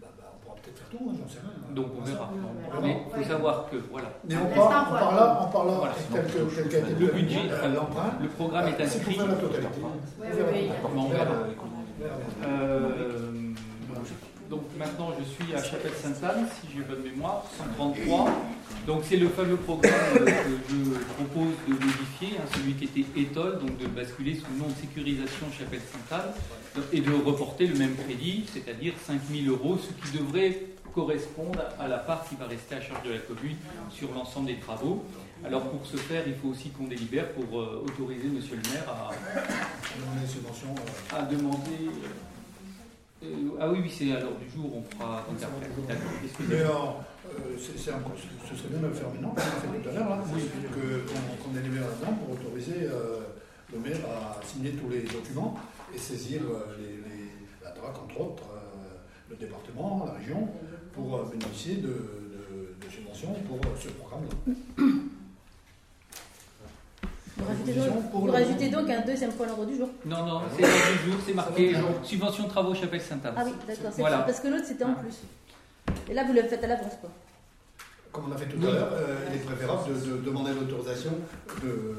bah, 0.00 0.06
bah, 0.16 0.32
on 0.34 0.38
pourra 0.44 0.54
peut-être 0.56 0.78
faire 0.78 0.88
tout, 0.90 1.10
hein, 1.10 1.14
j'en 1.18 1.28
sais 1.28 1.40
rien. 1.40 1.74
Donc 1.74 1.88
on 2.00 2.04
Ça, 2.04 2.12
verra. 2.12 2.30
on 2.76 2.80
Mais 2.82 3.02
il 3.18 3.22
faut 3.24 3.28
savoir 3.28 3.68
que 3.70 3.76
voilà, 3.90 4.08
Mais 4.28 4.36
on 4.36 4.46
parle, 4.54 4.86
on 4.88 4.92
parle 4.94 5.16
là, 5.16 5.40
on 5.42 5.50
parle 5.50 5.68
là, 5.68 5.74
Voilà. 5.78 5.94
tel 6.12 6.26
que 6.26 6.54
tel 6.54 6.68
qu'a 6.68 6.78
été 6.78 6.94
le 7.04 7.06
budget, 7.12 7.50
euh, 7.50 7.74
l'emprunt. 7.74 8.12
le 8.22 8.28
programme 8.28 8.68
est 8.68 8.80
euh, 8.80 8.86
C'est 8.86 9.00
pour 9.02 9.08
inscrit. 9.10 9.14
faire 9.16 9.26
la 9.26 9.34
totalité. 9.34 9.80
Oui, 9.82 9.90
oui, 10.20 10.28
verra. 10.36 10.50
oui. 10.52 10.68
Bon, 10.94 11.00
on 11.02 11.08
verra. 11.08 11.24
On 11.24 12.02
verra 12.02 12.16
bien. 12.16 12.48
Euh, 12.48 13.52
donc 14.50 14.62
maintenant 14.78 15.12
je 15.18 15.24
suis 15.24 15.54
à 15.54 15.62
Chapelle 15.62 15.92
Sainte-Anne, 16.02 16.46
si 16.60 16.68
j'ai 16.74 16.82
bonne 16.82 17.02
mémoire, 17.02 17.44
133. 17.76 18.30
Donc 18.86 19.02
c'est 19.04 19.16
le 19.16 19.28
fameux 19.28 19.56
programme 19.56 19.92
euh, 20.20 20.24
que 20.24 20.30
je 20.70 20.98
propose 21.14 21.54
de 21.66 21.72
modifier, 21.74 22.38
hein, 22.38 22.44
celui 22.54 22.74
qui 22.74 22.84
était 22.84 23.20
étole, 23.20 23.58
donc 23.58 23.76
de 23.76 23.86
basculer 23.86 24.34
sous 24.34 24.46
le 24.52 24.58
nom 24.60 24.68
de 24.68 24.74
sécurisation 24.74 25.46
Chapelle 25.56 25.80
Sainte-Anne 25.80 26.32
et 26.92 27.00
de 27.00 27.12
reporter 27.12 27.66
le 27.66 27.74
même 27.76 27.96
crédit, 27.96 28.44
c'est-à-dire 28.52 28.94
5000 29.06 29.48
euros, 29.48 29.78
ce 29.78 29.92
qui 30.08 30.16
devrait 30.16 30.62
correspondre 30.94 31.60
à 31.78 31.86
la 31.86 31.98
part 31.98 32.26
qui 32.28 32.34
va 32.36 32.46
rester 32.46 32.76
à 32.76 32.80
charge 32.80 33.02
de 33.04 33.12
la 33.12 33.18
commune 33.18 33.56
sur 33.90 34.12
l'ensemble 34.14 34.46
des 34.46 34.56
travaux. 34.56 35.04
Alors 35.44 35.68
pour 35.70 35.86
ce 35.86 35.96
faire, 35.96 36.24
il 36.26 36.34
faut 36.34 36.48
aussi 36.48 36.70
qu'on 36.70 36.86
délibère 36.88 37.30
pour 37.32 37.60
euh, 37.60 37.84
autoriser 37.86 38.26
Monsieur 38.28 38.56
le 38.56 38.62
maire 38.72 38.88
à, 38.88 39.10
euh, 39.12 41.16
à 41.16 41.22
demander. 41.22 41.90
Euh, 43.24 43.58
ah 43.60 43.68
oui, 43.70 43.78
oui, 43.82 43.90
c'est 43.90 44.12
à 44.12 44.20
l'heure 44.20 44.36
du 44.36 44.48
jour, 44.50 44.70
on 44.76 44.82
fera 44.82 45.24
donc 45.28 45.42
après. 45.42 45.68
D'accord, 45.88 46.10
Mais 46.48 46.54
euh, 46.56 47.58
c'est- 47.58 47.90
un- 47.90 48.02
ce 48.48 48.54
serait 48.56 48.68
bien 48.68 48.78
de 48.80 48.86
le 48.86 48.92
faire 48.94 49.08
maintenant, 49.10 49.30
comme 49.34 49.44
on 49.44 49.70
a 49.70 49.72
fait 49.74 49.80
tout 49.82 49.88
à 49.88 49.92
l'heure, 49.92 50.08
là, 50.10 50.18
que- 50.22 51.08
qu'on 51.08 51.44
qu'on 51.44 51.54
délibère 51.54 51.82
là-dedans 51.82 52.16
pour 52.24 52.34
autoriser 52.34 52.84
euh, 52.84 53.20
le 53.72 53.78
maire 53.80 53.98
à 54.08 54.40
signer 54.46 54.70
tous 54.72 54.88
les 54.88 55.02
documents 55.02 55.58
et 55.94 55.98
saisir 55.98 56.42
les, 56.78 56.86
les- 56.86 57.64
la 57.64 57.70
DRAC, 57.72 57.98
entre 58.04 58.20
autres, 58.20 58.44
le 59.30 59.36
département, 59.36 60.04
la 60.06 60.12
région, 60.14 60.48
pour 60.94 61.22
bénéficier 61.26 61.76
de, 61.76 61.94
subventions 62.90 63.34
pour 63.46 63.58
ce 63.78 63.88
programme-là. 63.88 64.54
Vous 67.38 67.44
rajoutez 67.46 67.72
donc, 67.72 68.10
pour 68.10 68.20
vous 68.20 68.26
le- 68.26 68.32
rajoutez 68.32 68.68
donc 68.68 68.90
un 68.90 69.00
deuxième 69.02 69.32
point 69.32 69.46
à 69.46 69.48
l'ordre 69.50 69.66
du 69.66 69.76
jour. 69.76 69.88
Non, 70.04 70.26
non, 70.26 70.40
c'est 70.56 70.62
l'heure 70.62 70.70
du 71.04 71.10
jour, 71.10 71.20
c'est 71.26 71.34
marqué 71.34 71.68
bien. 71.68 71.82
subvention 72.02 72.44
de 72.44 72.48
travaux 72.48 72.74
Chapelle 72.74 73.00
Sainte-Anne. 73.00 73.34
Ah 73.36 73.42
oui, 73.44 73.52
d'accord. 73.66 73.92
c'est 73.94 74.00
Voilà. 74.00 74.16
ça, 74.18 74.22
Parce 74.24 74.40
que 74.40 74.48
l'autre 74.48 74.64
c'était 74.66 74.84
en 74.84 74.94
plus. 74.94 75.14
Et 76.10 76.14
là 76.14 76.24
vous 76.24 76.32
le 76.32 76.42
faites 76.42 76.62
à 76.64 76.66
l'avance 76.66 76.92
quoi. 77.00 77.10
Comme 78.12 78.24
on 78.30 78.34
a 78.34 78.36
fait 78.38 78.46
tout 78.46 78.56
Oui. 78.60 78.66
à 78.68 78.72
l'heure, 78.72 78.90
euh, 78.92 79.16
il 79.30 79.36
est 79.36 79.44
préférable 79.44 79.82
de, 79.88 80.16
de 80.16 80.22
demander 80.24 80.50
l'autorisation 80.52 81.12
de- 81.62 81.94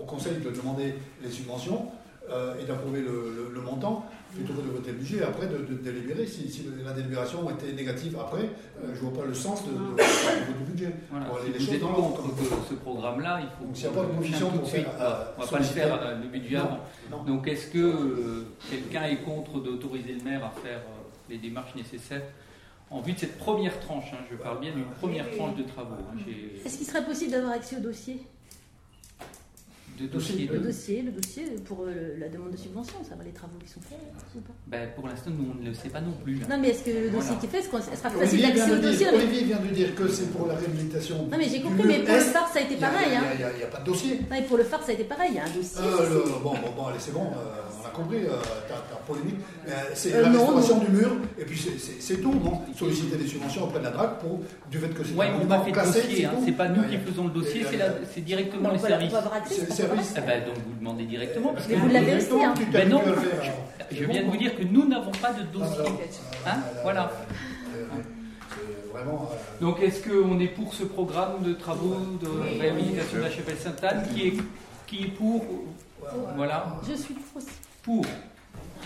au 0.00 0.04
Conseil 0.04 0.34
de 0.34 0.50
demander 0.50 0.94
les 1.22 1.30
subventions 1.30 1.86
euh, 2.30 2.54
et 2.60 2.64
d'approuver 2.64 3.00
le, 3.00 3.08
le- 3.36 3.50
le 3.54 3.60
montant 3.60 4.06
plutôt 4.34 4.52
que 4.54 4.60
de 4.66 4.70
voter 4.72 4.92
le 4.92 4.98
budget 4.98 5.16
et 5.18 5.22
après 5.22 5.46
de, 5.46 5.58
de 5.58 5.74
délibérer. 5.82 6.26
Si, 6.26 6.50
si 6.50 6.66
la 6.84 6.92
délibération 6.92 7.48
était 7.50 7.72
négative 7.72 8.16
après, 8.20 8.42
euh, 8.42 8.88
je 8.94 9.04
ne 9.04 9.10
vois 9.10 9.20
pas 9.22 9.26
le 9.26 9.34
sens 9.34 9.64
de, 9.66 9.70
de, 9.72 9.76
de- 9.78 10.58
du 10.64 10.70
budget. 10.72 10.94
Voilà. 11.10 11.26
Pour 11.26 11.36
aller 11.38 11.46
Si 11.46 11.52
les 11.52 11.64
vous 11.66 11.74
êtes 11.74 11.80
contre 11.94 12.22
ce- 12.68 12.74
programme-là, 12.74 13.40
il 13.42 13.48
faut 13.58 13.64
Donc, 13.66 13.76
s'il 13.76 13.88
n'y 13.90 13.92
a 13.96 14.00
pas 14.00 14.06
de 14.06 14.16
tout 14.16 14.22
suite. 14.66 14.84
Voilà. 14.96 15.10
euh, 15.10 15.24
On 15.36 15.40
ne 15.40 15.44
va 15.46 15.50
pas 15.50 15.58
le 15.58 15.64
faire 15.64 16.02
euh, 16.02 16.20
le 16.20 16.28
budget 16.28 16.56
avant. 16.56 16.78
Non. 17.10 17.22
Donc 17.24 17.46
est-ce 17.48 17.66
que 17.68 17.78
euh, 17.78 18.46
quelqu'un 18.70 19.04
est 19.04 19.22
contre 19.22 19.60
d'autoriser 19.60 20.12
le 20.14 20.24
maire 20.24 20.44
à 20.44 20.50
faire 20.62 20.78
euh, 20.78 21.02
les 21.30 21.38
démarches 21.38 21.74
nécessaires 21.74 22.22
en 22.90 23.00
vue 23.00 23.12
de 23.12 23.18
cette 23.18 23.38
première 23.38 23.78
tranche 23.80 24.12
hein, 24.12 24.18
Je 24.30 24.36
parle 24.36 24.60
bien 24.60 24.72
d'une 24.72 24.84
première 25.00 25.30
tranche 25.36 25.56
de 25.56 25.62
travaux. 25.62 25.94
hein, 26.12 26.18
Est-ce 26.64 26.78
qu'il 26.78 26.86
serait 26.86 27.04
possible 27.04 27.30
d'avoir 27.32 27.52
accès 27.52 27.76
au 27.76 27.80
dossier? 27.80 28.20
De 29.98 30.06
dossiers 30.08 30.48
Le 30.50 30.58
de- 30.58 30.64
dossier, 30.66 31.02
le 31.02 31.12
dossier 31.12 31.44
pour 31.64 31.84
euh, 31.86 32.16
la 32.18 32.28
demande 32.28 32.50
de 32.50 32.56
subvention, 32.56 32.96
ça 33.08 33.14
va 33.14 33.22
les 33.24 33.30
travaux 33.30 33.56
qui 33.64 33.68
sont 33.70 33.80
faits 33.80 33.98
ou 34.34 34.40
pas 34.40 34.52
Ben, 34.66 34.88
pour 34.96 35.06
l'instant, 35.06 35.30
nous, 35.30 35.52
on 35.56 35.62
ne 35.62 35.68
le 35.68 35.74
sait 35.74 35.88
pas 35.88 36.00
non 36.00 36.12
plus. 36.22 36.40
hein. 36.42 36.46
Non 36.50 36.58
mais 36.60 36.70
est-ce 36.70 36.82
que 36.84 36.90
le 36.90 37.10
dossier 37.10 37.34
Voilà. 37.34 37.36
qui 37.40 37.46
est 37.46 37.48
fait, 37.48 37.58
est-ce 37.58 37.68
qu'on 37.68 37.80
sera 37.80 38.10
facile 38.10 38.42
d'accès 38.42 38.72
au 38.72 38.78
dossier 38.78 39.06
mais- 39.10 39.16
Olivier 39.18 39.42
vient 39.44 39.58
de 39.60 39.68
dire 39.74 39.94
que 39.94 40.08
c'est 40.08 40.30
pour 40.32 40.46
la 40.48 40.54
réhabilitation. 40.56 41.26
Non 41.30 41.38
mais 41.38 41.48
j'ai 41.48 41.60
compris, 41.60 41.84
mais 41.86 41.98
pour 42.00 42.14
le 42.14 42.20
phare 42.20 42.48
ça 42.52 42.58
a 42.58 42.62
été 42.62 42.74
pareil. 42.76 43.06
Il 43.06 43.38
n'y 43.38 43.44
Hein. 43.44 43.48
a, 43.62 43.66
pas 43.66 43.80
de 43.80 43.84
dossier. 43.86 44.14
Non, 44.16 44.26
mais 44.30 44.42
pour 44.42 44.56
le 44.56 44.64
phare 44.64 44.82
ça 44.82 44.90
a 44.90 44.94
été 44.94 45.04
pareil, 45.04 45.30
il 45.30 45.36
y 45.36 45.38
a 45.38 45.44
un 45.44 45.50
dossier. 45.54 45.78
Euh, 45.80 46.08
le- 46.10 46.42
bon, 46.42 46.54
bon, 46.54 46.70
bon, 46.76 46.86
allez, 46.86 46.98
c'est 46.98 47.12
bon, 47.12 47.22
euh, 47.22 47.82
on 47.82 47.86
a 47.86 47.90
compris, 47.90 48.24
euh, 48.24 48.30
ta, 48.68 48.74
ta 48.90 48.96
polémique. 49.06 49.36
Euh, 49.68 49.70
c'est 49.94 50.12
Euh, 50.14 50.22
la 50.22 50.28
non, 50.30 50.38
restauration 50.40 50.76
non. 50.78 50.84
du 50.84 50.90
mur, 50.90 51.10
et 51.38 51.44
puis 51.44 51.58
c'est- 52.00 52.16
tout, 52.20 52.32
non 52.34 52.62
Solliciter 52.76 53.16
des 53.16 53.26
subventions 53.26 53.64
auprès 53.64 53.78
de 53.78 53.84
la 53.84 53.90
DRAC 53.90 54.18
pour, 54.20 54.40
du 54.70 54.78
fait 54.78 54.88
que 54.88 55.04
c'est 55.04 55.12
un 55.12 55.16
on 55.16 55.64
fait 55.64 55.70
de 55.70 55.76
dossier, 55.76 56.24
hein, 56.26 56.32
c'est 56.44 56.52
pas 56.52 56.68
nous 56.68 56.82
qui 56.88 56.96
faisons 56.98 57.24
le 57.24 57.30
dossier, 57.30 57.64
c'est 58.12 58.20
directement 58.24 58.72
les 58.72 58.78
services. 58.78 59.12
Service. 59.86 60.14
Ah 60.16 60.20
ben, 60.20 60.44
donc 60.44 60.54
vous 60.56 60.74
demandez 60.78 61.04
directement. 61.04 61.52
Parce 61.54 61.68
Mais 61.68 61.74
que 61.74 61.80
vous 61.80 61.88
l'avez 61.88 62.16
aussi, 62.16 62.42
hein. 62.44 62.54
Ben 62.72 62.88
non. 62.88 63.00
je 63.90 64.04
viens 64.04 64.22
de 64.24 64.30
vous 64.30 64.36
dire 64.36 64.56
que 64.56 64.62
nous 64.62 64.86
n'avons 64.88 65.12
pas 65.12 65.32
de 65.32 65.42
dossier. 65.44 65.84
Hein 66.46 66.46
là, 66.46 66.58
Voilà. 66.82 67.00
là, 67.00 67.08
là, 67.08 67.78
là, 67.78 68.02
C'est 68.50 68.92
vraiment. 68.92 69.30
euh, 69.32 69.60
Donc 69.60 69.80
est-ce 69.80 70.08
qu'on 70.08 70.38
est 70.40 70.48
pour 70.48 70.72
ce 70.74 70.84
programme 70.84 71.42
de 71.42 71.52
travaux 71.54 71.96
de 72.20 72.28
réhabilitation 72.60 73.18
de 73.18 73.22
la 73.22 73.30
chapelle 73.30 73.56
Sainte-Anne 73.58 74.06
qui 74.14 74.28
est, 74.28 74.34
qui 74.86 75.04
est 75.04 75.08
pour 75.08 75.44
Voilà. 76.36 76.76
Je 76.88 76.94
suis 76.94 77.14
pour 77.14 77.36
aussi. 77.42 77.48
Pour. 77.82 78.04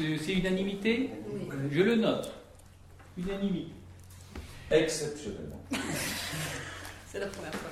Euh, 0.01 0.16
C'est 0.24 0.32
unanimité 0.32 1.11
Je 1.72 1.80
le 1.82 1.96
note. 1.96 2.32
Unanimité. 3.18 3.72
Exceptionnellement. 4.70 5.61
C'est 7.11 7.18
la 7.20 7.26
première 7.26 7.55
fois. 7.55 7.70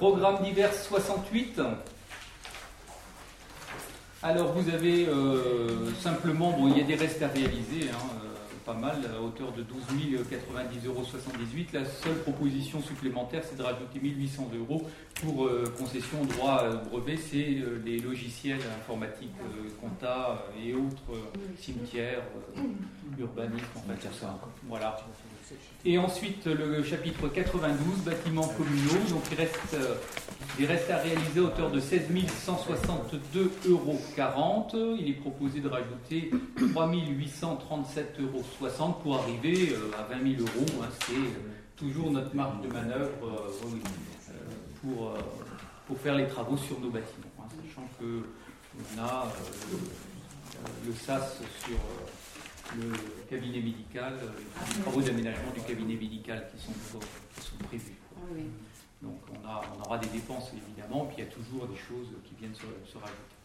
Programme 0.00 0.42
divers 0.42 0.72
68. 0.72 1.60
Alors 4.22 4.54
vous 4.54 4.70
avez 4.70 5.06
euh, 5.06 5.92
simplement, 6.00 6.52
bon, 6.52 6.68
il 6.68 6.78
y 6.78 6.80
a 6.80 6.84
des 6.84 6.94
restes 6.94 7.22
à 7.22 7.28
réaliser, 7.28 7.90
hein, 7.92 8.08
euh, 8.24 8.28
pas 8.64 8.72
mal, 8.72 8.96
à 9.14 9.20
hauteur 9.20 9.52
de 9.52 9.62
12 9.62 9.76
090,78 10.22 10.86
euros. 10.86 11.04
La 11.74 11.84
seule 11.84 12.16
proposition 12.22 12.80
supplémentaire, 12.80 13.42
c'est 13.44 13.58
de 13.58 13.62
rajouter 13.62 14.00
1800 14.00 14.48
euros 14.58 14.86
pour 15.16 15.44
euh, 15.44 15.64
concession 15.78 16.24
droit 16.24 16.64
brevet, 16.90 17.18
c'est 17.18 17.58
les 17.84 17.98
logiciels 17.98 18.62
informatiques, 18.80 19.36
compta 19.82 20.46
et 20.64 20.72
autres 20.72 21.28
cimetières, 21.58 22.22
urbanisme, 23.18 23.66
en 23.76 23.80
fait, 23.80 24.08
ça. 24.18 24.40
Voilà. 24.66 24.96
Et 25.84 25.96
ensuite, 25.98 26.44
le 26.46 26.82
chapitre 26.82 27.28
92, 27.28 28.04
bâtiments 28.04 28.46
communaux. 28.48 29.00
Donc, 29.08 29.22
il 29.30 29.36
reste, 29.38 29.74
euh, 29.74 29.94
il 30.58 30.66
reste 30.66 30.90
à 30.90 30.98
réaliser 30.98 31.40
à 31.40 31.44
hauteur 31.44 31.70
de 31.70 31.80
16 31.80 32.02
162,40 32.46 33.68
euros. 33.70 33.98
Il 34.98 35.08
est 35.08 35.14
proposé 35.14 35.60
de 35.60 35.68
rajouter 35.68 36.30
3 36.72 36.88
837,60 36.88 38.20
euros 38.20 38.92
pour 39.02 39.18
arriver 39.20 39.72
euh, 39.72 39.90
à 39.98 40.02
20 40.14 40.36
000 40.36 40.42
euros. 40.42 40.66
hein. 40.82 40.88
C'est 41.06 41.14
euh, 41.14 41.54
toujours 41.76 42.10
notre 42.10 42.34
marge 42.34 42.60
de 42.62 42.68
manœuvre 42.68 43.10
pour, 44.82 45.14
pour 45.86 45.98
faire 45.98 46.14
les 46.14 46.26
travaux 46.28 46.58
sur 46.58 46.78
nos 46.78 46.90
bâtiments. 46.90 47.26
hein, 47.38 47.48
sachant 47.66 47.88
que 47.98 48.22
on 48.76 49.02
a 49.02 49.26
le 50.86 50.92
SAS 50.92 51.38
sur. 51.64 51.76
Le 52.78 52.92
cabinet 53.28 53.60
médical, 53.60 54.14
euh, 54.22 54.30
les 54.76 54.82
travaux 54.82 55.00
d'aménagement 55.02 55.50
du 55.52 55.60
cabinet 55.60 55.94
médical 55.96 56.48
qui 56.54 56.64
sont, 56.64 56.72
qui 57.34 57.40
sont 57.40 57.56
prévus. 57.64 57.94
Oui. 58.32 58.44
Donc 59.02 59.20
on, 59.32 59.48
a, 59.48 59.62
on 59.76 59.80
aura 59.86 59.98
des 59.98 60.08
dépenses 60.08 60.50
évidemment, 60.54 61.06
puis 61.06 61.16
il 61.18 61.24
y 61.24 61.26
a 61.26 61.30
toujours 61.30 61.66
des 61.66 61.76
choses 61.76 62.08
qui 62.24 62.34
viennent 62.38 62.54
se, 62.54 62.60
se 62.90 62.98
rajouter. 62.98 63.36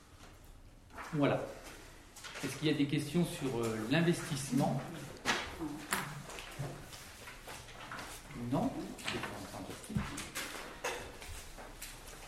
Voilà. 1.14 1.42
Est-ce 2.44 2.56
qu'il 2.58 2.68
y 2.68 2.72
a 2.72 2.78
des 2.78 2.86
questions 2.86 3.26
sur 3.26 3.60
euh, 3.60 3.78
l'investissement? 3.90 4.82
Non 8.52 8.70
C'est 9.00 9.14
pas 9.14 9.28
fantastique. 9.52 9.98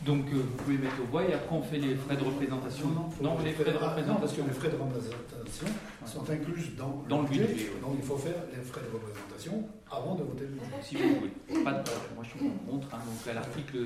Donc 0.08 0.24
euh, 0.32 0.36
vous 0.36 0.56
pouvez 0.64 0.78
mettre 0.78 0.98
aux 1.02 1.06
voix 1.10 1.22
et 1.22 1.34
après 1.34 1.54
on 1.54 1.60
fait 1.62 1.76
les 1.78 1.94
frais 1.94 2.16
de 2.16 2.24
représentation. 2.24 2.88
Non, 3.20 3.36
les 3.44 3.52
frais 3.52 3.64
de 3.64 3.72
Non, 3.72 3.78
parce 3.78 4.32
que 4.32 4.40
représentation. 4.40 4.46
les 4.46 4.52
frais 4.54 4.70
de 4.70 4.76
représentation 4.76 5.66
sont 6.06 6.30
inclus 6.30 6.68
dans, 6.78 7.04
Dans 7.10 7.20
le 7.22 7.28
budget. 7.28 7.70
Donc 7.82 7.92
il 7.98 8.02
faut 8.02 8.16
faire 8.16 8.42
les 8.56 8.62
frais 8.62 8.80
de 8.80 8.90
représentation 8.96 9.68
avant 9.90 10.14
de 10.14 10.22
voter 10.22 10.44
le 10.44 10.52
budget. 10.56 10.80
Si 10.82 10.96
vous 10.96 11.14
voulez. 11.16 11.62
Pas 11.62 11.72
de 11.74 11.82
problème. 11.84 12.14
Moi 12.14 12.24
je 12.24 12.30
suis 12.30 12.38
contre. 12.38 12.94
hein. 12.94 12.98
Donc 13.04 13.28
à 13.28 13.34
l'article 13.34 13.76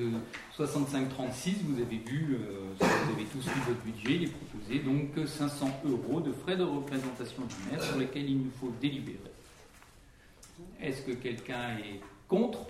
6536, 0.57 1.57
vous 1.65 1.83
avez 1.83 1.97
vu, 1.99 2.37
euh, 2.37 2.73
si 2.81 2.87
vous 2.87 3.13
avez 3.15 3.25
tous 3.25 3.45
lu 3.45 3.61
votre 3.67 3.81
budget, 3.83 4.15
il 4.15 4.23
est 4.23 4.33
proposé 4.33 4.79
donc 4.79 5.27
500 5.29 5.81
euros 5.87 6.21
de 6.21 6.31
frais 6.33 6.57
de 6.57 6.63
représentation 6.63 7.43
du 7.43 7.55
maire 7.69 7.83
sur 7.83 7.99
lesquels 7.99 8.31
il 8.31 8.39
nous 8.45 8.51
faut 8.61 8.73
délibérer. 8.81 9.19
Est-ce 10.81 11.03
que 11.03 11.13
quelqu'un 11.13 11.79
est 11.79 12.01
contre? 12.29 12.61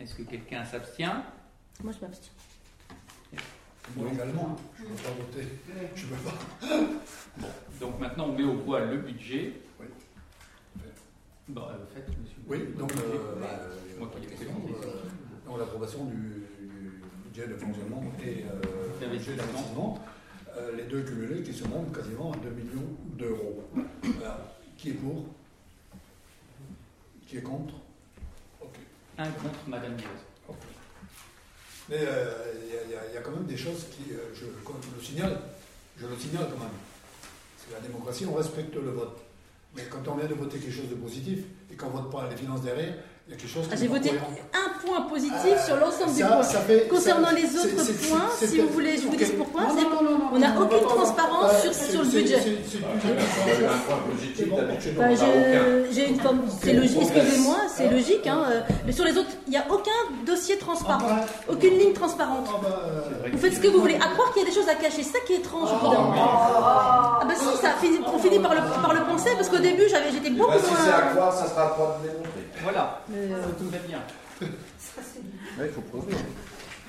Est-ce 0.00 0.16
que 0.16 0.22
quelqu'un 0.22 0.64
s'abstient? 0.64 1.22
Moi, 1.84 1.92
je 1.96 2.04
m'abstiens. 2.04 2.32
Moi 3.96 4.08
également, 4.12 4.56
je 4.78 4.84
ne 4.84 4.88
peux 4.88 4.94
pas 4.94 5.10
voter. 5.10 5.48
Je 5.94 6.04
ne 6.06 6.10
peux 6.10 6.16
pas. 6.30 6.66
Donc 7.80 8.00
maintenant 8.00 8.26
on 8.28 8.32
met 8.32 8.44
au 8.44 8.54
voix 8.54 8.80
le 8.84 8.98
budget. 8.98 9.52
Oui. 9.80 9.86
Bon, 11.48 11.62
euh, 11.62 11.84
faites, 11.94 12.08
monsieur. 12.08 12.36
Oui, 12.46 12.58
donc 12.78 12.92
euh, 12.92 13.40
bah, 13.40 13.46
euh, 13.60 13.98
Moi 13.98 14.10
qui 14.14 14.20
l'ai 14.26 14.34
présenté. 14.34 14.72
euh, 14.84 15.58
l'approbation 15.58 16.04
du, 16.04 16.44
du 16.60 17.02
budget 17.24 17.46
de 17.48 17.54
fonctionnement 17.56 18.02
et 18.22 18.44
euh, 18.44 18.60
le 19.00 19.08
budget 19.08 19.34
d'investissement, 19.34 19.98
euh, 20.56 20.76
les 20.76 20.82
deux 20.84 21.02
cumulés 21.02 21.42
qui 21.42 21.52
se 21.54 21.64
montent 21.66 21.94
quasiment 21.94 22.32
à 22.32 22.36
2 22.36 22.50
millions 22.50 22.88
d'euros. 23.16 23.64
Qui 24.76 24.90
est 24.90 24.94
pour? 24.94 25.24
Qui 27.26 27.38
est 27.38 27.42
contre? 27.42 27.74
Ok. 28.60 28.74
Un 29.18 29.30
contre 29.30 29.58
Madame 29.68 29.94
Diaz. 29.96 30.08
Mais 31.88 31.96
euh, 32.00 32.52
il 32.86 32.90
y, 32.92 33.16
a- 33.16 33.20
quand 33.22 33.30
même 33.32 33.46
des 33.46 33.56
choses 33.56 33.86
qui, 33.90 34.12
euh, 34.12 34.18
je, 34.34 34.40
je 34.44 34.96
le 34.98 35.02
signale, 35.04 35.40
je 35.98 36.06
le 36.06 36.16
signale 36.16 36.46
quand 36.52 36.58
même. 36.58 36.76
C'est 37.56 37.72
la 37.74 37.80
démocratie, 37.80 38.26
on 38.26 38.34
respecte 38.34 38.74
le 38.74 38.90
vote. 38.90 39.18
Mais 39.76 39.82
quand 39.90 40.06
on 40.08 40.16
vient 40.16 40.26
de 40.28 40.34
voter 40.34 40.58
quelque 40.58 40.74
chose 40.74 40.88
de 40.88 40.94
positif 40.94 41.40
et 41.72 41.76
qu'on 41.76 41.88
ne 41.88 41.92
vote 41.92 42.10
pas 42.10 42.28
les 42.30 42.36
finances 42.36 42.62
derrière, 42.62 42.94
il 43.28 43.32
y 43.32 43.34
a 43.34 43.40
quelque 43.40 43.52
chose 43.52 43.64
qui 43.64 43.68
Ah, 43.70 43.74
n'est 43.74 43.80
J'ai 43.82 43.88
voté 43.88 44.10
un 44.10 44.86
point 44.86 45.02
positif 45.02 45.64
sur 45.66 45.76
l'ensemble 45.76 46.42
ça 46.42 46.60
fait- 46.60 46.88
Concernant 46.88 47.28
ça- 47.28 47.34
les 47.34 47.44
autres 47.58 47.84
c'est- 47.84 48.08
points, 48.08 48.20
c'est- 48.38 48.46
si 48.46 48.56
c'est- 48.56 48.62
vous 48.62 48.68
voulez, 48.70 48.96
je 48.96 49.02
vous 49.06 49.14
dis 49.16 49.24
pourquoi, 49.36 49.62
Non, 49.62 49.68
c'est 49.76 49.82
non, 49.84 50.02
non, 50.02 50.18
non, 50.18 50.24
on 50.32 50.38
n'a 50.38 50.58
aucune 50.58 50.80
transparence 50.80 51.52
non, 51.52 51.60
sur- 51.60 51.74
c'est- 51.74 51.90
sur 51.92 52.02
le 52.02 52.08
budget. 52.08 52.38
J'ai 54.36 54.44
point 54.46 54.62
Bah, 54.96 55.08
j'ai 55.90 56.08
une 56.08 56.20
forme, 56.20 56.40
c'est 56.62 56.72
logique, 56.72 56.98
excusez-moi, 57.02 57.56
c'est 57.68 57.90
logique. 57.90 58.26
Hein, 58.26 58.44
euh, 58.50 58.60
mais 58.86 58.92
sur 58.92 59.04
les 59.04 59.16
autres, 59.18 59.28
il 59.46 59.50
n'y 59.50 59.56
a 59.58 59.64
aucun 59.70 59.90
dossier 60.26 60.56
transparent, 60.56 61.18
aucune 61.50 61.78
ligne 61.78 61.92
transparente. 61.92 62.46
Ah, 62.48 62.60
bah, 62.62 62.80
euh, 62.86 63.28
Vous 63.32 63.38
faites 63.38 63.54
ce 63.54 63.60
que 63.60 63.68
vous 63.68 63.80
voulez. 63.80 63.96
À 63.96 64.08
croire 64.14 64.32
qu'il 64.32 64.42
y 64.42 64.46
a 64.46 64.48
des 64.48 64.54
choses 64.54 64.68
à 64.68 64.74
cacher, 64.74 65.02
c'est 65.02 65.12
ça 65.12 65.18
qui 65.26 65.34
est 65.34 65.36
étrange 65.36 65.68
au 65.70 65.76
bout 65.84 65.92
d'un 65.94 66.00
moment. 66.00 66.14
Ah 67.20 67.20
bah 67.28 67.34
si, 67.36 67.44
ça 67.60 67.70
finit- 67.80 68.00
on 68.06 68.18
finit 68.18 68.38
par 68.38 68.54
le, 68.54 69.04
penser 69.08 69.30
parce 69.36 69.48
qu'au 69.48 69.58
début 69.58 69.84
j'avais, 69.90 70.10
j'étais 70.10 70.30
beaucoup 70.30 70.50
Bah, 70.50 70.56
si 70.58 70.64
c'est 70.82 70.90
à 70.92 71.02
moins. 71.04 71.10
croire, 71.14 71.32
ça 71.34 71.46
sera 71.48 71.66
à 71.66 71.70
toi 71.70 71.98
de 72.02 72.08
démontrer. 72.08 72.30
Voilà, 72.62 73.00
tout 73.58 73.68
va 73.70 73.78
bien. 73.78 74.00
Ouais, 74.40 75.66
il 75.66 75.72
faut 75.72 75.80
prouver. 75.82 76.14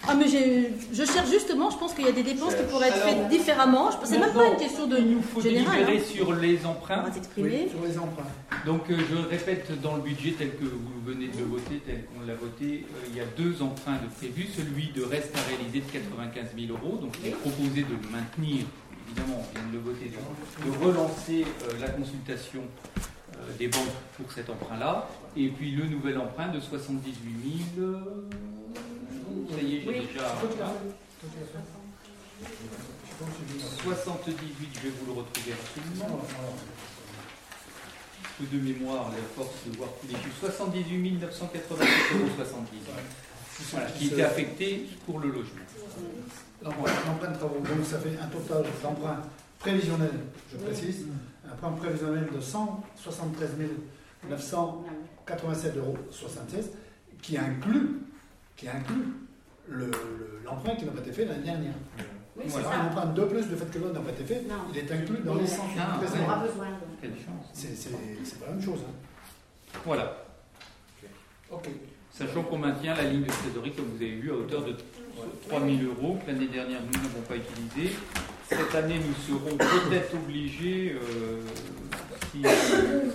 Ah 0.08 0.16
mais 0.16 0.30
j'ai- 0.30 0.72
je 0.94 1.04
cherche 1.04 1.30
justement, 1.30 1.70
je 1.70 1.78
pense 1.78 1.94
qu'il 1.94 2.06
y 2.06 2.08
a 2.08 2.14
des 2.14 2.24
dépenses 2.24 2.56
qui 2.56 2.64
pourraient 2.64 2.88
être 2.88 3.04
Alors, 3.06 3.10
faites 3.10 3.28
différemment. 3.30 3.90
C'est 4.06 4.18
même 4.18 4.32
pas 4.32 4.48
une 4.48 4.56
question 4.58 4.88
de 4.88 4.98
Il 4.98 5.12
nous 5.12 5.22
faut 5.22 5.42
générale. 5.42 5.74
délibérer 5.86 5.98
hein. 6.00 6.04
sur 6.16 6.34
les 6.34 6.60
On 6.66 6.70
emprunts. 6.70 7.02
va 7.04 7.12
s'exprimer. 7.12 7.64
oui, 7.66 7.70
sur 7.70 7.84
les 7.86 7.98
emprunts. 8.00 8.24
Donc 8.66 8.90
euh, 8.90 8.98
je 9.10 9.16
répète 9.30 9.70
dans 9.82 9.98
le 9.98 10.02
budget 10.02 10.32
tel 10.38 10.52
que 10.56 10.64
vous 10.64 11.02
venez 11.06 11.28
de 11.28 11.38
le 11.40 11.46
voter, 11.46 11.82
tel 11.86 12.06
qu'on 12.06 12.26
l'a 12.26 12.36
voté, 12.36 12.86
euh, 12.88 13.08
il 13.10 13.18
y 13.18 13.20
a 13.20 13.26
deux 13.38 13.62
emprunts 13.62 13.98
de 14.02 14.08
prévus. 14.18 14.48
Celui 14.56 14.88
de 14.96 15.04
reste 15.04 15.36
à 15.36 15.42
réaliser 15.50 15.82
de 15.82 15.92
95 15.92 16.46
000 16.58 16.72
euros. 16.72 16.98
Donc 16.98 17.16
il 17.22 17.30
est 17.30 17.34
proposé 17.36 17.82
de 17.84 17.92
le 18.02 18.10
maintenir. 18.10 18.64
Évidemment, 19.06 19.44
on 19.44 19.54
vient 19.60 19.68
de 19.68 19.74
le 19.74 19.80
voter, 19.80 20.06
de, 20.06 20.72
de 20.72 20.86
relancer 20.86 21.44
euh, 21.66 21.74
la 21.82 21.90
consultation 21.90 22.62
euh, 22.62 23.02
des 23.58 23.68
banques 23.68 23.84
pour 24.18 24.32
cet 24.32 24.50
emprunt-là. 24.50 25.08
Et 25.36 25.50
puis 25.50 25.72
le 25.72 25.86
nouvel 25.86 26.18
emprunt 26.18 26.48
de 26.50 26.60
78 26.60 27.14
000. 27.78 27.88
euh, 27.88 28.28
ça 29.56 29.62
y 29.62 29.76
est, 29.76 29.82
j'ai 29.82 30.08
déjà. 30.08 30.28
hein, 30.28 30.74
78, 33.84 34.68
je 34.74 34.80
vais 34.80 34.90
vous 35.00 35.06
le 35.14 35.20
retrouver 35.20 35.54
rapidement. 35.54 36.22
Peu 38.38 38.46
de 38.46 38.62
mémoire, 38.64 39.10
la 39.12 39.18
force 39.36 39.56
de 39.68 39.76
voir 39.78 39.90
tous 40.00 40.08
les 40.08 40.14
chiffres. 40.16 40.40
78 40.40 41.20
987 41.22 41.88
euros 42.14 42.30
70. 42.38 42.78
Voilà, 43.72 43.92
qui 43.92 44.08
était 44.08 44.22
affecté 44.24 44.88
pour 45.06 45.20
le 45.20 45.28
logement. 45.30 45.66
L'emprunt 46.64 46.92
l'emprunt 47.08 47.32
de 47.32 47.38
travaux, 47.38 47.60
donc 47.60 47.86
ça 47.86 48.00
fait 48.00 48.18
un 48.22 48.28
total 48.28 48.64
d'emprunt 48.82 49.22
prévisionnel, 49.60 50.12
je 50.52 50.58
précise, 50.58 51.06
un 51.50 51.54
emprunt 51.54 51.72
prévisionnel 51.72 52.28
de 52.34 52.40
173 52.40 53.50
987 54.30 55.78
euros 55.78 55.98
76, 56.12 56.72
qui 57.22 57.38
inclut, 57.38 58.00
qui 58.56 58.68
inclut 58.68 59.06
le- 59.68 59.86
le- 59.88 60.42
l'emprunt 60.46 60.76
qui 60.76 60.86
n'a 60.86 60.92
pas 60.92 61.00
été 61.00 61.12
fait 61.12 61.26
l'année 61.26 61.44
dernière. 61.44 61.74
Oui, 62.36 62.50
ça. 62.50 62.60
un 62.60 62.88
emprunt 62.88 63.06
de 63.08 63.24
plus 63.26 63.48
de 63.50 63.56
fait 63.56 63.66
que 63.72 63.80
l'autre 63.80 63.94
n'a 63.96 64.00
pas 64.00 64.12
été 64.12 64.24
fait, 64.24 64.42
Non. 64.48 64.56
il 64.72 64.78
est 64.78 64.92
inclus 64.92 65.20
dans 65.26 65.36
les 65.36 65.46
100 65.48 65.64
Ah, 65.78 65.96
On 65.96 66.00
présents. 66.00 66.24
aura 66.24 66.38
besoin. 66.40 66.66
donc. 66.70 67.00
Quelle 67.02 67.12
chance. 67.12 67.50
C'est 67.54 67.76
c'est- 67.76 67.90
c'est 68.24 68.40
pas 68.40 68.46
la 68.48 68.52
même 68.54 68.62
chose. 68.62 68.80
hein. 68.88 68.94
Voilà. 69.86 70.18
Ok. 71.52 71.70
Sachant 72.12 72.44
qu'on 72.44 72.58
maintient 72.58 72.96
la 72.96 73.04
ligne 73.04 73.24
de 73.24 73.30
trésorerie, 73.30 73.74
comme 73.74 73.86
vous 73.86 73.96
avez 73.98 74.16
vu, 74.16 74.32
à 74.32 74.36
hauteur 74.36 74.64
de 74.66 74.76
3 75.48 75.60
000 75.62 75.78
euros, 75.84 76.18
que 76.26 76.32
l'année 76.32 76.48
dernière 76.48 76.82
nous 76.82 76.92
n'avons 77.02 77.22
pas 77.28 77.36
utilisé. 77.36 77.96
Cette 78.50 78.74
année, 78.74 78.96
nous 78.98 79.14
serons 79.28 79.56
peut-être 79.56 80.16
obligés, 80.16 80.96
euh, 80.96 81.40
si, 82.32 82.42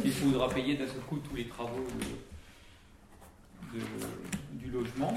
s'il 0.01 0.13
faudra 0.13 0.49
payer 0.49 0.77
d'un 0.77 0.87
seul 0.87 1.01
coup 1.09 1.17
tous 1.29 1.35
les 1.35 1.47
travaux 1.49 1.85
du 4.53 4.71
logement. 4.71 5.13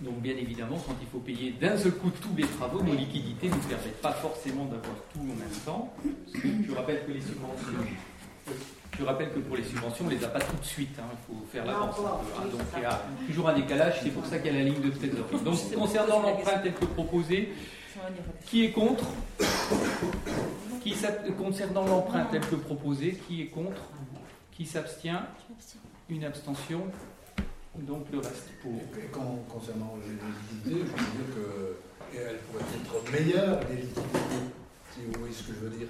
Donc, 0.00 0.20
bien 0.22 0.34
évidemment, 0.36 0.82
quand 0.86 0.96
il 1.00 1.06
faut 1.08 1.18
payer 1.18 1.52
d'un 1.60 1.76
seul 1.76 1.92
coup 1.92 2.10
tous 2.22 2.34
les 2.36 2.46
travaux, 2.46 2.82
nos 2.82 2.94
liquidités 2.94 3.50
ne 3.50 3.54
nous 3.54 3.60
permettent 3.60 4.00
pas 4.00 4.12
forcément 4.12 4.64
d'avoir 4.64 4.96
tout 5.12 5.20
en 5.20 5.24
même 5.24 5.60
temps. 5.66 5.92
Parce 6.24 6.42
que 6.42 6.48
je 6.66 6.72
rappelle 6.72 7.04
que 7.06 7.12
les 7.12 7.20
subventions. 7.20 7.84
Je 8.98 9.04
rappelle 9.04 9.30
que 9.32 9.38
pour 9.40 9.56
les 9.56 9.64
subventions, 9.64 10.04
on 10.04 10.08
ne 10.10 10.14
les 10.14 10.24
a 10.24 10.28
pas 10.28 10.40
tout 10.40 10.56
de 10.56 10.64
suite. 10.64 10.96
hein. 10.98 11.04
Il 11.12 11.34
faut 11.34 11.42
faire 11.50 11.64
l'avance. 11.64 11.96
un 11.98 12.02
peu, 12.02 12.06
hein. 12.06 12.48
Donc 12.50 12.60
il 12.76 12.82
y 12.82 12.84
a 12.84 13.02
toujours 13.26 13.48
un 13.48 13.54
décalage. 13.54 14.00
C'est 14.02 14.10
pour 14.10 14.26
ça 14.26 14.38
qu'il 14.38 14.52
y 14.52 14.56
a 14.56 14.58
la 14.58 14.64
ligne 14.68 14.80
de 14.82 14.90
trésorerie. 14.90 15.40
Donc 15.44 15.74
concernant 15.74 16.20
l'emprunt 16.22 16.58
tel 16.62 16.74
que 16.74 16.84
proposé, 16.84 17.52
qui 18.46 18.64
est 18.66 18.70
contre 18.72 19.04
qui 20.82 20.94
Concernant 21.38 21.86
l'emprunt 21.86 22.26
tel 22.30 22.40
que 22.42 22.56
proposé, 22.56 23.18
qui 23.26 23.42
est 23.42 23.46
contre 23.46 23.82
Qui 24.52 24.66
s'abstient 24.66 25.22
Une 26.08 26.24
abstention. 26.24 26.82
Donc 27.74 28.06
le 28.12 28.18
reste 28.18 28.50
pour. 28.62 28.74
Et 28.74 29.06
con- 29.10 29.42
concernant 29.48 29.94
les 30.04 30.12
liquidités, 30.12 30.84
je 30.86 31.02
veux 31.02 31.10
dire 31.24 31.34
qu'elles 32.12 32.38
pourraient 32.50 32.64
être 32.76 33.12
meilleures, 33.12 33.60
les 33.70 33.76
liquidités, 33.76 34.52
si 34.92 35.00
vous 35.06 35.18
voyez 35.20 35.34
ce 35.34 35.42
que 35.44 35.54
je 35.54 35.58
veux 35.60 35.70
dire. 35.78 35.88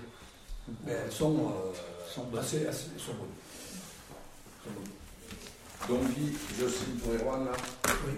Mais 0.85 0.93
elles 0.93 1.13
sont, 1.13 1.37
euh, 1.39 1.73
Sont 2.13 2.25
bonnes. 2.25 2.41
assez, 2.41 2.67
assez 2.67 2.87
sont 2.99 3.15
bonnes. 3.15 3.29
Sont 4.65 4.71
bonnes. 4.71 6.01
Donc, 6.01 6.11
Guy, 6.15 6.37
je 6.59 6.69
signe 6.69 6.97
pour 6.99 7.13
Erwan 7.15 7.45
là. 7.47 7.53
Oui, 8.07 8.13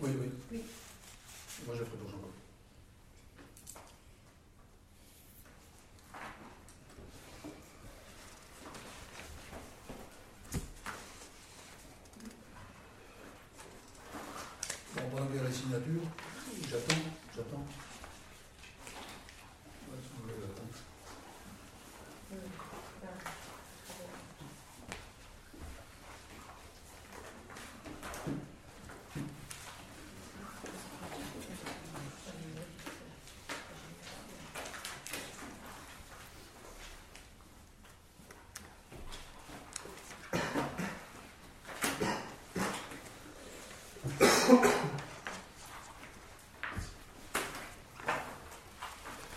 oui, 0.00 0.10
oui. 0.20 0.28
Oui. 0.52 0.62
Moi, 1.66 1.76
je 1.78 1.84
ferai 1.84 1.96
pour 1.98 2.08
Jean-Paul. 2.10 2.30
Bon, 14.94 15.02
on 15.06 15.16
va 15.16 15.22
enlever 15.22 15.42
la 15.42 15.50
signature. 15.52 16.02
J'attends, 16.70 17.02
j'attends. 17.34 17.64
Ouais, 19.88 19.98
on 20.22 20.26
va 20.26 20.32
attendre. 20.32 20.78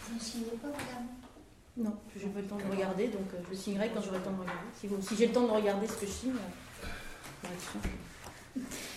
Vous 0.08 0.16
ne 0.16 0.20
signez 0.20 0.58
pas, 0.62 0.68
madame 0.68 1.08
Non, 1.78 1.96
je 2.16 2.26
n'ai 2.26 2.32
pas 2.32 2.40
le 2.42 2.48
temps 2.48 2.58
de 2.58 2.72
regarder, 2.72 3.08
donc 3.08 3.28
euh, 3.34 3.38
je 3.44 3.45
le 3.56 3.62
signerai 3.62 3.90
quand 3.94 4.02
j'aurai 4.02 4.18
le 4.18 4.24
temps 4.24 4.32
de 4.32 4.42
regarder. 4.42 4.62
Si, 4.80 4.88
vous- 4.88 5.02
si 5.02 5.16
j'ai 5.16 5.28
le 5.28 5.34
temps 5.34 5.44
de 5.48 5.52
regarder 5.52 5.88
ce 5.88 5.94
que 5.94 6.06
je 6.06 6.12
signe, 6.12 6.32
euh. 7.46 7.50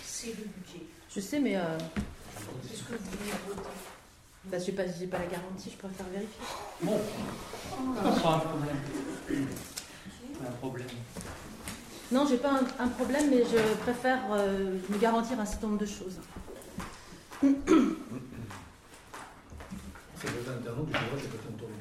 C'est 0.03 0.27
le 0.29 0.43
budget. 0.45 0.85
je 1.15 1.19
sais, 1.21 1.39
mais 1.39 1.55
euh, 1.55 1.77
qu'on 1.77 2.53
C'est 2.67 2.75
ce 2.75 2.83
que 2.83 2.93
vous 2.93 2.99
voulez 3.11 3.31
voter. 3.47 3.69
Bah, 4.45 4.57
j'ai 4.59 4.71
pas, 4.71 4.83
j'ai 4.87 5.07
pas 5.07 5.19
la 5.19 5.25
garantie, 5.27 5.69
je 5.71 5.77
préfère 5.77 6.05
vérifier. 6.07 6.41
Bon, 6.81 6.99
pas 8.21 8.35
un 8.35 8.39
problème. 8.39 8.77
Pas 10.39 10.47
un 10.47 10.51
problème. 10.53 10.87
Non, 12.11 12.25
j'ai 12.27 12.37
pas 12.37 12.51
un, 12.53 12.65
un 12.83 12.87
problème, 12.87 13.29
mais 13.29 13.43
je 13.43 13.75
préfère 13.83 14.19
euh, 14.31 14.77
me 14.89 14.97
garantir 14.97 15.39
un 15.39 15.45
certain 15.45 15.67
nombre 15.67 15.79
de 15.79 15.85
choses. 15.85 16.17
C'est 17.41 17.47
le 20.27 20.51
internaute 20.57 20.87
du 20.87 20.91
courage 20.93 21.21
de 21.23 21.27
Coton 21.27 21.53
Tourne. 21.57 21.71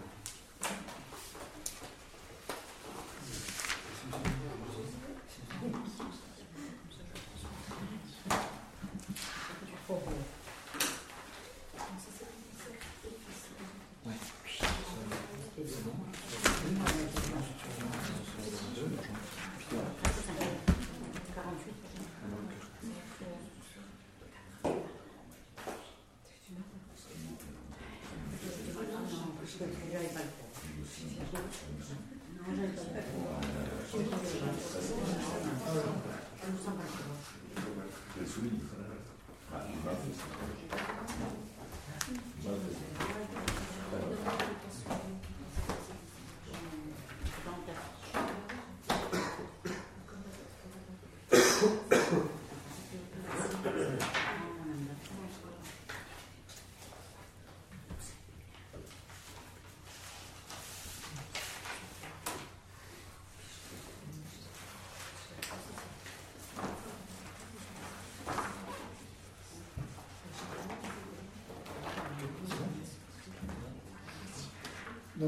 何? 40.19 41.58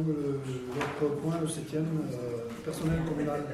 Donc 0.00 0.16
le- 0.16 0.40
l'autre 1.02 1.16
point, 1.20 1.38
le 1.40 1.46
septième, 1.48 1.86
euh, 2.10 2.48
personnel 2.64 3.00
communal. 3.06 3.44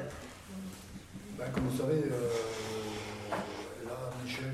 Ben, 1.36 1.50
comme 1.52 1.64
vous 1.64 1.76
savez, 1.76 2.04
euh, 2.04 2.30
là, 3.84 4.10
Michel 4.24 4.52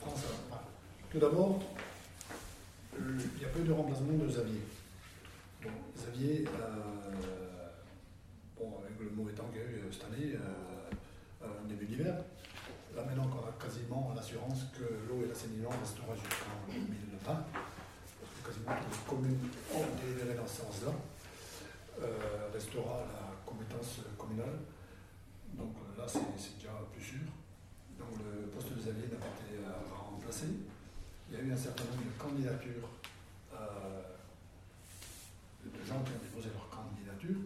prend 0.00 0.16
ça. 0.16 0.26
Tout 1.10 1.18
d'abord, 1.20 1.60
euh, 2.94 3.18
il 3.36 3.42
y 3.42 3.44
a 3.44 3.48
peu 3.48 3.60
de 3.60 3.72
remplacement 3.72 4.12
de 4.18 4.26
Xavier. 4.26 4.60
Bon, 5.62 5.70
Xavier, 5.96 6.44
euh, 6.48 7.68
bon, 8.58 8.78
avec 8.84 8.98
le 8.98 9.10
mauvais 9.16 9.32
temps 9.34 9.46
qu'il 9.52 9.60
y 9.62 9.64
a 9.64 9.68
eu 9.68 9.74
euh, 9.84 9.92
cette 9.92 10.04
année, 10.06 10.34
euh, 10.34 11.44
euh, 11.44 11.46
début 11.68 11.86
d'hiver, 11.86 12.14
là 12.96 13.04
maintenant 13.04 13.30
on 13.32 13.46
a 13.48 13.52
quasiment 13.64 14.12
l'assurance 14.16 14.64
que 14.76 14.82
l'eau 15.08 15.22
et 15.24 15.28
l'assainissement 15.28 15.70
restera 15.80 16.14
jusqu'en 16.16 16.66
2020 16.66 17.22
parce 17.24 17.44
que 18.34 18.48
quasiment 18.48 18.74
toutes 18.82 18.98
les 18.98 19.06
communes 19.08 19.38
ont 19.74 19.84
délibéré 20.02 20.34
dans 20.36 20.46
ce 20.46 20.62
sens-là, 20.62 20.92
euh, 22.02 22.48
restera 22.52 23.04
la 23.12 23.36
compétence 23.46 24.00
communale. 24.18 24.58
Donc 25.54 25.74
euh, 25.78 26.00
là, 26.00 26.04
c'est 26.08 26.20
c'est 26.38 26.56
déjà 26.58 26.72
plus 26.92 27.02
sûr. 27.04 27.24
Donc 27.98 28.18
le 28.24 28.48
poste 28.48 28.70
de 28.74 28.80
Xavier 28.80 29.06
n'a 29.12 29.18
pas 29.20 29.32
été 29.38 29.62
euh, 29.62 29.94
remplacé. 29.94 30.46
Il 31.30 31.36
y 31.36 31.40
a 31.40 31.44
eu 31.44 31.52
un 31.52 31.56
certain 31.56 31.84
nombre 31.84 32.02
de 32.02 32.16
candidatures, 32.18 32.88
euh, 33.54 34.02
de 35.64 35.84
gens 35.86 36.00
qui 36.02 36.12
ont 36.16 36.22
déposé 36.24 36.48
leur 36.56 36.66
candidature. 36.72 37.36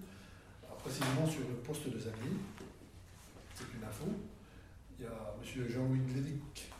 Alors, 0.65 0.79
précisément 0.79 1.27
sur 1.27 1.41
le 1.43 1.57
poste 1.67 1.89
de 1.91 1.99
Xavier, 1.99 2.37
c'est 3.55 3.69
une 3.77 3.85
info. 3.85 4.07
Il 5.55 5.59
y 5.59 5.63
a 5.63 5.67
M. 5.67 5.71
Jean-Louis 5.73 6.01
Glédic 6.01 6.71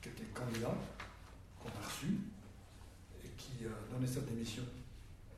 qui 0.00 0.08
était 0.08 0.24
candidat, 0.34 0.74
qu'on 1.60 1.68
a 1.68 1.84
reçu 1.86 2.06
et 3.24 3.28
qui 3.36 3.64
a 3.66 3.92
donné 3.92 4.06
sa 4.06 4.20
démission 4.20 4.62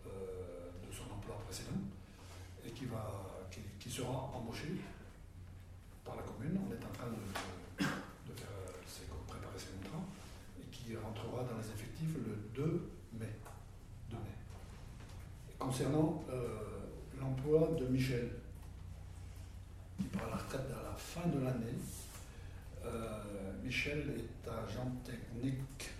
euh, 0.07 0.71
de 0.87 0.93
son 0.95 1.05
emploi 1.15 1.37
précédent 1.47 1.79
et 2.65 2.71
qui, 2.71 2.87
va, 2.87 3.47
qui, 3.51 3.61
qui 3.79 3.91
sera 3.91 4.11
embauché 4.35 4.69
par 6.05 6.17
la 6.17 6.23
commune. 6.23 6.59
On 6.67 6.73
est 6.73 6.85
en 6.85 6.93
train 6.93 7.07
de, 7.09 7.17
de 7.79 8.39
faire 8.39 8.49
euh, 8.49 8.71
ses- 8.87 9.07
préparer 9.27 9.59
ses 9.59 9.67
contrats 9.83 10.05
et 10.61 10.65
qui 10.71 10.97
rentrera 10.97 11.45
dans 11.45 11.59
les 11.59 11.69
effectifs 11.69 12.15
le 12.17 12.37
2 12.55 12.91
mai. 13.21 13.37
2 14.11 14.17
mai. 14.17 14.23
Et 15.51 15.55
concernant 15.59 16.25
euh, 16.31 16.59
l'emploi 17.21 17.69
de 17.79 17.87
Michel, 17.87 18.31
qui 19.99 20.05
part 20.05 20.27
à 20.27 20.31
la 20.31 20.37
retraite 20.37 20.67
à 20.71 20.83
la 20.91 20.95
fin 20.97 21.27
de 21.29 21.39
l'année, 21.45 21.75
euh, 22.85 23.53
Michel 23.65 24.15
est 24.17 24.49
agent 24.49 24.89
technique 25.05 25.91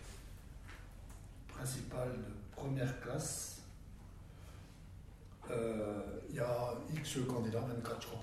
principal 1.49 2.11
de 2.13 2.55
première 2.55 3.01
classe. 3.01 3.63
Euh, 5.51 6.21
Il 6.31 6.37
y 6.37 6.41
a 6.41 6.75
X 6.95 7.19
candidats, 7.29 7.61
24 7.61 8.03
je 8.03 8.07
crois, 8.07 8.21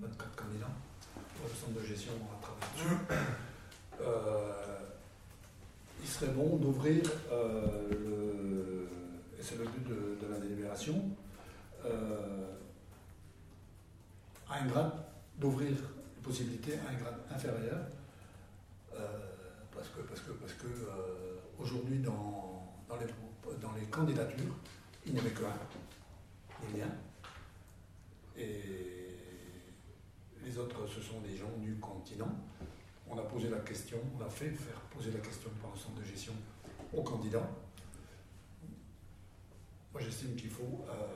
24 0.00 0.36
candidats 0.36 0.66
pour 1.14 1.48
le 1.48 1.54
centre 1.54 1.80
de 1.80 1.86
gestion 1.86 2.12
à 2.12 2.42
travailler 2.42 2.74
dessus. 2.74 3.20
Euh, 4.02 4.78
d'ouvrir 6.44 7.02
euh, 7.32 7.88
le, 7.90 8.88
et 9.38 9.42
c'est 9.42 9.56
le 9.58 9.64
but 9.64 9.84
de, 9.88 10.26
de 10.26 10.32
la 10.32 10.38
délibération, 10.38 11.02
euh, 11.84 12.52
à 14.48 14.62
un 14.62 14.66
grade, 14.66 14.92
d'ouvrir 15.38 15.70
les 15.70 16.22
possibilités 16.22 16.74
à 16.74 16.90
un 16.90 16.94
grade 16.94 17.18
inférieur, 17.30 17.78
euh, 18.94 18.98
parce 19.74 19.88
que, 19.88 20.00
parce 20.00 20.20
que, 20.20 20.32
parce 20.32 20.52
que 20.52 20.66
euh, 20.66 21.36
aujourd'hui, 21.58 21.98
dans, 21.98 22.74
dans, 22.88 22.96
les, 22.96 23.06
dans 23.60 23.72
les 23.72 23.86
candidatures, 23.86 24.54
il 25.06 25.14
n'y 25.14 25.20
avait 25.20 25.30
que 25.30 25.44
un, 25.44 26.68
ni 26.68 26.74
rien. 26.74 26.88
Et 28.36 29.16
les 30.44 30.58
autres, 30.58 30.86
ce 30.86 31.00
sont 31.00 31.20
des 31.20 31.36
gens 31.36 31.50
du 31.58 31.76
continent. 31.76 32.36
On 33.08 33.16
a 33.18 33.22
posé 33.22 33.48
la 33.48 33.60
question, 33.60 33.98
on 34.15 34.15
a 34.26 34.30
fait 34.30 34.50
faire 34.50 34.80
poser 34.90 35.12
la 35.12 35.20
question 35.20 35.50
par 35.62 35.70
le 35.72 35.78
centre 35.78 36.00
de 36.00 36.04
gestion 36.04 36.32
aux 36.92 37.02
candidats. 37.02 37.48
Moi, 39.92 40.02
j'estime 40.02 40.34
qu'il 40.34 40.50
faut 40.50 40.84
euh, 40.88 41.06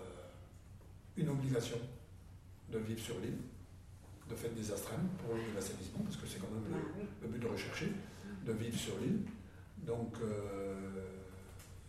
une 1.17 1.29
obligation 1.29 1.77
de 2.71 2.79
vivre 2.79 3.01
sur 3.01 3.19
l'île, 3.21 3.39
de 4.29 4.35
faire 4.35 4.53
des 4.53 4.73
astreintes 4.73 5.11
pour 5.19 5.35
l'assainissement, 5.55 6.01
parce 6.05 6.17
que 6.17 6.27
c'est 6.27 6.39
quand 6.39 6.51
même 6.51 6.73
le, 6.73 7.27
le 7.27 7.29
but 7.33 7.41
de 7.41 7.49
rechercher, 7.49 7.93
de 8.47 8.53
vivre 8.53 8.79
sur 8.79 8.97
l'île. 9.01 9.23
Donc, 9.79 10.15
euh, 10.23 11.05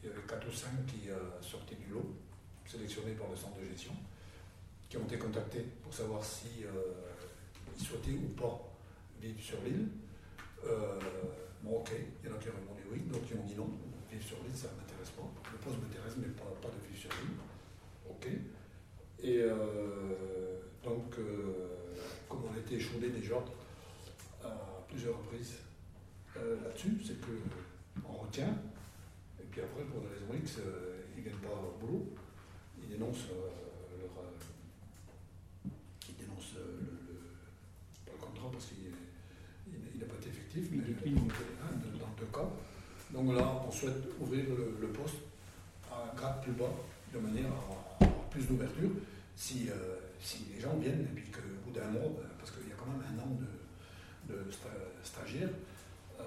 il 0.01 0.09
y 0.09 0.11
avait 0.11 0.21
4 0.23 0.47
ou 0.47 0.51
5 0.51 0.69
qui 0.87 1.09
euh, 1.09 1.41
sortaient 1.41 1.75
du 1.75 1.93
lot, 1.93 2.15
sélectionnés 2.65 3.13
par 3.13 3.29
le 3.29 3.35
centre 3.35 3.59
de 3.59 3.67
gestion, 3.67 3.93
qui 4.89 4.97
ont 4.97 5.05
été 5.05 5.19
contactés 5.19 5.65
pour 5.83 5.93
savoir 5.93 6.23
si 6.25 6.65
ils 7.77 7.85
souhaitaient 7.85 8.11
ou 8.11 8.29
pas 8.29 8.73
vivre 9.21 9.39
sur 9.39 9.61
l'île. 9.61 9.87
Euh, 10.65 10.99
bon, 11.63 11.79
ok, 11.79 11.91
il 12.23 12.29
y 12.29 12.31
en 12.31 12.35
a 12.35 12.39
qui 12.39 12.49
ont 12.49 12.53
répondu 12.53 12.81
oui, 12.91 12.99
d'autres 13.07 13.25
qui 13.27 13.33
ont 13.33 13.43
dit 13.45 13.55
non. 13.55 13.69
Vivre 14.11 14.23
sur 14.23 14.37
l'île, 14.43 14.55
ça 14.55 14.67
ne 14.71 14.77
m'intéresse 14.81 15.09
pas. 15.11 15.23
Le 15.51 15.57
poste 15.57 15.77
m'intéresse, 15.81 16.13
mais 16.17 16.27
pas, 16.27 16.51
pas 16.61 16.67
de 16.69 16.87
vivre 16.87 16.99
sur 16.99 17.09
l'île. 17.21 17.37
Ok. 18.09 18.27
Et 19.23 19.39
euh, 19.41 20.59
donc, 20.83 21.17
euh, 21.19 21.69
comme 22.27 22.43
on 22.49 22.53
a 22.55 22.59
été 22.59 22.75
échaudé 22.75 23.09
déjà 23.09 23.37
à 24.43 24.49
plusieurs 24.87 25.17
reprises 25.17 25.53
là-dessus, 26.35 26.97
c'est 27.05 27.19
que 27.21 27.31
on 28.07 28.13
retient, 28.13 28.57
et 29.39 29.43
puis 29.51 29.61
après, 29.61 29.83
pour 29.83 30.01
des 30.01 30.07
raisons 30.07 30.33
X, 30.33 30.57
ils 31.15 31.21
ne 31.23 31.29
gagnent 31.29 31.39
pas 31.39 31.49
au 31.53 31.77
boulot, 31.85 32.05
ils 32.81 32.89
dénoncent 32.89 33.27
euh, 33.31 33.99
leur. 34.01 34.23
euh, 34.25 35.69
ils 36.09 36.15
dénoncent 36.15 36.55
euh, 36.57 36.79
le, 36.79 37.13
le- 37.13 38.05
pas 38.05 38.13
le 38.13 38.25
contrat 38.25 38.49
parce 38.51 38.65
qu'il 38.67 38.77
il- 39.67 39.91
il 39.93 39.99
n'a 39.99 40.05
pas 40.07 40.15
été 40.15 40.31
effectif, 40.59 40.67
mais 40.71 40.81
hein, 41.63 41.73
dans 41.99 42.13
deux 42.19 42.31
cas. 42.31 42.49
Donc 43.11 43.35
là, 43.35 43.61
on 43.67 43.71
souhaite 43.71 44.03
ouvrir 44.19 44.45
le, 44.49 44.77
le 44.81 44.87
poste 44.87 45.15
à 45.91 46.11
un 46.11 46.15
grade 46.15 46.41
plus 46.43 46.53
bas, 46.53 46.71
de 47.13 47.19
manière 47.19 47.47
à 47.51 48.05
avoir 48.05 48.13
plus 48.29 48.47
d'ouverture, 48.47 48.89
si, 49.35 49.69
euh, 49.69 49.95
si 50.21 50.45
les 50.53 50.61
gens 50.61 50.75
viennent, 50.77 51.01
et 51.01 51.13
puis 51.15 51.25
qu'au 51.31 51.41
bout 51.65 51.71
d'un 51.77 51.87
mois, 51.89 52.01
ben, 52.17 52.27
parce 52.39 52.51
qu'il 52.51 52.69
y 52.69 52.71
a 52.71 52.75
quand 52.75 52.87
même 52.91 53.03
un 53.03 53.21
an 53.21 53.37
de, 53.39 54.33
de 54.33 54.51
sta- 54.51 55.03
stagiaires, 55.03 55.49
euh, 56.19 56.23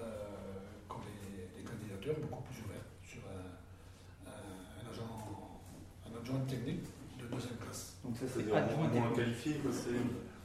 quand 0.87 1.01
les, 1.05 1.61
les 1.61 1.63
candidatures 1.67 2.19
beaucoup 2.21 2.43
plus 2.43 2.61
ouvertes 2.65 2.91
sur 3.03 3.21
un, 3.25 4.29
un- 4.29 4.85
un 4.85 4.91
agent, 4.91 5.61
un 6.05 6.19
adjoint 6.21 6.45
technique 6.47 6.83
de 7.19 7.25
deuxième 7.33 7.57
classe. 7.57 7.95
Donc 8.03 8.15
ça 8.17 8.25
c'est 8.31 8.51
adjoint 8.51 8.87
moins 8.89 9.11
qualifié, 9.15 9.53
quoi. 9.55 9.71
C'est... 9.73 9.89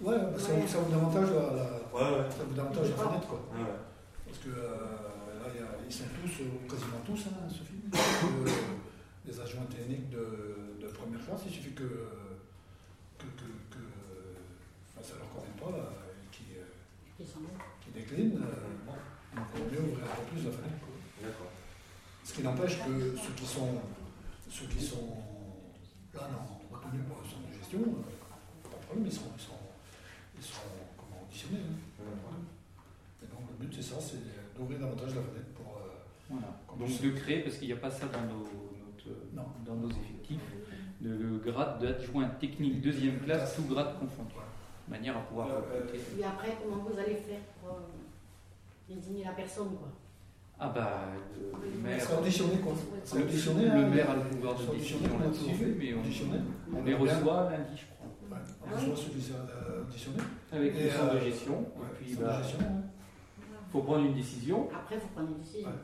Ouais, 0.00 0.16
bah, 0.16 0.38
ça, 0.38 0.52
vous- 0.54 0.66
ça 0.68 0.78
vous 0.80 0.94
avantage 0.94 1.28
la, 1.30 1.52
la- 1.52 1.80
Ouais, 1.92 2.18
ouais. 2.18 2.30
ça 2.30 2.42
vous 2.48 2.58
avantage 2.58 2.88
la 2.90 2.96
fenêtre, 2.96 3.28
quoi. 3.28 3.40
Ouais. 3.52 3.68
Parce 4.26 4.38
que 4.38 4.48
euh, 4.48 5.40
là, 5.40 5.46
il 5.52 5.60
y 5.60 5.62
a- 5.64 5.76
ils 5.86 5.92
sont 5.92 6.04
tous, 6.22 6.42
euh, 6.42 6.68
quasiment 6.68 7.02
tous, 7.04 7.20
hein, 7.28 7.48
Sophie, 7.48 7.84
euh, 7.92 8.48
des 9.26 9.40
adjoints 9.40 9.68
techniques 9.68 10.08
de, 10.08 10.80
de 10.80 10.86
première 10.88 11.20
classe. 11.24 11.42
Il 11.46 11.52
suffit 11.52 11.72
que, 11.74 11.84
que, 13.18 13.26
que, 13.36 13.48
que 13.76 13.82
enfin, 14.88 15.02
ça 15.04 15.14
ne 15.14 15.18
leur 15.20 15.28
convienne 15.36 15.58
pas, 15.60 15.70
là, 15.76 15.84
et 16.16 16.28
qui, 16.34 16.56
euh, 16.56 16.64
déclinent. 17.94 18.40
euh, 18.40 18.86
bon, 18.86 18.96
il 19.34 19.40
vaut 19.60 19.68
mieux 19.70 19.82
ouvrir 19.92 20.04
un 20.08 20.16
peu 20.16 20.24
plus 20.32 20.44
la 20.48 20.52
fenêtre. 20.56 20.80
quoi. 20.80 20.96
D'accord. 21.20 21.52
Ce 22.24 22.32
qui 22.32 22.42
n'empêche 22.42 22.78
que 22.80 23.16
ceux 23.20 23.34
qui 23.36 23.44
sont, 23.46 23.82
ceux 24.48 24.66
qui 24.66 24.80
sont 24.80 25.12
là, 26.14 26.28
non, 26.32 26.56
retenus 26.72 27.04
pour 27.08 27.20
le 27.20 27.28
centre 27.28 27.44
de 27.52 27.58
gestion, 27.58 27.80
pas 28.64 28.78
de 28.80 28.84
problème, 28.86 29.04
ils 29.06 29.12
sont, 29.12 29.28
ils 29.36 29.42
sont 29.44 29.59
hein, 31.56 31.76
de. 31.98 33.24
Et 33.24 33.28
donc 33.30 33.40
le 33.50 33.66
but, 33.66 33.74
c'est 33.74 33.82
ça, 33.82 33.96
c'est 34.00 34.18
d'ouvrir 34.56 34.78
davantage 34.80 35.14
la 35.14 35.22
fenêtre 35.22 35.50
pour. 35.56 35.78
euh, 35.78 35.90
Voilà. 36.30 36.48
Donc 36.78 37.00
de 37.02 37.10
créer, 37.10 37.40
parce 37.40 37.56
qu'il 37.56 37.68
n'y 37.68 37.74
a 37.74 37.76
pas 37.76 37.90
ça 37.90 38.06
dans 38.06 38.22
nos, 38.22 38.44
notre- 38.44 39.34
Non. 39.34 39.44
dans 39.66 39.74
nos 39.76 39.90
effectifs, 39.90 40.40
le 41.02 41.38
grade 41.38 41.80
d'adjoint 41.80 42.28
technique 42.40 42.80
deuxième 42.80 43.18
classe, 43.20 43.56
tout 43.56 43.64
grade 43.64 43.98
confondu. 43.98 44.34
De 44.86 44.90
manière 44.96 45.16
à 45.16 45.20
pouvoir 45.20 45.48
Euh, 45.48 45.60
recruter. 45.82 46.00
Et 46.20 46.24
après, 46.24 46.56
comment 46.62 46.82
vous 46.82 46.98
allez 46.98 47.14
faire 47.14 47.40
pour 47.60 47.70
euh, 47.76 48.94
désigner 48.94 49.24
la 49.24 49.32
personne, 49.32 49.68
quoi? 49.78 49.88
Ah 50.62 50.68
bah, 50.74 51.06
le, 51.38 51.70
le 51.70 51.78
maire, 51.78 52.18
auditionné, 52.20 52.56
quoi? 52.58 52.72
Le, 53.14 53.88
maire 53.88 54.10
a 54.10 54.16
le 54.16 54.20
pouvoir 54.22 54.54
de 54.58 54.66
décision 54.74 54.98
on 55.04 55.18
l'a 55.18 55.26
toujours 55.28 55.46
là-dessus, 55.48 55.54
fait. 55.64 55.74
mais 55.78 55.94
on, 56.76 56.84
les 56.84 56.94
reçoit 56.94 57.50
lundi, 57.50 57.76
je 57.76 57.84
Ouais, 58.30 58.36
euh, 58.72 59.82
avec 60.52 60.74
Et, 60.76 60.84
le 60.84 60.90
centre 60.90 61.12
de 61.14 61.18
euh, 61.18 61.24
gestion. 61.24 61.52
Ouais, 61.52 61.86
et 62.00 62.04
puis, 62.04 62.10
centre 62.14 62.20
de 62.22 62.26
bah, 62.26 62.42
gestion, 62.42 62.58
hein. 62.60 62.82
faut 63.72 63.80
prendre 63.80 64.04
une 64.06 64.14
décision. 64.14 64.68
Après, 64.74 64.96
il 64.96 65.00
faut 65.00 65.08
prendre 65.08 65.28
une 65.30 65.38
décision. 65.42 65.68
Ouais. 65.68 65.74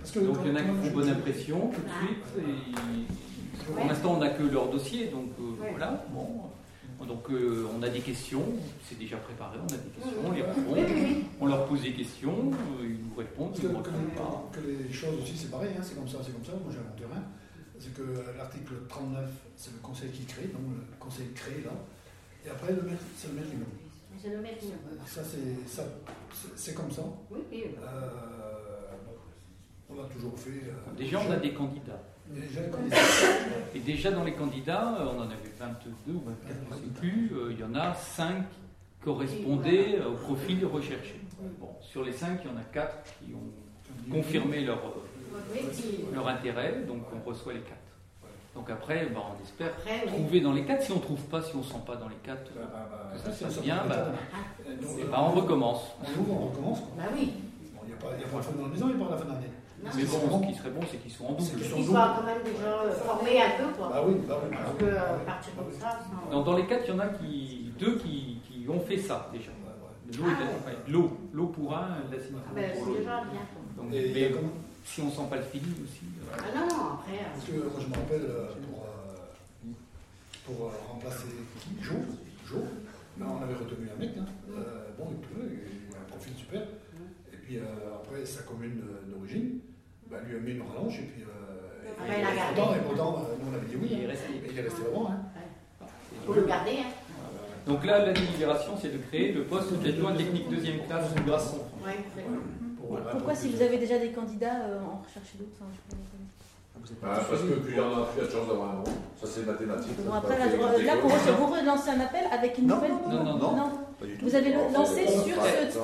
Parce 0.00 0.10
que 0.12 0.18
Donc 0.20 0.36
il 0.44 0.48
y 0.48 0.52
en 0.52 0.56
a 0.56 0.62
qui 0.62 0.88
font 0.88 0.94
bonne 0.94 1.08
impression 1.08 1.70
tout 1.74 1.80
de 1.80 1.86
Ah. 1.88 2.06
suite. 2.06 2.44
Et 2.46 3.72
pour 3.72 3.84
l'instant, 3.86 4.14
on 4.14 4.18
n'a 4.18 4.30
que 4.30 4.42
leur 4.42 4.68
dossier, 4.70 5.06
donc 5.08 5.30
euh, 5.40 5.62
Ouais. 5.62 5.70
voilà. 5.70 6.04
Bon. 6.12 6.26
Donc 7.06 7.28
euh, 7.30 7.66
on 7.76 7.82
a 7.82 7.88
des 7.90 8.00
questions, 8.00 8.42
c'est 8.82 8.98
déjà 8.98 9.16
préparé, 9.18 9.58
on 9.60 9.64
a 9.66 9.76
des 9.76 9.90
questions, 9.90 10.20
on 10.24 10.32
les 10.32 10.40
répond, 10.40 10.74
on 11.38 11.46
leur 11.46 11.66
pose 11.66 11.82
des 11.82 11.92
questions, 11.92 12.50
euh, 12.50 12.82
ils 12.86 13.04
nous 13.04 13.14
répondent, 13.14 13.50
Parce 13.50 13.58
ils 13.62 13.68
que, 13.68 13.72
nous 13.74 13.80
que 13.82 13.90
répondent 13.90 14.08
les, 14.08 14.14
pas. 14.16 14.50
que 14.52 14.60
les 14.88 14.92
choses 14.92 15.20
aussi, 15.20 15.36
c'est 15.36 15.50
pareil, 15.50 15.70
hein, 15.76 15.82
c'est 15.82 15.96
comme 15.96 16.08
ça, 16.08 16.18
c'est 16.24 16.32
comme 16.32 16.44
ça, 16.44 16.52
moi 16.52 16.72
j'ai 16.72 16.78
inventé 16.78 17.04
rien. 17.04 17.22
C'est 17.78 17.92
que 17.92 18.02
l'article 18.38 18.74
39, 18.88 19.28
c'est 19.56 19.72
le 19.72 19.80
conseil 19.80 20.10
qui 20.12 20.24
crée, 20.24 20.46
donc 20.46 20.62
le 20.64 20.96
conseil 20.98 21.26
crée 21.34 21.60
là. 21.62 21.72
Et 22.46 22.50
après, 22.50 22.72
le 22.72 22.82
c'est 23.16 23.28
le 23.28 23.34
nomme. 23.34 23.64
C'est 24.20 24.28
le. 24.30 24.36
Ça, 25.06 25.20
c'est, 25.24 25.68
ça, 25.68 25.82
c'est, 26.32 26.48
c'est 26.56 26.74
comme 26.74 26.90
ça. 26.90 27.02
Oui, 27.30 27.40
oui. 27.50 27.64
Euh, 27.82 28.08
on 29.90 29.94
l'a 29.96 30.04
toujours 30.08 30.38
fait. 30.38 30.50
euh, 30.50 30.96
Déjà, 30.96 31.20
on 31.26 31.30
a 31.30 31.36
des 31.36 31.52
candidats. 31.52 32.02
Déjà, 32.28 32.60
Et 33.74 33.80
déjà 33.80 34.10
dans 34.10 34.24
les 34.24 34.32
candidats, 34.32 34.96
euh, 34.98 35.08
on 35.14 35.18
en 35.20 35.24
avait 35.24 35.52
22 35.58 36.12
ou 36.14 36.20
24, 36.24 36.54
je 36.70 36.74
ne 36.74 36.80
sais 36.80 36.98
plus, 36.98 37.30
euh, 37.34 37.52
il 37.52 37.60
y 37.60 37.64
en 37.64 37.74
a 37.74 37.92
5 37.94 38.44
correspondaient 39.02 40.00
au 40.00 40.14
profil 40.14 40.64
recherché. 40.64 41.20
Bon, 41.60 41.68
sur 41.82 42.02
les 42.02 42.12
5, 42.12 42.40
il 42.42 42.50
y 42.50 42.54
en 42.54 42.56
a 42.56 42.62
4 42.72 42.96
qui 43.18 43.34
ont 43.34 44.10
confirmé 44.10 44.64
leur, 44.64 44.80
leur 46.14 46.28
intérêt, 46.28 46.82
donc 46.88 47.02
on 47.14 47.28
reçoit 47.28 47.52
les 47.52 47.60
4. 47.60 47.72
Donc 48.54 48.70
après, 48.70 49.06
bah, 49.12 49.20
on 49.36 49.42
espère 49.42 49.66
Après, 49.78 50.02
oui. 50.06 50.12
trouver 50.12 50.40
dans 50.40 50.52
les 50.52 50.64
4. 50.64 50.82
Si 50.82 50.92
on 50.92 50.96
ne 50.96 51.00
trouve 51.00 51.20
pas, 51.22 51.42
si 51.42 51.54
on 51.56 51.58
ne 51.58 51.64
sent 51.64 51.82
pas 51.86 51.96
dans 51.96 52.08
les 52.08 52.14
4, 52.22 52.38
Bah, 52.54 52.60
bah, 52.72 52.88
bah, 52.90 53.18
Ça, 53.18 53.30
ça, 53.32 53.48
c'est 53.48 53.50
ça 53.56 53.60
bien, 53.60 53.82
bah, 53.88 53.94
être- 54.68 54.70
Et 54.98 55.02
euh, 55.02 55.06
bah, 55.10 55.18
on 55.20 55.30
recommence. 55.32 55.82
On 56.30 56.46
recommence. 56.48 56.78
quoi. 56.80 56.88
Bah 56.96 57.02
oui. 57.14 57.32
Bon, 57.74 57.80
Il 57.84 57.88
n'y 57.88 57.94
a 57.94 57.96
pas 58.28 58.38
de 58.38 58.42
fin 58.42 58.52
dans 58.52 58.62
la 58.62 58.68
maison, 58.68 58.86
il 58.90 58.96
n'y 58.96 59.02
a 59.02 59.06
pas 59.06 59.10
la 59.12 59.18
fin 59.18 59.24
d'année. 59.26 59.50
Mais 59.84 60.04
bon, 60.04 60.26
bon. 60.28 60.40
ce 60.42 60.46
qui 60.46 60.54
serait 60.54 60.70
bon, 60.70 60.80
c'est 60.90 60.96
qu'ils 60.96 61.10
soient 61.12 61.26
en 61.26 61.32
double. 61.32 61.60
qu'ils 61.60 61.84
soient 61.84 62.14
quand 62.16 62.24
même 62.24 62.42
déjà 62.42 62.68
euh, 62.72 62.92
formés 62.94 63.42
un 63.42 63.50
peu, 63.58 63.68
quoi. 63.76 63.88
Bah 63.92 64.02
oui, 64.06 64.14
bah 64.26 64.38
oui. 64.42 64.56
Parce 64.56 64.76
que 64.78 64.84
euh, 64.84 65.16
partir 65.26 65.52
de 65.58 65.60
oui. 65.70 65.76
ça, 65.78 65.98
Dans, 66.30 66.42
dans 66.42 66.56
les 66.56 66.64
4, 66.66 66.84
il 66.86 66.94
y 66.94 66.96
en 66.96 67.00
a 67.00 67.08
qui, 67.08 67.72
deux 67.78 67.96
qui, 67.98 68.38
qui 68.48 68.66
ont 68.68 68.80
fait 68.80 68.96
ça 68.98 69.28
déjà. 69.32 69.50
Ouais, 69.50 70.26
ouais. 70.30 70.76
L'eau, 70.88 71.10
l'eau, 71.32 71.46
pour 71.48 71.74
un, 71.74 71.80
la 71.80 72.16
Ah 72.16 72.52
ben, 72.54 72.70
c'est 72.72 72.98
déjà 72.98 73.20
bien. 73.24 73.40
quoi. 73.52 73.82
Donc, 73.82 73.86
mais 73.90 74.32
si 74.84 75.00
on 75.00 75.10
sent 75.10 75.26
pas 75.30 75.36
le 75.36 75.42
feeling 75.42 75.74
aussi. 75.82 76.04
euh, 76.22 76.36
Ah 76.38 76.58
non, 76.58 76.66
non, 76.66 76.84
après. 76.94 77.14
euh, 77.18 77.32
Parce 77.34 77.44
que 77.46 77.52
moi 77.52 77.80
je 77.80 77.86
me 77.88 77.94
rappelle 77.94 78.26
euh, 78.30 78.46
pour, 78.70 78.84
euh, 78.84 79.68
pour 80.46 80.66
euh, 80.68 80.72
remplacer 80.88 81.26
qui 81.60 81.82
Jo, 81.82 81.94
Jo, 82.46 82.64
ben, 83.16 83.26
on 83.26 83.42
avait 83.42 83.54
retenu 83.54 83.88
un 83.94 83.98
mec, 83.98 84.10
hein. 84.18 84.26
Euh, 84.50 84.88
bon, 84.98 85.08
il 85.10 85.26
peut, 85.26 85.48
il 85.50 85.94
a 85.94 86.00
un 86.00 86.04
profil 86.10 86.34
super. 86.36 86.60
Et 87.32 87.36
puis 87.36 87.58
euh, 87.58 87.62
après, 88.02 88.24
sa 88.26 88.42
commune 88.42 88.82
d'origine, 89.08 89.58
ben, 90.10 90.18
lui 90.28 90.36
a 90.36 90.40
mis 90.40 90.52
une 90.52 90.62
rallonge 90.62 90.98
et 90.98 91.02
puis. 91.06 91.22
Euh, 91.22 91.26
Ah 91.98 92.08
et- 92.08 92.20
il 92.20 92.24
a 92.26 92.46
pourtant, 92.54 92.74
et 92.74 92.80
pourtant, 92.80 93.26
nous 93.40 93.50
on 93.50 93.54
avait 93.54 93.66
dit 93.66 93.76
oui. 93.80 93.88
Il 93.90 94.00
est 94.00 94.04
hein. 94.04 94.08
resté. 94.10 94.32
Et 94.34 94.50
il 94.50 94.58
est 94.58 94.62
resté 94.62 94.82
là-bas. 94.82 95.10
Hein. 95.10 95.86
Il 96.12 96.26
faut 96.26 96.34
le 96.34 96.44
garder. 96.46 96.78
Hein. 96.78 96.90
Donc 97.66 97.84
là, 97.86 98.04
la 98.06 98.12
délibération, 98.12 98.72
c'est 98.80 98.92
de 98.92 98.98
créer 98.98 99.32
le 99.32 99.44
poste 99.44 99.72
d'adjoint 99.82 100.14
technique 100.14 100.48
deuxième 100.50 100.84
classe 100.86 101.08
sous 101.16 101.22
grâce. 101.24 101.54
Ouais. 101.84 101.96
Pour, 102.86 102.98
Pourquoi, 103.00 103.32
pour 103.32 103.36
si 103.36 103.48
vous 103.48 103.62
avez 103.62 103.78
déjà 103.78 103.98
des 103.98 104.10
candidats, 104.10 104.60
euh, 104.68 104.78
en 104.80 105.00
rechercher 105.04 105.38
d'autres 105.38 105.56
enfin, 105.60 105.70
les 105.72 105.96
connaître. 105.96 106.10
Bah, 107.00 107.16
parce 107.30 107.40
que 107.40 107.54
plus 107.64 107.72
il 107.72 107.78
y 107.78 107.80
en 107.80 108.02
a, 108.02 108.04
plus 108.06 108.18
il 108.18 108.20
y 108.20 108.24
a 108.24 108.26
de 108.28 108.32
chances 108.32 108.48
d'avoir 108.48 108.70
un 108.70 108.74
nom. 108.74 108.84
Ça, 108.84 109.26
c'est 109.26 109.46
mathématique. 109.46 109.96
Bon, 110.04 110.12
après, 110.12 110.38
là, 110.38 110.46
là, 110.46 110.96
pour 111.00 111.10
vous 111.10 111.54
relancez 111.54 111.90
un 111.90 112.00
appel 112.00 112.24
avec 112.30 112.58
une 112.58 112.66
Non, 112.66 112.74
nouvelle. 112.76 112.90
non, 113.08 113.24
non, 113.24 113.38
non. 113.38 113.70
Pas 113.98 114.06
du 114.06 114.18
tout. 114.18 114.26
Vous 114.26 114.34
avez 114.34 114.50
le- 114.52 114.74
lancé 114.74 115.06
sur 115.06 115.36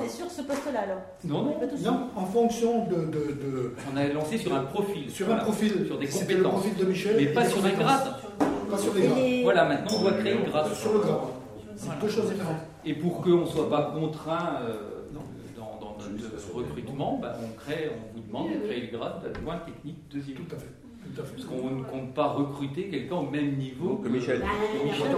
ce, 0.09 0.17
sur 0.17 0.29
ce 0.29 0.41
poste-là, 0.43 0.81
alors 0.81 1.01
Non, 1.23 1.43
non. 1.43 1.55
Non, 1.83 2.09
en 2.15 2.25
fonction 2.25 2.85
de. 2.85 2.95
de, 2.95 3.31
de- 3.33 3.73
On 3.91 3.97
a 3.97 4.05
lancé 4.09 4.37
sur 4.37 4.53
un 4.53 4.63
profil. 4.63 5.09
sur 5.09 5.25
Voilà. 5.25 5.41
un 5.41 5.45
profil. 5.45 5.85
Sur 5.87 5.97
des 5.97 6.05
C'était 6.07 6.33
le 6.35 6.43
compétences. 6.43 6.61
profil 6.61 6.85
de 6.85 6.89
Michel. 6.91 7.15
Mais 7.17 7.25
pas 7.27 7.43
des 7.43 7.49
sur 7.49 7.57
un 7.59 7.61
compétences. 7.69 7.83
grade. 7.85 8.13
Pas 8.69 8.77
sur 8.77 8.97
Et 8.97 9.01
grades. 9.07 9.43
Voilà, 9.43 9.65
maintenant, 9.65 9.97
on 9.97 10.01
doit 10.03 10.13
créer 10.13 10.33
une 10.33 10.43
grade. 10.43 10.73
Sur 10.73 10.93
le 10.93 10.99
grade. 10.99 11.17
C'est 11.77 11.99
deux 11.99 12.09
choses 12.09 12.29
différentes. 12.29 12.57
Et 12.85 12.93
pour 12.93 13.21
qu'on 13.21 13.29
ne 13.41 13.45
soit 13.45 13.69
pas 13.69 13.91
contraint 13.97 14.57
euh, 14.63 14.90
Notre 16.11 16.53
recrutement, 16.53 17.19
bah, 17.21 17.35
on, 17.41 17.53
crée, 17.59 17.89
on 17.95 18.15
vous 18.15 18.23
demande 18.25 18.53
de 18.53 18.59
créer 18.67 18.81
le 18.91 18.97
grade 18.97 19.23
d'adjoint 19.23 19.57
technique 19.59 19.97
deuxième 20.09 20.37
Tout 20.37 20.55
à 20.55 20.59
fait. 20.59 20.67
Tout 21.15 21.21
à 21.21 21.25
fait. 21.25 21.35
Parce 21.35 21.45
qu'on 21.47 21.69
ne 21.71 21.83
compte 21.83 22.13
pas 22.13 22.27
recruter 22.27 22.87
quelqu'un 22.89 23.15
au 23.15 23.29
même 23.29 23.55
niveau 23.57 23.97
Que 23.97 24.09
Michel. 24.09 24.39
Bah, 24.41 24.47
que 24.71 24.85
Michel. 24.87 25.11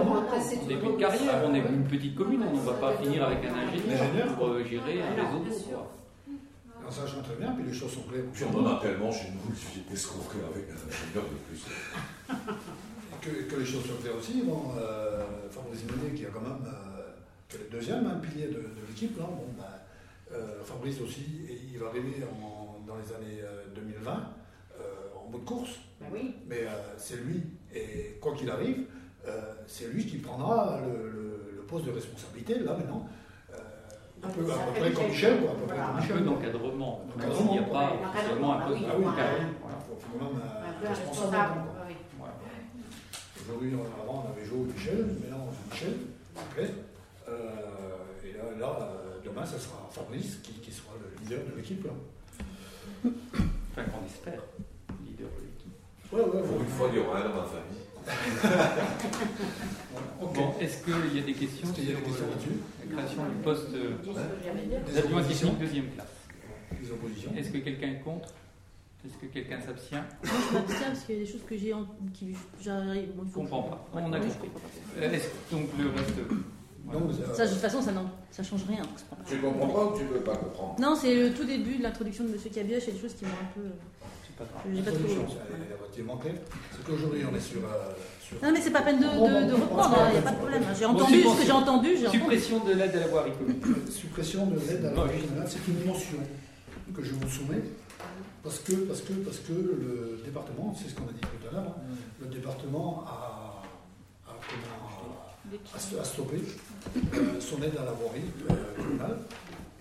tout 0.60 0.66
début 0.66 0.86
de 0.86 0.92
carrière, 1.00 1.32
Ah, 1.34 1.46
on 1.46 1.54
est 1.54 1.58
une 1.58 1.84
petite 1.84 2.14
commune, 2.14 2.42
on 2.50 2.56
ne 2.56 2.60
va 2.60 2.72
pas 2.74 2.92
finir 2.96 3.24
avec 3.24 3.38
un 3.44 3.54
ingénieur 3.54 4.34
pour 4.36 4.46
euh, 4.48 4.64
gérer 4.64 5.02
un 5.02 5.14
réseau. 5.14 5.44
En 6.86 6.90
sachant 6.90 7.22
très 7.22 7.36
bien, 7.36 7.52
puis 7.52 7.64
les 7.64 7.72
choses 7.72 7.92
sont 7.92 8.02
claires. 8.02 8.24
Puis 8.32 8.44
on 8.44 8.58
en 8.58 8.76
a 8.76 8.78
tellement 8.80 9.10
chez 9.10 9.28
nous, 9.32 9.40
il 9.48 9.56
suffit 9.56 9.80
d'escroquer 9.88 10.38
avec 10.52 10.68
un 10.68 10.76
ingénieur 10.76 11.24
de 11.24 11.38
plus. 11.48 11.64
Que, 13.22 13.30
que 13.48 13.56
les 13.58 13.64
choses 13.64 13.86
soient 13.86 13.96
claires 14.02 14.16
aussi, 14.18 14.42
bon, 14.42 14.72
euh, 14.78 15.22
Fabrice 15.50 15.82
Menet, 15.84 16.14
qui 16.14 16.26
a 16.26 16.28
quand 16.28 16.42
même, 16.42 16.60
euh, 16.66 17.56
le 17.58 17.70
deuxième 17.78 18.06
hein, 18.06 18.20
pilier 18.20 18.48
de, 18.48 18.60
de 18.60 18.84
l'équipe, 18.86 19.16
là, 19.18 19.24
bon, 19.24 19.46
ben, 19.56 19.64
euh, 19.64 19.83
Fabrice 20.64 21.00
aussi, 21.00 21.24
et 21.48 21.58
il 21.72 21.78
va 21.78 21.88
arriver 21.88 22.22
en- 22.24 22.80
dans 22.86 22.96
les 22.96 23.12
années 23.14 23.40
euh, 23.42 23.64
2020 23.74 24.10
euh, 24.12 24.82
en 25.16 25.28
bout 25.30 25.38
de 25.38 25.44
course, 25.44 25.78
Bah 26.00 26.06
oui. 26.12 26.34
mais 26.46 26.60
euh, 26.62 26.70
c'est 26.98 27.16
lui, 27.16 27.42
et 27.74 28.18
quoi 28.20 28.34
qu'il 28.34 28.50
arrive, 28.50 28.84
euh, 29.26 29.40
c'est 29.66 29.86
lui 29.88 30.04
qui 30.06 30.18
prendra 30.18 30.80
le, 30.84 31.10
le- 31.10 31.52
le 31.56 31.62
poste 31.62 31.86
de 31.86 31.92
responsabilité, 31.92 32.58
là 32.58 32.72
maintenant, 32.76 33.06
euh, 33.52 33.56
un 34.22 34.28
peu, 34.28 34.40
à 34.50 34.54
peu 34.66 34.80
près 34.80 34.92
comme 34.92 35.06
Michel, 35.08 35.40
quoi, 35.40 35.50
à 35.50 35.54
peu 35.54 35.66
près 35.66 35.76
comme 35.76 35.84
Un 35.96 36.00
Michel. 36.00 36.16
peu 36.18 36.22
d'encadrement, 36.24 37.04
s'il 37.36 37.46
n'y 37.46 37.58
a 37.58 37.62
pas 37.62 37.92
officiellement 38.14 38.52
un 38.54 38.60
poste 38.66 38.80
oui, 38.80 38.86
de 38.86 39.16
carrière. 39.16 39.48
voilà, 39.62 39.76
faut, 39.86 39.96
faut 39.98 40.18
quand 40.18 40.24
même 40.24 40.42
Un 40.42 40.68
un 40.70 40.72
peu 40.80 40.86
un 40.86 40.88
responsable. 40.90 41.60
Voilà. 42.18 42.34
Aujourd'hui, 43.42 43.72
on- 43.76 44.02
avant, 44.02 44.24
on 44.26 44.32
avait 44.32 44.44
Jo 44.46 44.66
et 44.68 44.72
Michel, 44.72 45.06
maintenant, 45.20 45.46
c'est 45.52 45.74
Michel, 45.74 45.94
ok. 46.36 46.70
Euh, 47.26 47.32
et 48.24 48.32
là, 48.36 48.44
là 48.60 48.78
euh, 48.80 49.03
demain, 49.24 49.44
ça 49.46 49.58
sera 49.58 49.88
Fabrice 49.90 50.36
qui, 50.42 50.52
qui 50.54 50.70
sera 50.72 50.92
le 51.00 51.22
leader 51.22 51.40
de 51.50 51.56
l'équipe. 51.56 51.84
là. 51.84 51.90
Enfin, 53.04 53.82
qu'on 53.90 54.06
espère, 54.06 54.40
leader 55.06 55.28
de 55.38 55.44
l'équipe. 55.46 56.12
Ouais, 56.12 56.20
ouais, 56.20 56.46
Pour 56.46 56.56
ouais. 56.58 56.62
une 56.64 56.68
fois, 56.70 56.88
il 56.92 56.96
y 56.98 57.00
aura 57.02 57.18
un 57.18 57.28
dans 57.28 57.36
ma 57.36 57.44
famille. 57.44 57.84
Ok. 60.20 60.34
Bon, 60.34 60.54
est-ce 60.60 60.84
qu'il 60.84 61.16
y 61.16 61.18
a 61.18 61.22
des 61.22 61.32
questions 61.32 61.66
sur 61.72 61.84
des 61.84 61.92
euh, 61.92 62.30
là-dessus 62.30 62.50
la 62.90 62.96
création 62.96 63.22
du 63.24 63.34
poste 63.42 63.66
ce 63.72 63.76
dit. 63.76 64.92
Des 64.92 64.98
technique 65.48 65.58
deuxième 65.58 65.88
classe? 65.90 66.06
Est-ce 67.36 67.50
que 67.50 67.58
quelqu'un 67.58 67.88
est 67.92 68.00
contre? 68.00 68.28
Est-ce 69.06 69.16
que 69.18 69.26
quelqu'un 69.26 69.60
s'abstient? 69.60 70.02
Moi, 70.24 70.32
je 70.50 70.54
m'abstiens 70.54 70.86
parce 70.88 71.04
qu'il 71.04 71.14
y 71.16 71.18
a 71.18 71.24
des 71.24 71.30
choses 71.30 71.42
que 71.48 71.56
j'ai 71.56 71.72
en... 71.74 71.86
qui 72.12 72.34
j'arrive. 72.62 73.08
Bon, 73.14 73.24
Je 73.28 73.32
comprends 73.34 73.62
pas. 73.62 73.86
On 73.94 74.12
a 74.12 74.18
compris. 74.20 74.48
Euh, 74.98 75.10
est-ce- 75.12 75.28
Donc 75.54 75.68
le 75.78 75.88
reste, 75.90 76.14
Donc, 76.92 77.02
euh, 77.10 77.34
Ça, 77.34 77.46
de 77.46 77.50
toute 77.50 77.60
façon, 77.60 77.80
ça 77.80 77.92
ne 77.92 77.98
ça 78.30 78.42
change 78.42 78.64
rien. 78.68 78.82
Tu 79.26 79.36
comprends 79.38 79.68
pas 79.68 79.84
ou 79.86 79.98
tu 79.98 80.04
veux 80.04 80.20
pas 80.20 80.36
comprendre? 80.36 80.76
Non, 80.78 80.94
c'est 80.94 81.14
le 81.14 81.32
tout 81.32 81.44
début 81.44 81.76
de 81.78 81.82
l'introduction 81.82 82.24
de 82.24 82.30
M. 82.30 82.36
Cabioche, 82.54 82.82
il 82.84 82.88
y 82.88 82.90
a 82.90 82.94
des 82.94 83.00
choses 83.00 83.14
qui 83.14 83.24
m'ont 83.24 83.30
un 83.30 83.52
peu. 83.54 83.66
C'est 84.26 84.36
pas 84.36 84.44
grave. 84.44 84.62
J'ai 84.70 84.82
la 84.82 84.90
pas 84.90 84.98
trop. 84.98 86.24
C'est 86.72 86.84
qu'aujourd'hui, 86.84 87.22
on 87.30 87.34
est 87.36 87.40
sur. 87.40 87.60
euh, 87.64 87.92
sur- 88.20 88.36
Non, 88.42 88.52
mais 88.52 88.60
c'est 88.60 88.70
pas 88.70 88.82
peine 88.82 89.00
de, 89.00 89.06
reprendre, 89.06 89.96
il 90.08 90.12
n'y 90.12 90.18
a 90.18 90.22
pas. 90.22 90.30
de 90.32 90.36
problème. 90.36 90.62
J'ai 90.78 90.84
Bon, 90.86 90.90
entendu 90.92 91.22
ce 91.22 91.38
que 91.40 91.44
j'ai 91.46 91.52
entendu, 91.52 91.88
j'ai 91.96 92.06
entendu. 92.06 92.18
Suppression 92.18 92.64
de 92.64 92.72
l'aide 92.72 92.96
à 92.96 93.00
la 93.00 93.06
voirie 93.06 93.32
commune. 93.32 93.60
Suppression 93.90 94.46
de 94.46 94.58
l'aide 94.60 94.84
à 94.84 94.88
la 94.88 94.94
voirie 94.94 95.20
générale, 95.20 95.48
c'est 95.48 95.66
une 95.70 95.86
motion 95.86 96.18
que 96.94 97.02
je 97.02 97.12
vous 97.12 97.28
soumets. 97.28 97.62
Parce 98.42 98.58
que, 98.58 98.72
parce 98.72 99.00
que, 99.00 99.12
parce 99.14 99.38
que 99.38 99.52
le 99.52 100.20
département, 100.22 100.74
c'est 100.76 100.90
ce 100.90 100.94
qu'on 100.94 101.04
a 101.08 101.12
dit 101.12 101.20
tout 101.20 101.48
à 101.48 101.52
l'heure, 101.54 101.64
hein, 101.78 101.94
le 102.20 102.26
département 102.26 103.02
a 103.06 103.33
comment, 105.58 105.72
a- 105.72 105.76
a 105.76 105.78
sto- 105.80 105.98
a 106.00 106.04
stoppé 106.04 106.36
euh, 107.14 107.40
son 107.40 107.62
aide 107.62 107.76
à 107.78 107.84
la 107.84 107.92
voirie 107.92 108.22
euh, 108.50 108.74
communale. 108.76 109.18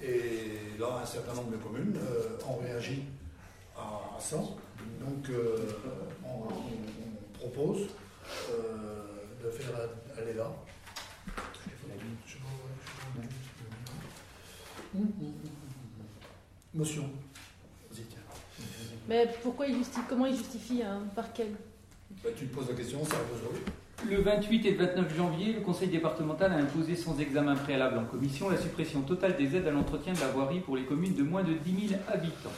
Et 0.01 0.77
là, 0.79 0.99
un 1.01 1.05
certain 1.05 1.33
nombre 1.33 1.51
de 1.51 1.57
communes 1.57 1.95
euh, 1.97 2.37
ont 2.47 2.57
réagi 2.61 3.03
à, 3.77 4.15
à 4.17 4.19
ça. 4.19 4.37
Donc, 4.37 5.29
on, 6.25 6.47
propose 7.39 7.87
de 9.43 9.49
faire 9.49 9.75
aller 10.17 10.33
là. 10.33 10.49
Motion. 16.73 17.09
Mais 19.07 19.29
pourquoi 19.43 19.67
il 19.67 19.75
justifie, 19.77 20.05
comment 20.07 20.25
il 20.25 20.35
justifie, 20.37 20.81
hein, 20.81 21.03
par 21.15 21.33
quel? 21.33 21.51
Bah, 22.23 22.29
tu 22.37 22.45
poses 22.45 22.69
la 22.69 22.75
question, 22.75 23.03
ça 23.05 23.17
repose. 23.17 23.59
Le 24.09 24.21
28 24.21 24.65
et 24.65 24.71
le 24.71 24.85
29 24.85 25.15
janvier, 25.15 25.53
le 25.53 25.61
Conseil 25.61 25.87
départemental 25.87 26.51
a 26.51 26.57
imposé 26.57 26.95
sans 26.95 27.17
examen 27.19 27.55
préalable 27.55 27.97
en 27.97 28.03
commission 28.03 28.49
la 28.49 28.57
suppression 28.57 29.01
totale 29.01 29.37
des 29.37 29.55
aides 29.55 29.65
à 29.65 29.71
l'entretien 29.71 30.11
de 30.11 30.19
la 30.19 30.27
voirie 30.27 30.59
pour 30.59 30.75
les 30.75 30.83
communes 30.83 31.15
de 31.15 31.23
moins 31.23 31.43
de 31.43 31.53
10 31.53 31.87
000 31.89 32.01
habitants. 32.09 32.51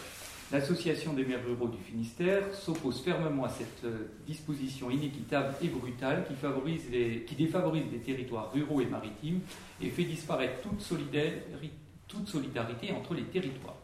L'Association 0.51 1.13
des 1.13 1.23
maires 1.23 1.45
ruraux 1.45 1.67
du 1.67 1.77
Finistère 1.77 2.53
s'oppose 2.53 3.01
fermement 3.01 3.45
à 3.45 3.49
cette 3.49 3.83
euh, 3.83 4.07
disposition 4.25 4.89
inéquitable 4.89 5.53
et 5.61 5.67
brutale 5.67 6.25
qui, 6.27 7.35
défavorise 7.35 7.83
les 7.91 7.99
territoires 7.99 8.51
ruraux 8.51 8.81
et 8.81 8.85
maritimes 8.85 9.41
et 9.81 9.89
fait 9.89 10.03
disparaître 10.03 10.61
toute 10.61 12.27
solidarité 12.27 12.91
entre 12.91 13.13
les 13.13 13.23
territoires. 13.23 13.77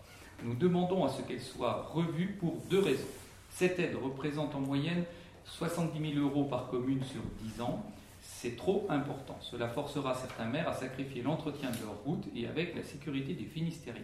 Nous 0.43 0.55
demandons 0.55 1.05
à 1.05 1.09
ce 1.09 1.21
qu'elle 1.21 1.41
soit 1.41 1.89
revue 1.93 2.37
pour 2.39 2.57
deux 2.69 2.79
raisons. 2.79 3.05
Cette 3.51 3.79
aide 3.79 3.97
représente 4.01 4.55
en 4.55 4.61
moyenne 4.61 5.03
70 5.45 6.13
000 6.13 6.25
euros 6.25 6.45
par 6.45 6.67
commune 6.67 7.03
sur 7.03 7.21
10 7.43 7.61
ans. 7.61 7.85
C'est 8.21 8.55
trop 8.55 8.85
important. 8.89 9.37
Cela 9.41 9.67
forcera 9.67 10.15
certains 10.15 10.45
maires 10.45 10.69
à 10.69 10.73
sacrifier 10.73 11.21
l'entretien 11.21 11.69
de 11.71 11.77
leurs 11.83 11.97
routes 12.05 12.25
et 12.35 12.47
avec 12.47 12.75
la 12.75 12.83
sécurité 12.83 13.33
des 13.33 13.45
Finistériens. 13.45 14.01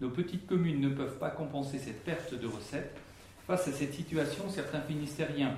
Nos 0.00 0.10
petites 0.10 0.46
communes 0.46 0.80
ne 0.80 0.88
peuvent 0.88 1.18
pas 1.18 1.30
compenser 1.30 1.78
cette 1.78 2.04
perte 2.04 2.34
de 2.34 2.46
recettes. 2.46 2.96
Face 3.46 3.68
à 3.68 3.72
cette 3.72 3.94
situation, 3.94 4.44
certains 4.48 4.80
Finistériens 4.80 5.54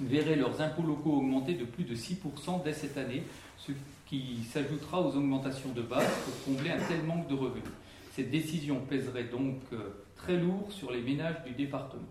verraient 0.00 0.36
leurs 0.36 0.60
impôts 0.60 0.82
locaux 0.82 1.18
augmenter 1.18 1.54
de 1.54 1.64
plus 1.64 1.84
de 1.84 1.94
6% 1.94 2.62
dès 2.64 2.72
cette 2.72 2.96
année, 2.96 3.22
ce 3.58 3.72
qui 4.06 4.44
s'ajoutera 4.44 5.00
aux 5.00 5.16
augmentations 5.16 5.72
de 5.72 5.82
base 5.82 6.10
pour 6.24 6.54
combler 6.54 6.70
un 6.70 6.80
tel 6.80 7.02
manque 7.02 7.28
de 7.28 7.34
revenus. 7.34 7.64
Cette 8.12 8.30
décision 8.30 8.80
pèserait 8.80 9.24
donc 9.24 9.56
euh, 9.72 10.04
très 10.14 10.36
lourd 10.36 10.70
sur 10.70 10.92
les 10.92 11.02
ménages 11.02 11.42
du 11.44 11.52
département. 11.52 12.02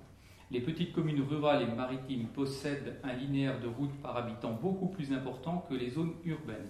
Les 0.52 0.62
petites 0.62 0.94
communes 0.94 1.24
rurales 1.28 1.64
et 1.64 1.76
maritimes 1.76 2.28
possèdent 2.28 3.00
un 3.04 3.14
linéaire 3.14 3.60
de 3.60 3.68
routes 3.68 3.96
par 4.02 4.18
habitant 4.18 4.54
beaucoup 4.54 4.88
plus 4.88 5.12
important 5.12 5.66
que 5.70 5.74
les 5.74 5.90
zones 5.90 6.14
urbaines, 6.26 6.70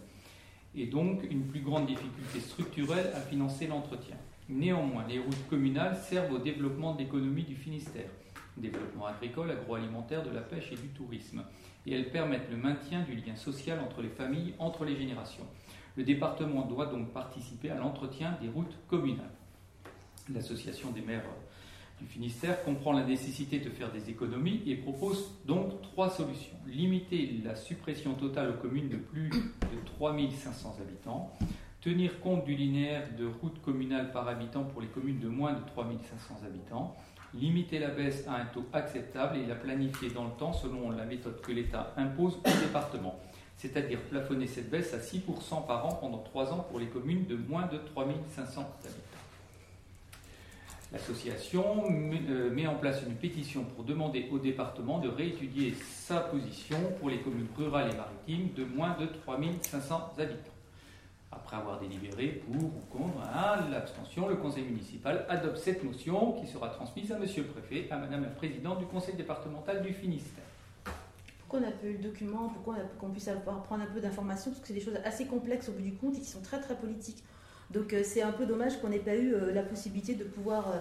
et 0.76 0.86
donc 0.86 1.24
une 1.30 1.46
plus 1.46 1.62
grande 1.62 1.88
difficulté 1.88 2.40
structurelle 2.40 3.12
à 3.14 3.20
financer 3.20 3.68
l'entretien. 3.68 4.16
Néanmoins, 4.50 5.06
les 5.08 5.20
routes 5.20 5.48
communales 5.50 5.98
servent 5.98 6.34
au 6.34 6.40
développement 6.40 6.94
de 6.94 7.00
l'économie 7.00 7.44
du 7.44 7.56
Finistère, 7.56 8.10
développement 8.58 9.08
agricole, 9.08 9.52
agroalimentaire, 9.52 10.24
de 10.24 10.32
la 10.32 10.42
pêche 10.42 10.72
et 10.72 10.76
du 10.76 10.90
tourisme, 10.90 11.44
et 11.86 11.94
elles 11.94 12.12
permettent 12.12 12.50
le 12.50 12.58
maintien 12.58 13.02
du 13.02 13.16
lien 13.16 13.36
social 13.36 13.80
entre 13.80 14.02
les 14.02 14.10
familles, 14.10 14.54
entre 14.60 14.86
les 14.86 14.96
générations. 14.96 15.46
Le 15.96 16.04
département 16.04 16.66
doit 16.66 16.88
donc 16.88 17.12
participer 17.12 17.70
à 17.70 17.78
l'entretien 17.78 18.38
des 18.42 18.50
routes 18.50 18.76
communales. 18.88 19.34
L'association 20.34 20.92
des 20.92 21.02
maires 21.02 21.26
du 22.04 22.10
Finistère 22.10 22.62
comprend 22.66 22.92
la 22.92 23.06
nécessité 23.06 23.60
de 23.60 23.70
faire 23.70 23.90
des 23.90 24.10
économies 24.10 24.62
et 24.68 24.76
propose 24.76 25.32
donc 25.46 25.82
trois 25.82 26.10
solutions. 26.10 26.58
Limiter 26.68 27.40
la 27.46 27.56
suppression 27.56 28.14
totale 28.16 28.50
aux 28.50 28.62
communes 28.62 28.90
de 28.90 28.98
plus 28.98 29.30
de 29.30 29.86
3500 29.86 30.80
habitants, 30.82 31.32
tenir 31.80 32.20
compte 32.20 32.44
du 32.44 32.56
linéaire 32.56 33.08
de 33.18 33.26
routes 33.26 33.62
communales 33.62 34.12
par 34.12 34.28
habitant 34.28 34.66
pour 34.66 34.82
les 34.82 34.88
communes 34.88 35.22
de 35.22 35.30
moins 35.30 35.54
de 35.54 35.66
3500 35.68 36.42
habitants, 36.46 36.94
limiter 37.34 37.80
la 37.80 37.90
baisse 37.90 38.28
à 38.28 38.36
un 38.36 38.46
taux 38.48 38.66
acceptable 38.74 39.38
et 39.38 39.46
la 39.46 39.56
planifier 39.56 40.10
dans 40.10 40.26
le 40.26 40.32
temps 40.32 40.52
selon 40.52 40.92
la 40.92 41.06
méthode 41.06 41.40
que 41.40 41.54
l'État 41.54 41.94
impose 41.96 42.36
au 42.36 42.62
département, 42.66 43.18
c'est-à-dire 43.56 44.02
plafonner 44.10 44.48
cette 44.48 44.70
baisse 44.70 44.94
à 44.94 44.98
6% 44.98 45.66
par 45.66 45.86
an 45.86 45.96
pendant 46.02 46.20
3 46.20 46.52
ans 46.52 46.68
pour 46.70 46.80
les 46.80 46.88
communes 46.88 47.26
de 47.28 47.38
moins 47.38 47.68
de 47.68 47.78
3500 47.78 48.60
habitants. 48.60 49.13
L'association 50.94 51.90
met, 51.90 52.22
euh, 52.30 52.52
met 52.52 52.68
en 52.68 52.76
place 52.76 53.02
une 53.02 53.16
pétition 53.16 53.64
pour 53.64 53.84
demander 53.84 54.30
au 54.32 54.38
département 54.38 55.00
de 55.00 55.10
réétudier 55.10 55.74
sa 55.82 56.20
position 56.20 56.78
pour 57.00 57.10
les 57.10 57.20
communes 57.20 57.48
rurales 57.58 57.90
et 57.92 57.98
maritimes 57.98 58.54
de 58.56 58.64
moins 58.64 58.96
de 59.00 59.08
3500 59.08 60.14
habitants. 60.20 60.52
Après 61.32 61.58
avoir 61.58 61.80
délibéré 61.80 62.44
pour 62.46 62.64
ou 62.64 62.72
contre 62.92 63.18
l'abstention, 63.72 64.28
le 64.28 64.36
conseil 64.36 64.66
municipal 64.66 65.26
adopte 65.30 65.58
cette 65.58 65.84
motion 65.84 66.34
qui 66.34 66.46
sera 66.46 66.70
transmise 66.70 67.12
à 67.12 67.18
monsieur 67.18 67.42
le 67.42 67.50
préfet, 67.50 67.88
à 67.90 67.98
madame 67.98 68.22
la 68.22 68.30
présidente 68.30 68.78
du 68.78 68.86
conseil 68.86 69.16
départemental 69.16 69.82
du 69.82 69.94
Finistère. 69.94 70.44
Pourquoi 71.40 71.60
on 71.60 71.64
n'a 71.64 71.72
pas 71.72 71.88
eu 71.88 71.94
le 71.94 72.04
document? 72.04 72.50
Pourquoi 72.50 72.76
qu'on 73.00 73.10
puisse 73.10 73.28
avoir, 73.28 73.64
prendre 73.64 73.82
un 73.82 73.88
peu 73.88 74.00
d'informations? 74.00 74.52
Parce 74.52 74.62
que 74.62 74.68
c'est 74.68 74.76
des 74.76 74.82
choses 74.82 75.00
assez 75.04 75.26
complexes 75.26 75.70
au 75.70 75.72
bout 75.72 75.82
du 75.82 75.94
compte 75.94 76.16
et 76.18 76.20
qui 76.20 76.30
sont 76.30 76.42
très 76.42 76.62
très 76.62 76.76
politiques. 76.76 77.24
Donc 77.72 77.94
euh, 77.94 78.02
c'est 78.04 78.22
un 78.22 78.32
peu 78.32 78.46
dommage 78.46 78.80
qu'on 78.80 78.90
n'ait 78.90 79.00
pas 79.00 79.16
eu 79.16 79.34
euh, 79.34 79.54
la 79.54 79.64
possibilité 79.64 80.14
de 80.14 80.24
pouvoir 80.24 80.68
euh, 80.68 80.78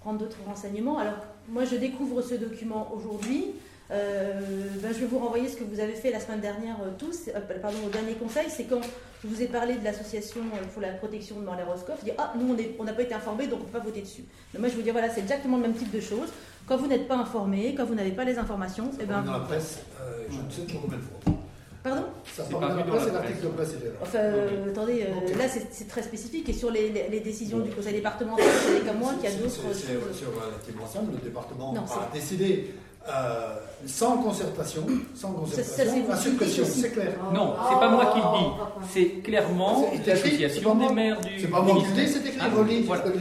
prendre 0.00 0.18
d'autres 0.18 0.42
renseignements. 0.46 0.98
Alors 0.98 1.18
moi 1.48 1.64
je 1.64 1.76
découvre 1.76 2.22
ce 2.22 2.34
document 2.34 2.92
aujourd'hui. 2.94 3.52
Euh, 3.90 4.40
ben, 4.82 4.92
je 4.94 5.00
vais 5.00 5.06
vous 5.06 5.18
renvoyer 5.18 5.48
ce 5.48 5.56
que 5.56 5.64
vous 5.64 5.78
avez 5.78 5.92
fait 5.92 6.10
la 6.10 6.18
semaine 6.18 6.40
dernière 6.40 6.76
euh, 6.82 6.90
tous, 6.96 7.28
euh, 7.28 7.40
pardon, 7.60 7.76
au 7.86 7.90
dernier 7.90 8.14
conseil, 8.14 8.46
c'est 8.48 8.64
quand 8.64 8.80
je 9.22 9.28
vous 9.28 9.42
ai 9.42 9.46
parlé 9.46 9.74
de 9.74 9.84
l'association 9.84 10.40
pour 10.72 10.80
la 10.80 10.92
protection 10.92 11.36
de 11.40 11.44
les 11.44 11.62
Roscoff, 11.62 11.98
je 12.00 12.06
dis 12.06 12.16
ah 12.16 12.32
nous 12.38 12.56
on 12.78 12.84
n'a 12.84 12.92
pas 12.94 13.02
été 13.02 13.12
informés 13.12 13.48
donc 13.48 13.60
on 13.60 13.62
ne 13.64 13.68
peut 13.68 13.78
pas 13.78 13.84
voter 13.84 14.00
dessus. 14.00 14.24
Mais 14.54 14.60
moi 14.60 14.68
je 14.68 14.76
vous 14.76 14.82
dis 14.82 14.90
voilà 14.90 15.10
c'est 15.10 15.20
exactement 15.20 15.56
le 15.58 15.62
même 15.62 15.74
type 15.74 15.90
de 15.90 16.00
choses. 16.00 16.30
Quand 16.66 16.76
vous 16.78 16.86
n'êtes 16.86 17.06
pas 17.06 17.16
informé, 17.16 17.74
quand 17.74 17.84
vous 17.84 17.94
n'avez 17.94 18.12
pas 18.12 18.24
les 18.24 18.38
informations, 18.38 18.90
eh 19.00 19.04
ben, 19.04 19.22
dans 19.22 19.32
la 19.32 19.40
presse, 19.40 19.80
je 20.30 20.36
ne 20.36 20.50
sais 20.50 20.72
pas 20.72 20.78
combien 20.80 20.96
de 20.96 21.02
fois. 21.02 21.31
Pardon 21.82 22.02
Ça 22.24 22.44
C'est 22.46 22.50
parle 22.52 22.62
la 22.62 22.68
et 23.08 23.12
l'article 23.12 23.46
là. 23.86 23.90
Enfin, 24.02 24.18
euh, 24.18 24.70
attendez, 24.70 25.06
euh, 25.08 25.38
là 25.38 25.44
c'est 25.48 25.66
c'est 25.72 25.88
très 25.88 26.02
spécifique 26.02 26.48
et 26.48 26.52
sur 26.52 26.70
les, 26.70 26.88
les- 26.90 27.08
les 27.08 27.20
décisions 27.20 27.58
du 27.58 27.70
conseil 27.70 27.94
départemental, 27.94 28.44
savez 28.66 28.80
comme 28.86 28.98
moi 28.98 29.12
qu'il 29.14 29.24
y 29.24 29.26
a 29.26 29.30
C'est- 29.30 29.38
d'autres 29.42 29.50
c'est- 29.74 29.86
C'est 29.86 29.86
c'est 30.18 30.26
relativement 30.26 30.86
simple. 30.86 31.12
Le 31.12 31.18
département 31.28 31.72
Non, 31.72 31.82
a 31.82 31.86
c'est- 32.12 32.18
décidé 32.18 32.74
euh, 33.08 33.56
sans 33.86 34.18
concertation, 34.18 34.86
sans 35.14 35.32
concertation, 35.32 35.72
ça, 35.74 35.76
c'est 35.76 35.84
la 35.84 35.90
vous 35.90 36.12
qui 36.12 36.22
suppression, 36.22 36.62
le 36.62 36.68
dites 36.68 36.72
aussi. 36.72 36.80
c'est 36.82 36.90
clair. 36.92 37.12
Non, 37.34 37.54
c'est 37.68 37.78
pas 37.80 37.88
moi 37.90 38.06
qui 38.14 38.18
le 38.20 38.38
dis. 38.38 38.88
C'est 38.92 39.22
clairement 39.22 39.80
C'est 39.90 39.96
écrit, 39.96 40.04
c'est 40.04 40.10
l'association 40.10 40.76
pas 40.76 40.86
des 40.88 40.94
maires 40.94 41.20
du 41.20 41.40
C'est 41.40 41.48
pas 41.48 41.60
moi 41.62 41.76
qui 41.80 41.84
le 41.86 41.92
dis, 42.04 42.08
c'est 42.12 42.18
écrit. 42.20 42.38
Ah, 42.40 42.48
voilà. 42.48 42.54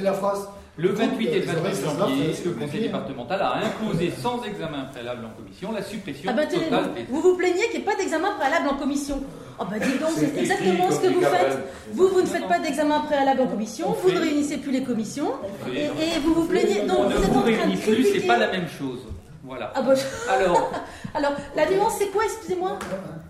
la 0.04 0.14
phrase. 0.14 0.48
Le 0.78 0.90
28 0.90 1.28
et 1.28 1.34
le 1.34 1.40
Les 1.40 1.42
29 1.42 1.60
oreilles, 1.60 1.76
ça 1.76 1.82
se 1.82 1.86
lave, 1.86 1.98
janvier, 2.10 2.34
le 2.46 2.52
conseil 2.52 2.82
départemental 2.82 3.42
a 3.42 3.56
imposé 3.58 4.12
sans 4.22 4.42
examen 4.44 4.86
préalable 4.92 5.26
en 5.26 5.30
commission 5.38 5.72
la 5.74 5.84
suppression 5.84 6.32
Ah 6.32 6.34
bah 6.34 6.46
totale 6.46 6.94
des 6.96 7.04
vous 7.10 7.22
vous 7.22 7.36
plaignez 7.36 7.64
qu'il 7.72 7.82
n'y 7.82 7.86
ait 7.86 7.92
pas 7.92 7.96
d'examen 7.96 8.32
préalable 8.38 8.70
en 8.70 8.76
commission. 8.76 9.22
Ah 9.60 9.68
bah 9.70 9.78
dis 9.80 10.00
donc, 10.00 10.12
c'est 10.16 10.40
exactement 10.40 10.90
ce 10.90 11.00
que 11.02 11.08
vous 11.08 11.22
faites. 11.22 11.60
Vous, 11.92 12.08
vous 12.08 12.22
ne 12.22 12.26
faites 12.26 12.48
pas 12.48 12.60
d'examen 12.60 13.02
préalable 13.02 13.42
en 13.42 13.48
commission, 13.48 13.88
On 13.90 13.92
vous 13.92 14.12
ne 14.12 14.20
réunissez 14.20 14.58
plus 14.58 14.72
les 14.72 14.84
commissions, 14.84 15.34
On 15.68 15.74
et, 15.74 15.90
vous 16.24 16.34
vous 16.34 16.46
plaignez. 16.48 16.82
Donc 16.88 17.00
On 17.00 17.04
vous 17.04 17.10
ne 17.10 17.16
êtes 17.16 17.30
en 17.30 17.34
vous 17.34 17.42
train 17.42 17.68
de 17.68 17.76
critiquer. 17.76 18.20
c'est 18.22 18.28
pas 18.28 18.38
la 18.38 18.48
même 18.52 18.68
chose. 18.70 19.00
Voilà. 19.44 19.72
Ah 19.76 19.84
je- 19.96 20.30
Alors, 20.30 20.72
Alors, 21.16 21.34
la 21.56 21.70
nuance, 21.70 21.94
c'est 21.98 22.08
quoi, 22.10 22.24
excusez-moi 22.26 22.78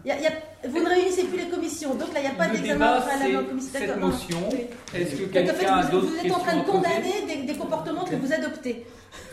Il 0.03 0.09
y 0.09 0.11
a- 0.11 0.17
il 0.17 0.23
y 0.23 0.27
a- 0.27 0.67
Vous 0.69 0.79
ne 0.83 0.87
réunissez 0.89 1.23
plus 1.23 1.37
les 1.37 1.49
commissions, 1.49 1.95
donc 1.95 2.13
là, 2.13 2.19
il 2.19 2.21
n'y 2.21 2.27
a 2.27 2.35
pas 2.35 2.47
d'examen 2.49 3.01
préalable 3.01 3.37
en 3.37 3.49
commission. 3.49 3.71
cette 3.79 3.97
motion. 3.97 4.49
Oui. 4.51 4.67
Est-ce 4.93 5.15
que 5.15 5.23
Donc 5.23 5.29
en 5.29 5.33
fait, 5.33 5.43
quelqu'un 5.55 5.73
a 5.73 5.81
vous, 5.83 5.91
d'autres 5.91 6.07
vous 6.07 6.25
êtes 6.25 6.31
en 6.33 6.39
train 6.39 6.55
de 6.57 6.65
condamner 6.65 7.25
des, 7.27 7.43
des 7.43 7.55
comportements 7.57 8.05
que 8.05 8.15
vous 8.15 8.31
adoptez, 8.33 8.85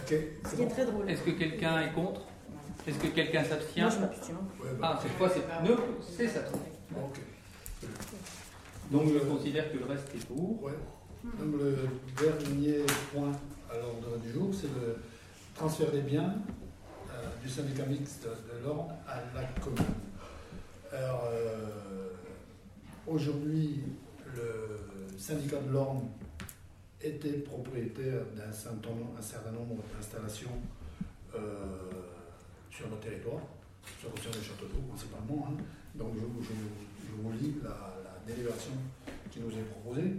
ce 0.07 0.14
c'est 0.14 0.57
qui 0.57 0.62
est 0.62 0.64
bon. 0.64 0.70
très 0.70 0.85
drôle. 0.87 1.11
Est-ce 1.11 1.20
que 1.22 1.31
quelqu'un 1.33 1.81
est 1.83 1.93
contre? 1.93 2.22
Est-ce 2.87 2.97
que 2.99 3.09
quelqu'un 3.09 3.45
s'abstient? 3.45 3.83
Moi, 3.83 3.91
je 3.95 3.99
m'abstiens. 4.01 4.35
Ouais, 4.61 4.68
bah, 4.81 4.93
Ah, 4.95 5.01
cette 5.03 5.12
fois, 5.12 5.29
c'est 5.35 5.68
non, 5.68 5.76
c'est 6.16 6.29
ça. 6.29 6.41
bon, 6.91 7.01
ok. 7.01 7.18
Donc, 8.91 9.03
je 9.12 9.18
considère 9.18 9.70
que 9.70 9.76
le 9.79 9.85
reste 9.85 10.09
est 10.14 10.24
pour. 10.26 10.62
Ouais. 10.62 10.72
Donc 11.24 11.61
le 11.61 11.76
dernier 12.22 12.85
point 13.12 13.33
à 13.70 13.76
l'ordre 13.76 14.16
du 14.22 14.33
jour, 14.33 14.49
c'est 14.53 14.68
le 14.68 14.97
transfert 15.55 15.91
des 15.91 16.01
biens 16.01 16.33
du 17.43 17.49
syndicat 17.49 17.85
mixte 17.87 18.24
de 18.24 18.64
l'Orne 18.64 18.93
à 19.07 19.16
la 19.35 19.45
commune. 19.61 19.85
Alors, 20.93 21.24
euh, 21.31 22.11
aujourd'hui, 23.07 23.81
syndicat 25.18 25.59
de 25.61 25.72
l'Orne 25.72 26.09
était 27.01 27.39
propriétaire 27.39 28.22
d'un 28.37 28.53
certain 28.53 28.91
nombre, 28.91 29.83
d'installations 29.97 30.51
euh, 31.35 31.39
sur 32.70 32.89
notre 32.89 33.03
territoire, 33.03 33.43
sur 34.01 34.11
le 34.33 34.43
château 34.43 34.66
d'eau 34.66 34.81
principalement. 34.89 35.49
hein. 35.51 35.62
Donc 35.95 36.14
je, 36.14 36.20
vous- 36.20 36.43
lis 37.33 37.55
la, 37.62 37.70
la 37.70 38.33
qui 39.31 39.41
nous 39.41 39.51
est 39.51 39.62
proposée. 39.70 40.14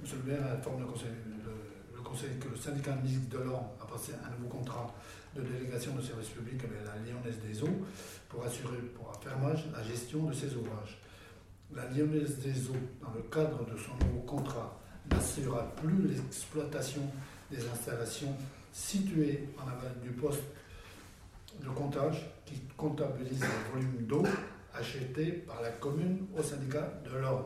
Monsieur 0.00 0.18
le 0.24 0.32
maire 0.32 0.46
informe 0.52 0.80
le 0.80 0.86
conseil, 0.86 1.10
le- 1.26 1.96
le 1.96 2.02
conseil 2.02 2.30
que 2.40 2.48
le 2.48 2.56
syndicat 2.56 2.96
mixte 3.02 3.28
de 3.28 3.38
l'Orne 3.38 3.66
a 3.80 3.86
passé 3.86 4.12
un 4.24 4.30
nouveau 4.36 4.48
contrat 4.48 4.92
de 5.34 5.42
délégation 5.42 5.94
de 5.94 6.02
service 6.02 6.28
public 6.28 6.60
avec 6.64 6.78
la 6.84 6.94
Lyonnaise 7.04 7.38
des 7.40 7.62
Eaux 7.62 7.84
pour 8.28 8.44
assurer 8.44 8.78
pour 8.94 9.10
affermage 9.10 9.64
la 9.72 9.82
gestion 9.82 10.24
de 10.24 10.32
ces 10.32 10.54
ouvrages. 10.54 11.00
La 11.74 11.86
Lyonnaise 11.90 12.38
des 12.38 12.68
Eaux, 12.68 12.86
dans 13.02 13.12
le 13.12 13.22
cadre 13.22 13.64
de 13.66 13.76
son 13.76 14.06
nouveau 14.06 14.20
contrat, 14.20 14.78
n'assurera 15.10 15.74
plus 15.76 16.08
l'exploitation 16.08 17.02
des 17.50 17.66
installations 17.68 18.34
situées 18.72 19.48
en 19.58 19.68
aval 19.68 19.92
du 20.02 20.10
poste 20.10 20.42
de 21.62 21.68
comptage 21.68 22.26
qui 22.44 22.60
comptabilise 22.76 23.40
le 23.40 23.72
volume 23.72 24.06
d'eau 24.06 24.22
acheté 24.74 25.26
par 25.46 25.62
la 25.62 25.70
commune 25.70 26.26
au 26.36 26.42
syndicat 26.42 26.92
de 27.04 27.18
l'Orne. 27.18 27.44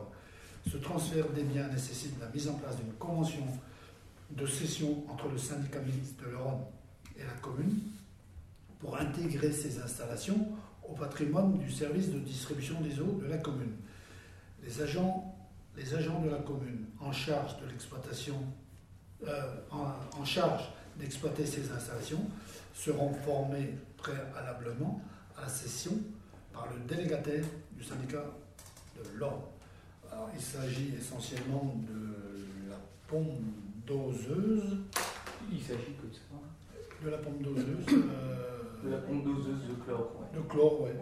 Ce 0.70 0.76
transfert 0.76 1.28
des 1.30 1.43
biens 1.43 1.68
nécessite 1.68 2.18
la 2.20 2.28
mise 2.28 2.49
en 2.49 2.55
place 2.55 2.76
d'une 2.76 2.93
convention 2.95 3.47
de 4.30 4.47
cession 4.47 5.05
entre 5.11 5.28
le 5.28 5.39
syndicat 5.39 5.80
mixte 5.80 6.20
de 6.20 6.30
l'Orne 6.30 6.64
et 7.19 7.23
la 7.25 7.41
commune 7.41 7.81
pour 8.79 8.99
intégrer 8.99 9.53
ces 9.53 9.81
installations 9.81 10.49
au 10.89 10.95
patrimoine 10.95 11.59
du 11.59 11.71
service 11.71 12.11
de 12.11 12.19
distribution 12.19 12.81
des 12.81 13.01
eaux 13.01 13.21
de 13.21 13.27
la 13.27 13.39
commune. 13.39 13.75
Les 14.62 14.81
agents, 14.81 15.35
les 15.77 15.95
agents 15.95 16.21
de 16.21 16.31
la 16.31 16.39
commune 16.39 16.87
en 17.01 17.12
charge 17.12 17.61
de 17.61 17.69
l'exploitation, 17.69 18.37
euh, 19.27 19.57
en, 19.71 20.25
charge 20.25 20.71
d'exploiter 20.97 21.45
ces 21.45 21.71
installations 21.71 22.25
seront 22.75 23.12
formés 23.12 23.75
préalablement 23.97 25.03
à 25.37 25.43
la 25.43 25.49
cession 25.49 25.93
par 26.53 26.69
le 26.73 26.81
délégataire 26.87 27.45
du 27.73 27.83
syndicat 27.85 28.25
de. 28.97 29.03
Alors, 30.11 30.31
il 30.35 30.41
s'agit 30.41 30.95
essentiellement 30.99 31.77
de 31.89 32.71
la 32.71 32.77
pompe 33.07 33.41
doseuse, 33.87 34.79
Il 35.53 35.62
s'agit 35.62 35.95
que 36.01 36.07
de 36.07 36.14
ça. 36.14 36.21
De 37.05 37.11
la 37.11 37.18
pompe 37.18 37.42
doseuse, 37.42 37.64
euh, 37.92 38.84
De 38.84 38.90
la 38.90 38.99
pompe 38.99 39.24
doseuse 39.24 39.62
de 39.68 39.74
chlore. 39.84 40.11
ouais. 40.20 40.38
de 40.40 40.46
chlore, 40.49 40.82
ouais. 40.82 40.94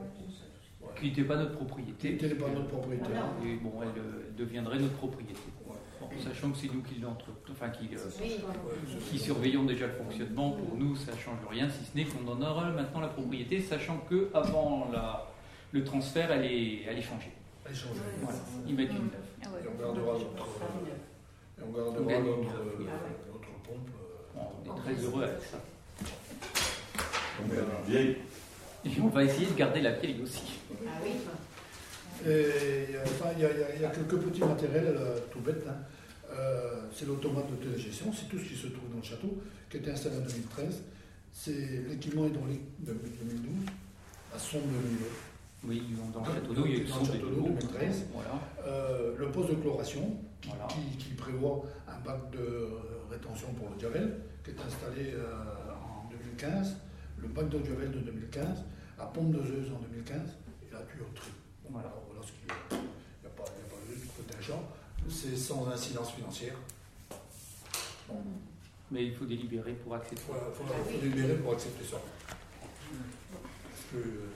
Qui 0.99 1.07
n'était 1.09 1.25
pas 1.25 1.37
notre 1.37 1.51
Qui 1.51 1.57
propriété. 1.65 2.11
n'était 2.13 2.35
pas 2.37 2.49
notre 2.49 2.69
propriété. 2.69 3.11
Et 3.45 3.57
bon, 3.57 3.73
elle 3.83 3.89
euh, 4.01 4.31
deviendrait 4.39 4.79
notre 4.79 4.95
propriété. 4.95 5.35
Bon, 5.67 6.07
sachant 6.23 6.51
que 6.51 6.57
c'est 6.59 6.73
nous 6.73 6.83
qui 6.83 7.01
l'entre, 7.01 7.27
enfin 7.51 7.69
qui, 7.71 7.89
euh, 7.95 7.99
Oui. 8.23 8.37
qui 9.11 9.19
surveillons 9.19 9.65
déjà 9.65 9.87
le 9.89 9.93
fonctionnement, 9.95 10.53
pour 10.53 10.77
nous 10.77 10.95
ça 10.97 11.13
change 11.17 11.39
rien, 11.51 11.69
si 11.69 11.85
ce 11.85 11.97
n'est 11.97 12.05
qu'on 12.05 12.27
en 12.31 12.41
aura 12.41 12.71
maintenant 12.71 13.01
la 13.01 13.09
propriété, 13.09 13.61
sachant 13.61 13.99
que 14.09 14.31
avant 14.33 14.89
la, 14.93 15.27
le 15.73 15.85
transfert, 15.85 16.31
elle 16.31 16.45
est, 16.47 16.83
elle 16.89 16.99
est 16.99 17.03
changée. 17.03 17.33
Elle 17.67 17.73
est 17.73 17.75
changée. 17.75 18.01
Voilà, 18.23 18.39
ils 18.67 18.75
mettent 18.75 18.91
une 18.93 18.97
neuve. 18.97 19.11
Ah 19.45 19.49
Et 19.63 19.69
on 19.69 19.79
gardera 19.83 20.13
notre, 20.13 20.47
et 21.59 21.63
on 21.63 21.73
gardera 21.73 22.21
notre, 22.21 22.57
euh, 22.57 22.87
pompe. 23.65 23.91
euh, 23.91 24.35
Bon, 24.35 24.43
on 24.65 24.77
est 24.77 24.81
très 24.81 25.05
heureux 25.05 25.25
avec 25.25 25.43
ça. 25.43 25.59
On 27.41 27.53
est 27.53 27.59
une 27.59 27.93
vieille. 27.93 28.17
Et 28.85 29.01
on 29.01 29.09
va 29.09 29.25
essayer 29.25 29.47
de 29.47 29.55
garder 29.55 29.81
la 29.81 29.93
vieille 29.93 30.21
aussi. 30.23 30.43
Ah 30.87 30.91
oui. 31.03 31.11
Et 32.25 32.29
euh, 32.29 33.03
enfin, 33.05 33.27
il 33.37 33.43
y, 33.43 33.45
a- 33.45 33.77
y 33.77 33.79
y 33.79 33.95
quelques 33.95 34.17
petits 34.23 34.41
matériels 34.41 34.95
euh, 34.97 35.19
tout 35.31 35.41
bêtes. 35.41 35.65
hein. 35.69 35.75
Euh, 36.33 36.83
c'est 36.95 37.07
l'automate 37.07 37.51
de 37.51 37.57
télégestion, 37.65 38.13
c'est 38.13 38.29
tout 38.29 38.39
ce 38.39 38.45
qui 38.49 38.57
se 38.57 38.67
trouve 38.69 38.91
dans 38.91 38.99
le 38.99 39.03
château, 39.03 39.39
qui 39.71 39.77
a 39.77 39.81
été 39.81 39.91
installé 39.91 40.17
en 40.17 40.21
2013. 40.21 40.83
C'est 41.33 41.83
l'équipement 41.89 42.27
hydraulique 42.27 42.63
de 42.81 42.93
2012, 42.93 43.67
la 44.33 44.39
sonde 44.39 44.63
de 44.63 44.89
niveau. 44.89 45.07
Oui, 45.65 45.83
dans 46.13 46.21
le 46.21 46.27
Dans- 46.27 46.35
château 46.35 46.55
d'eau, 46.55 46.63
il 46.67 46.73
y 46.73 46.75
a 46.77 46.79
une 46.83 46.89
dans 46.89 46.99
le 46.99 47.05
sonde 47.05 47.15
château 47.15 47.27
de 47.29 47.35
d'eau, 47.35 47.41
l'eau. 47.41 47.49
2013. 47.61 48.05
Voilà. 48.13 48.41
Euh, 48.67 49.15
le 49.19 49.29
poste 49.31 49.51
de 49.51 49.55
chloration, 49.57 50.17
Voilà. 50.47 50.67
qui, 50.69 50.97
qui 50.97 51.11
prévoit 51.15 51.65
un 51.89 51.99
bac 52.05 52.31
de 52.33 52.69
rétention 53.11 53.49
pour 53.55 53.69
le 53.75 53.81
Javel, 53.81 54.17
qui 54.45 54.51
est 54.51 54.55
installé 54.67 55.13
euh, 55.15 55.25
en 55.75 56.09
2015, 56.11 56.77
le 57.19 57.29
bac 57.29 57.49
de 57.49 57.65
Javel 57.65 57.91
de 57.91 57.99
2015, 58.01 58.65
la 58.99 59.05
pompe 59.07 59.33
doseuse 59.33 59.71
en 59.73 59.81
2015 59.81 60.21
et 60.69 60.73
la 60.73 60.81
tuyauterie. 60.81 61.33
Voilà. 61.69 61.93
voilà 62.09 62.23
ce 62.27 62.33
qu'il 62.33 62.49
y 62.49 62.51
a. 62.51 62.55
Il 62.71 63.21
n'y 63.23 63.27
a 63.27 63.31
pas, 63.31 63.45
il 63.57 63.63
y 63.63 63.67
a 63.67 63.69
pas 63.71 63.77
de 63.89 64.23
contingent. 64.23 64.63
C'est 65.09 65.37
sans 65.37 65.69
incidence 65.69 66.13
financière. 66.13 66.55
Bon, 68.09 68.23
Mais 68.91 69.07
il 69.07 69.15
faut 69.15 69.25
délibérer 69.25 69.73
pour 69.73 69.95
accepter. 69.95 70.23
il 70.29 70.35
faut, 70.35 70.65
faut, 70.65 70.73
faut 70.73 71.05
libérer 71.05 71.35
pour 71.37 71.53
accepter 71.53 71.85
ça. 71.85 71.97
Est-ce 71.97 73.93
que, 73.93 73.99
euh, 74.09 74.29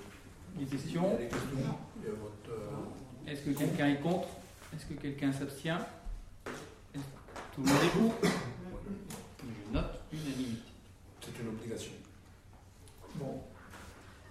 Des 0.56 0.62
il 0.62 0.64
y 0.64 0.68
a 0.68 0.70
questions 0.70 1.16
des 1.16 1.24
questions 1.28 1.78
Il 2.02 2.04
y 2.04 2.08
a 2.08 2.14
votre, 2.14 2.50
euh, 2.50 3.30
Est-ce 3.30 3.42
que 3.42 3.50
quelqu'un 3.50 3.88
est 3.88 4.00
contre? 4.00 4.28
Est-ce 4.74 4.86
que 4.86 4.94
quelqu'un 4.94 5.32
s'abstient? 5.32 5.78
Tout 6.44 7.62
le 7.62 7.68
monde 7.68 7.82
est 7.84 7.88
pour? 7.98 8.14
Je 9.40 9.72
note 9.72 10.00
unanimité. 10.12 10.62
C'est 11.20 11.42
une 11.42 11.48
obligation. 11.48 11.92
Bon, 13.16 13.40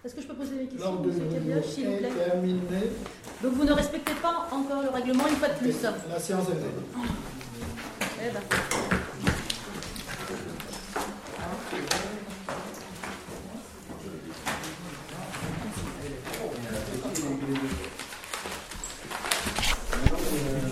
Est-ce 0.04 0.16
que 0.16 0.22
je 0.22 0.28
peux 0.28 0.36
poser 0.36 0.56
des 0.56 0.66
questions, 0.68 0.92
l'ordre 0.92 1.10
du 1.10 1.52
jour 1.54 1.64
s'il 1.64 1.86
vous 1.88 1.94
est 1.94 1.98
plaît 1.98 2.10
terminé. 2.10 2.62
Donc 3.44 3.54
vous 3.54 3.66
ne 3.66 3.74
respectez 3.74 4.14
pas 4.22 4.48
encore 4.52 4.82
le 4.82 4.90
règlement 4.90 5.28
une 5.28 5.36
fois 5.36 5.50
de 5.50 5.54
plus. 5.56 5.76
La 6.10 6.20
séance 6.20 6.48
est 6.50 6.56
levée. 6.56 6.68
Eh 8.22 8.32
ben. 8.32 8.89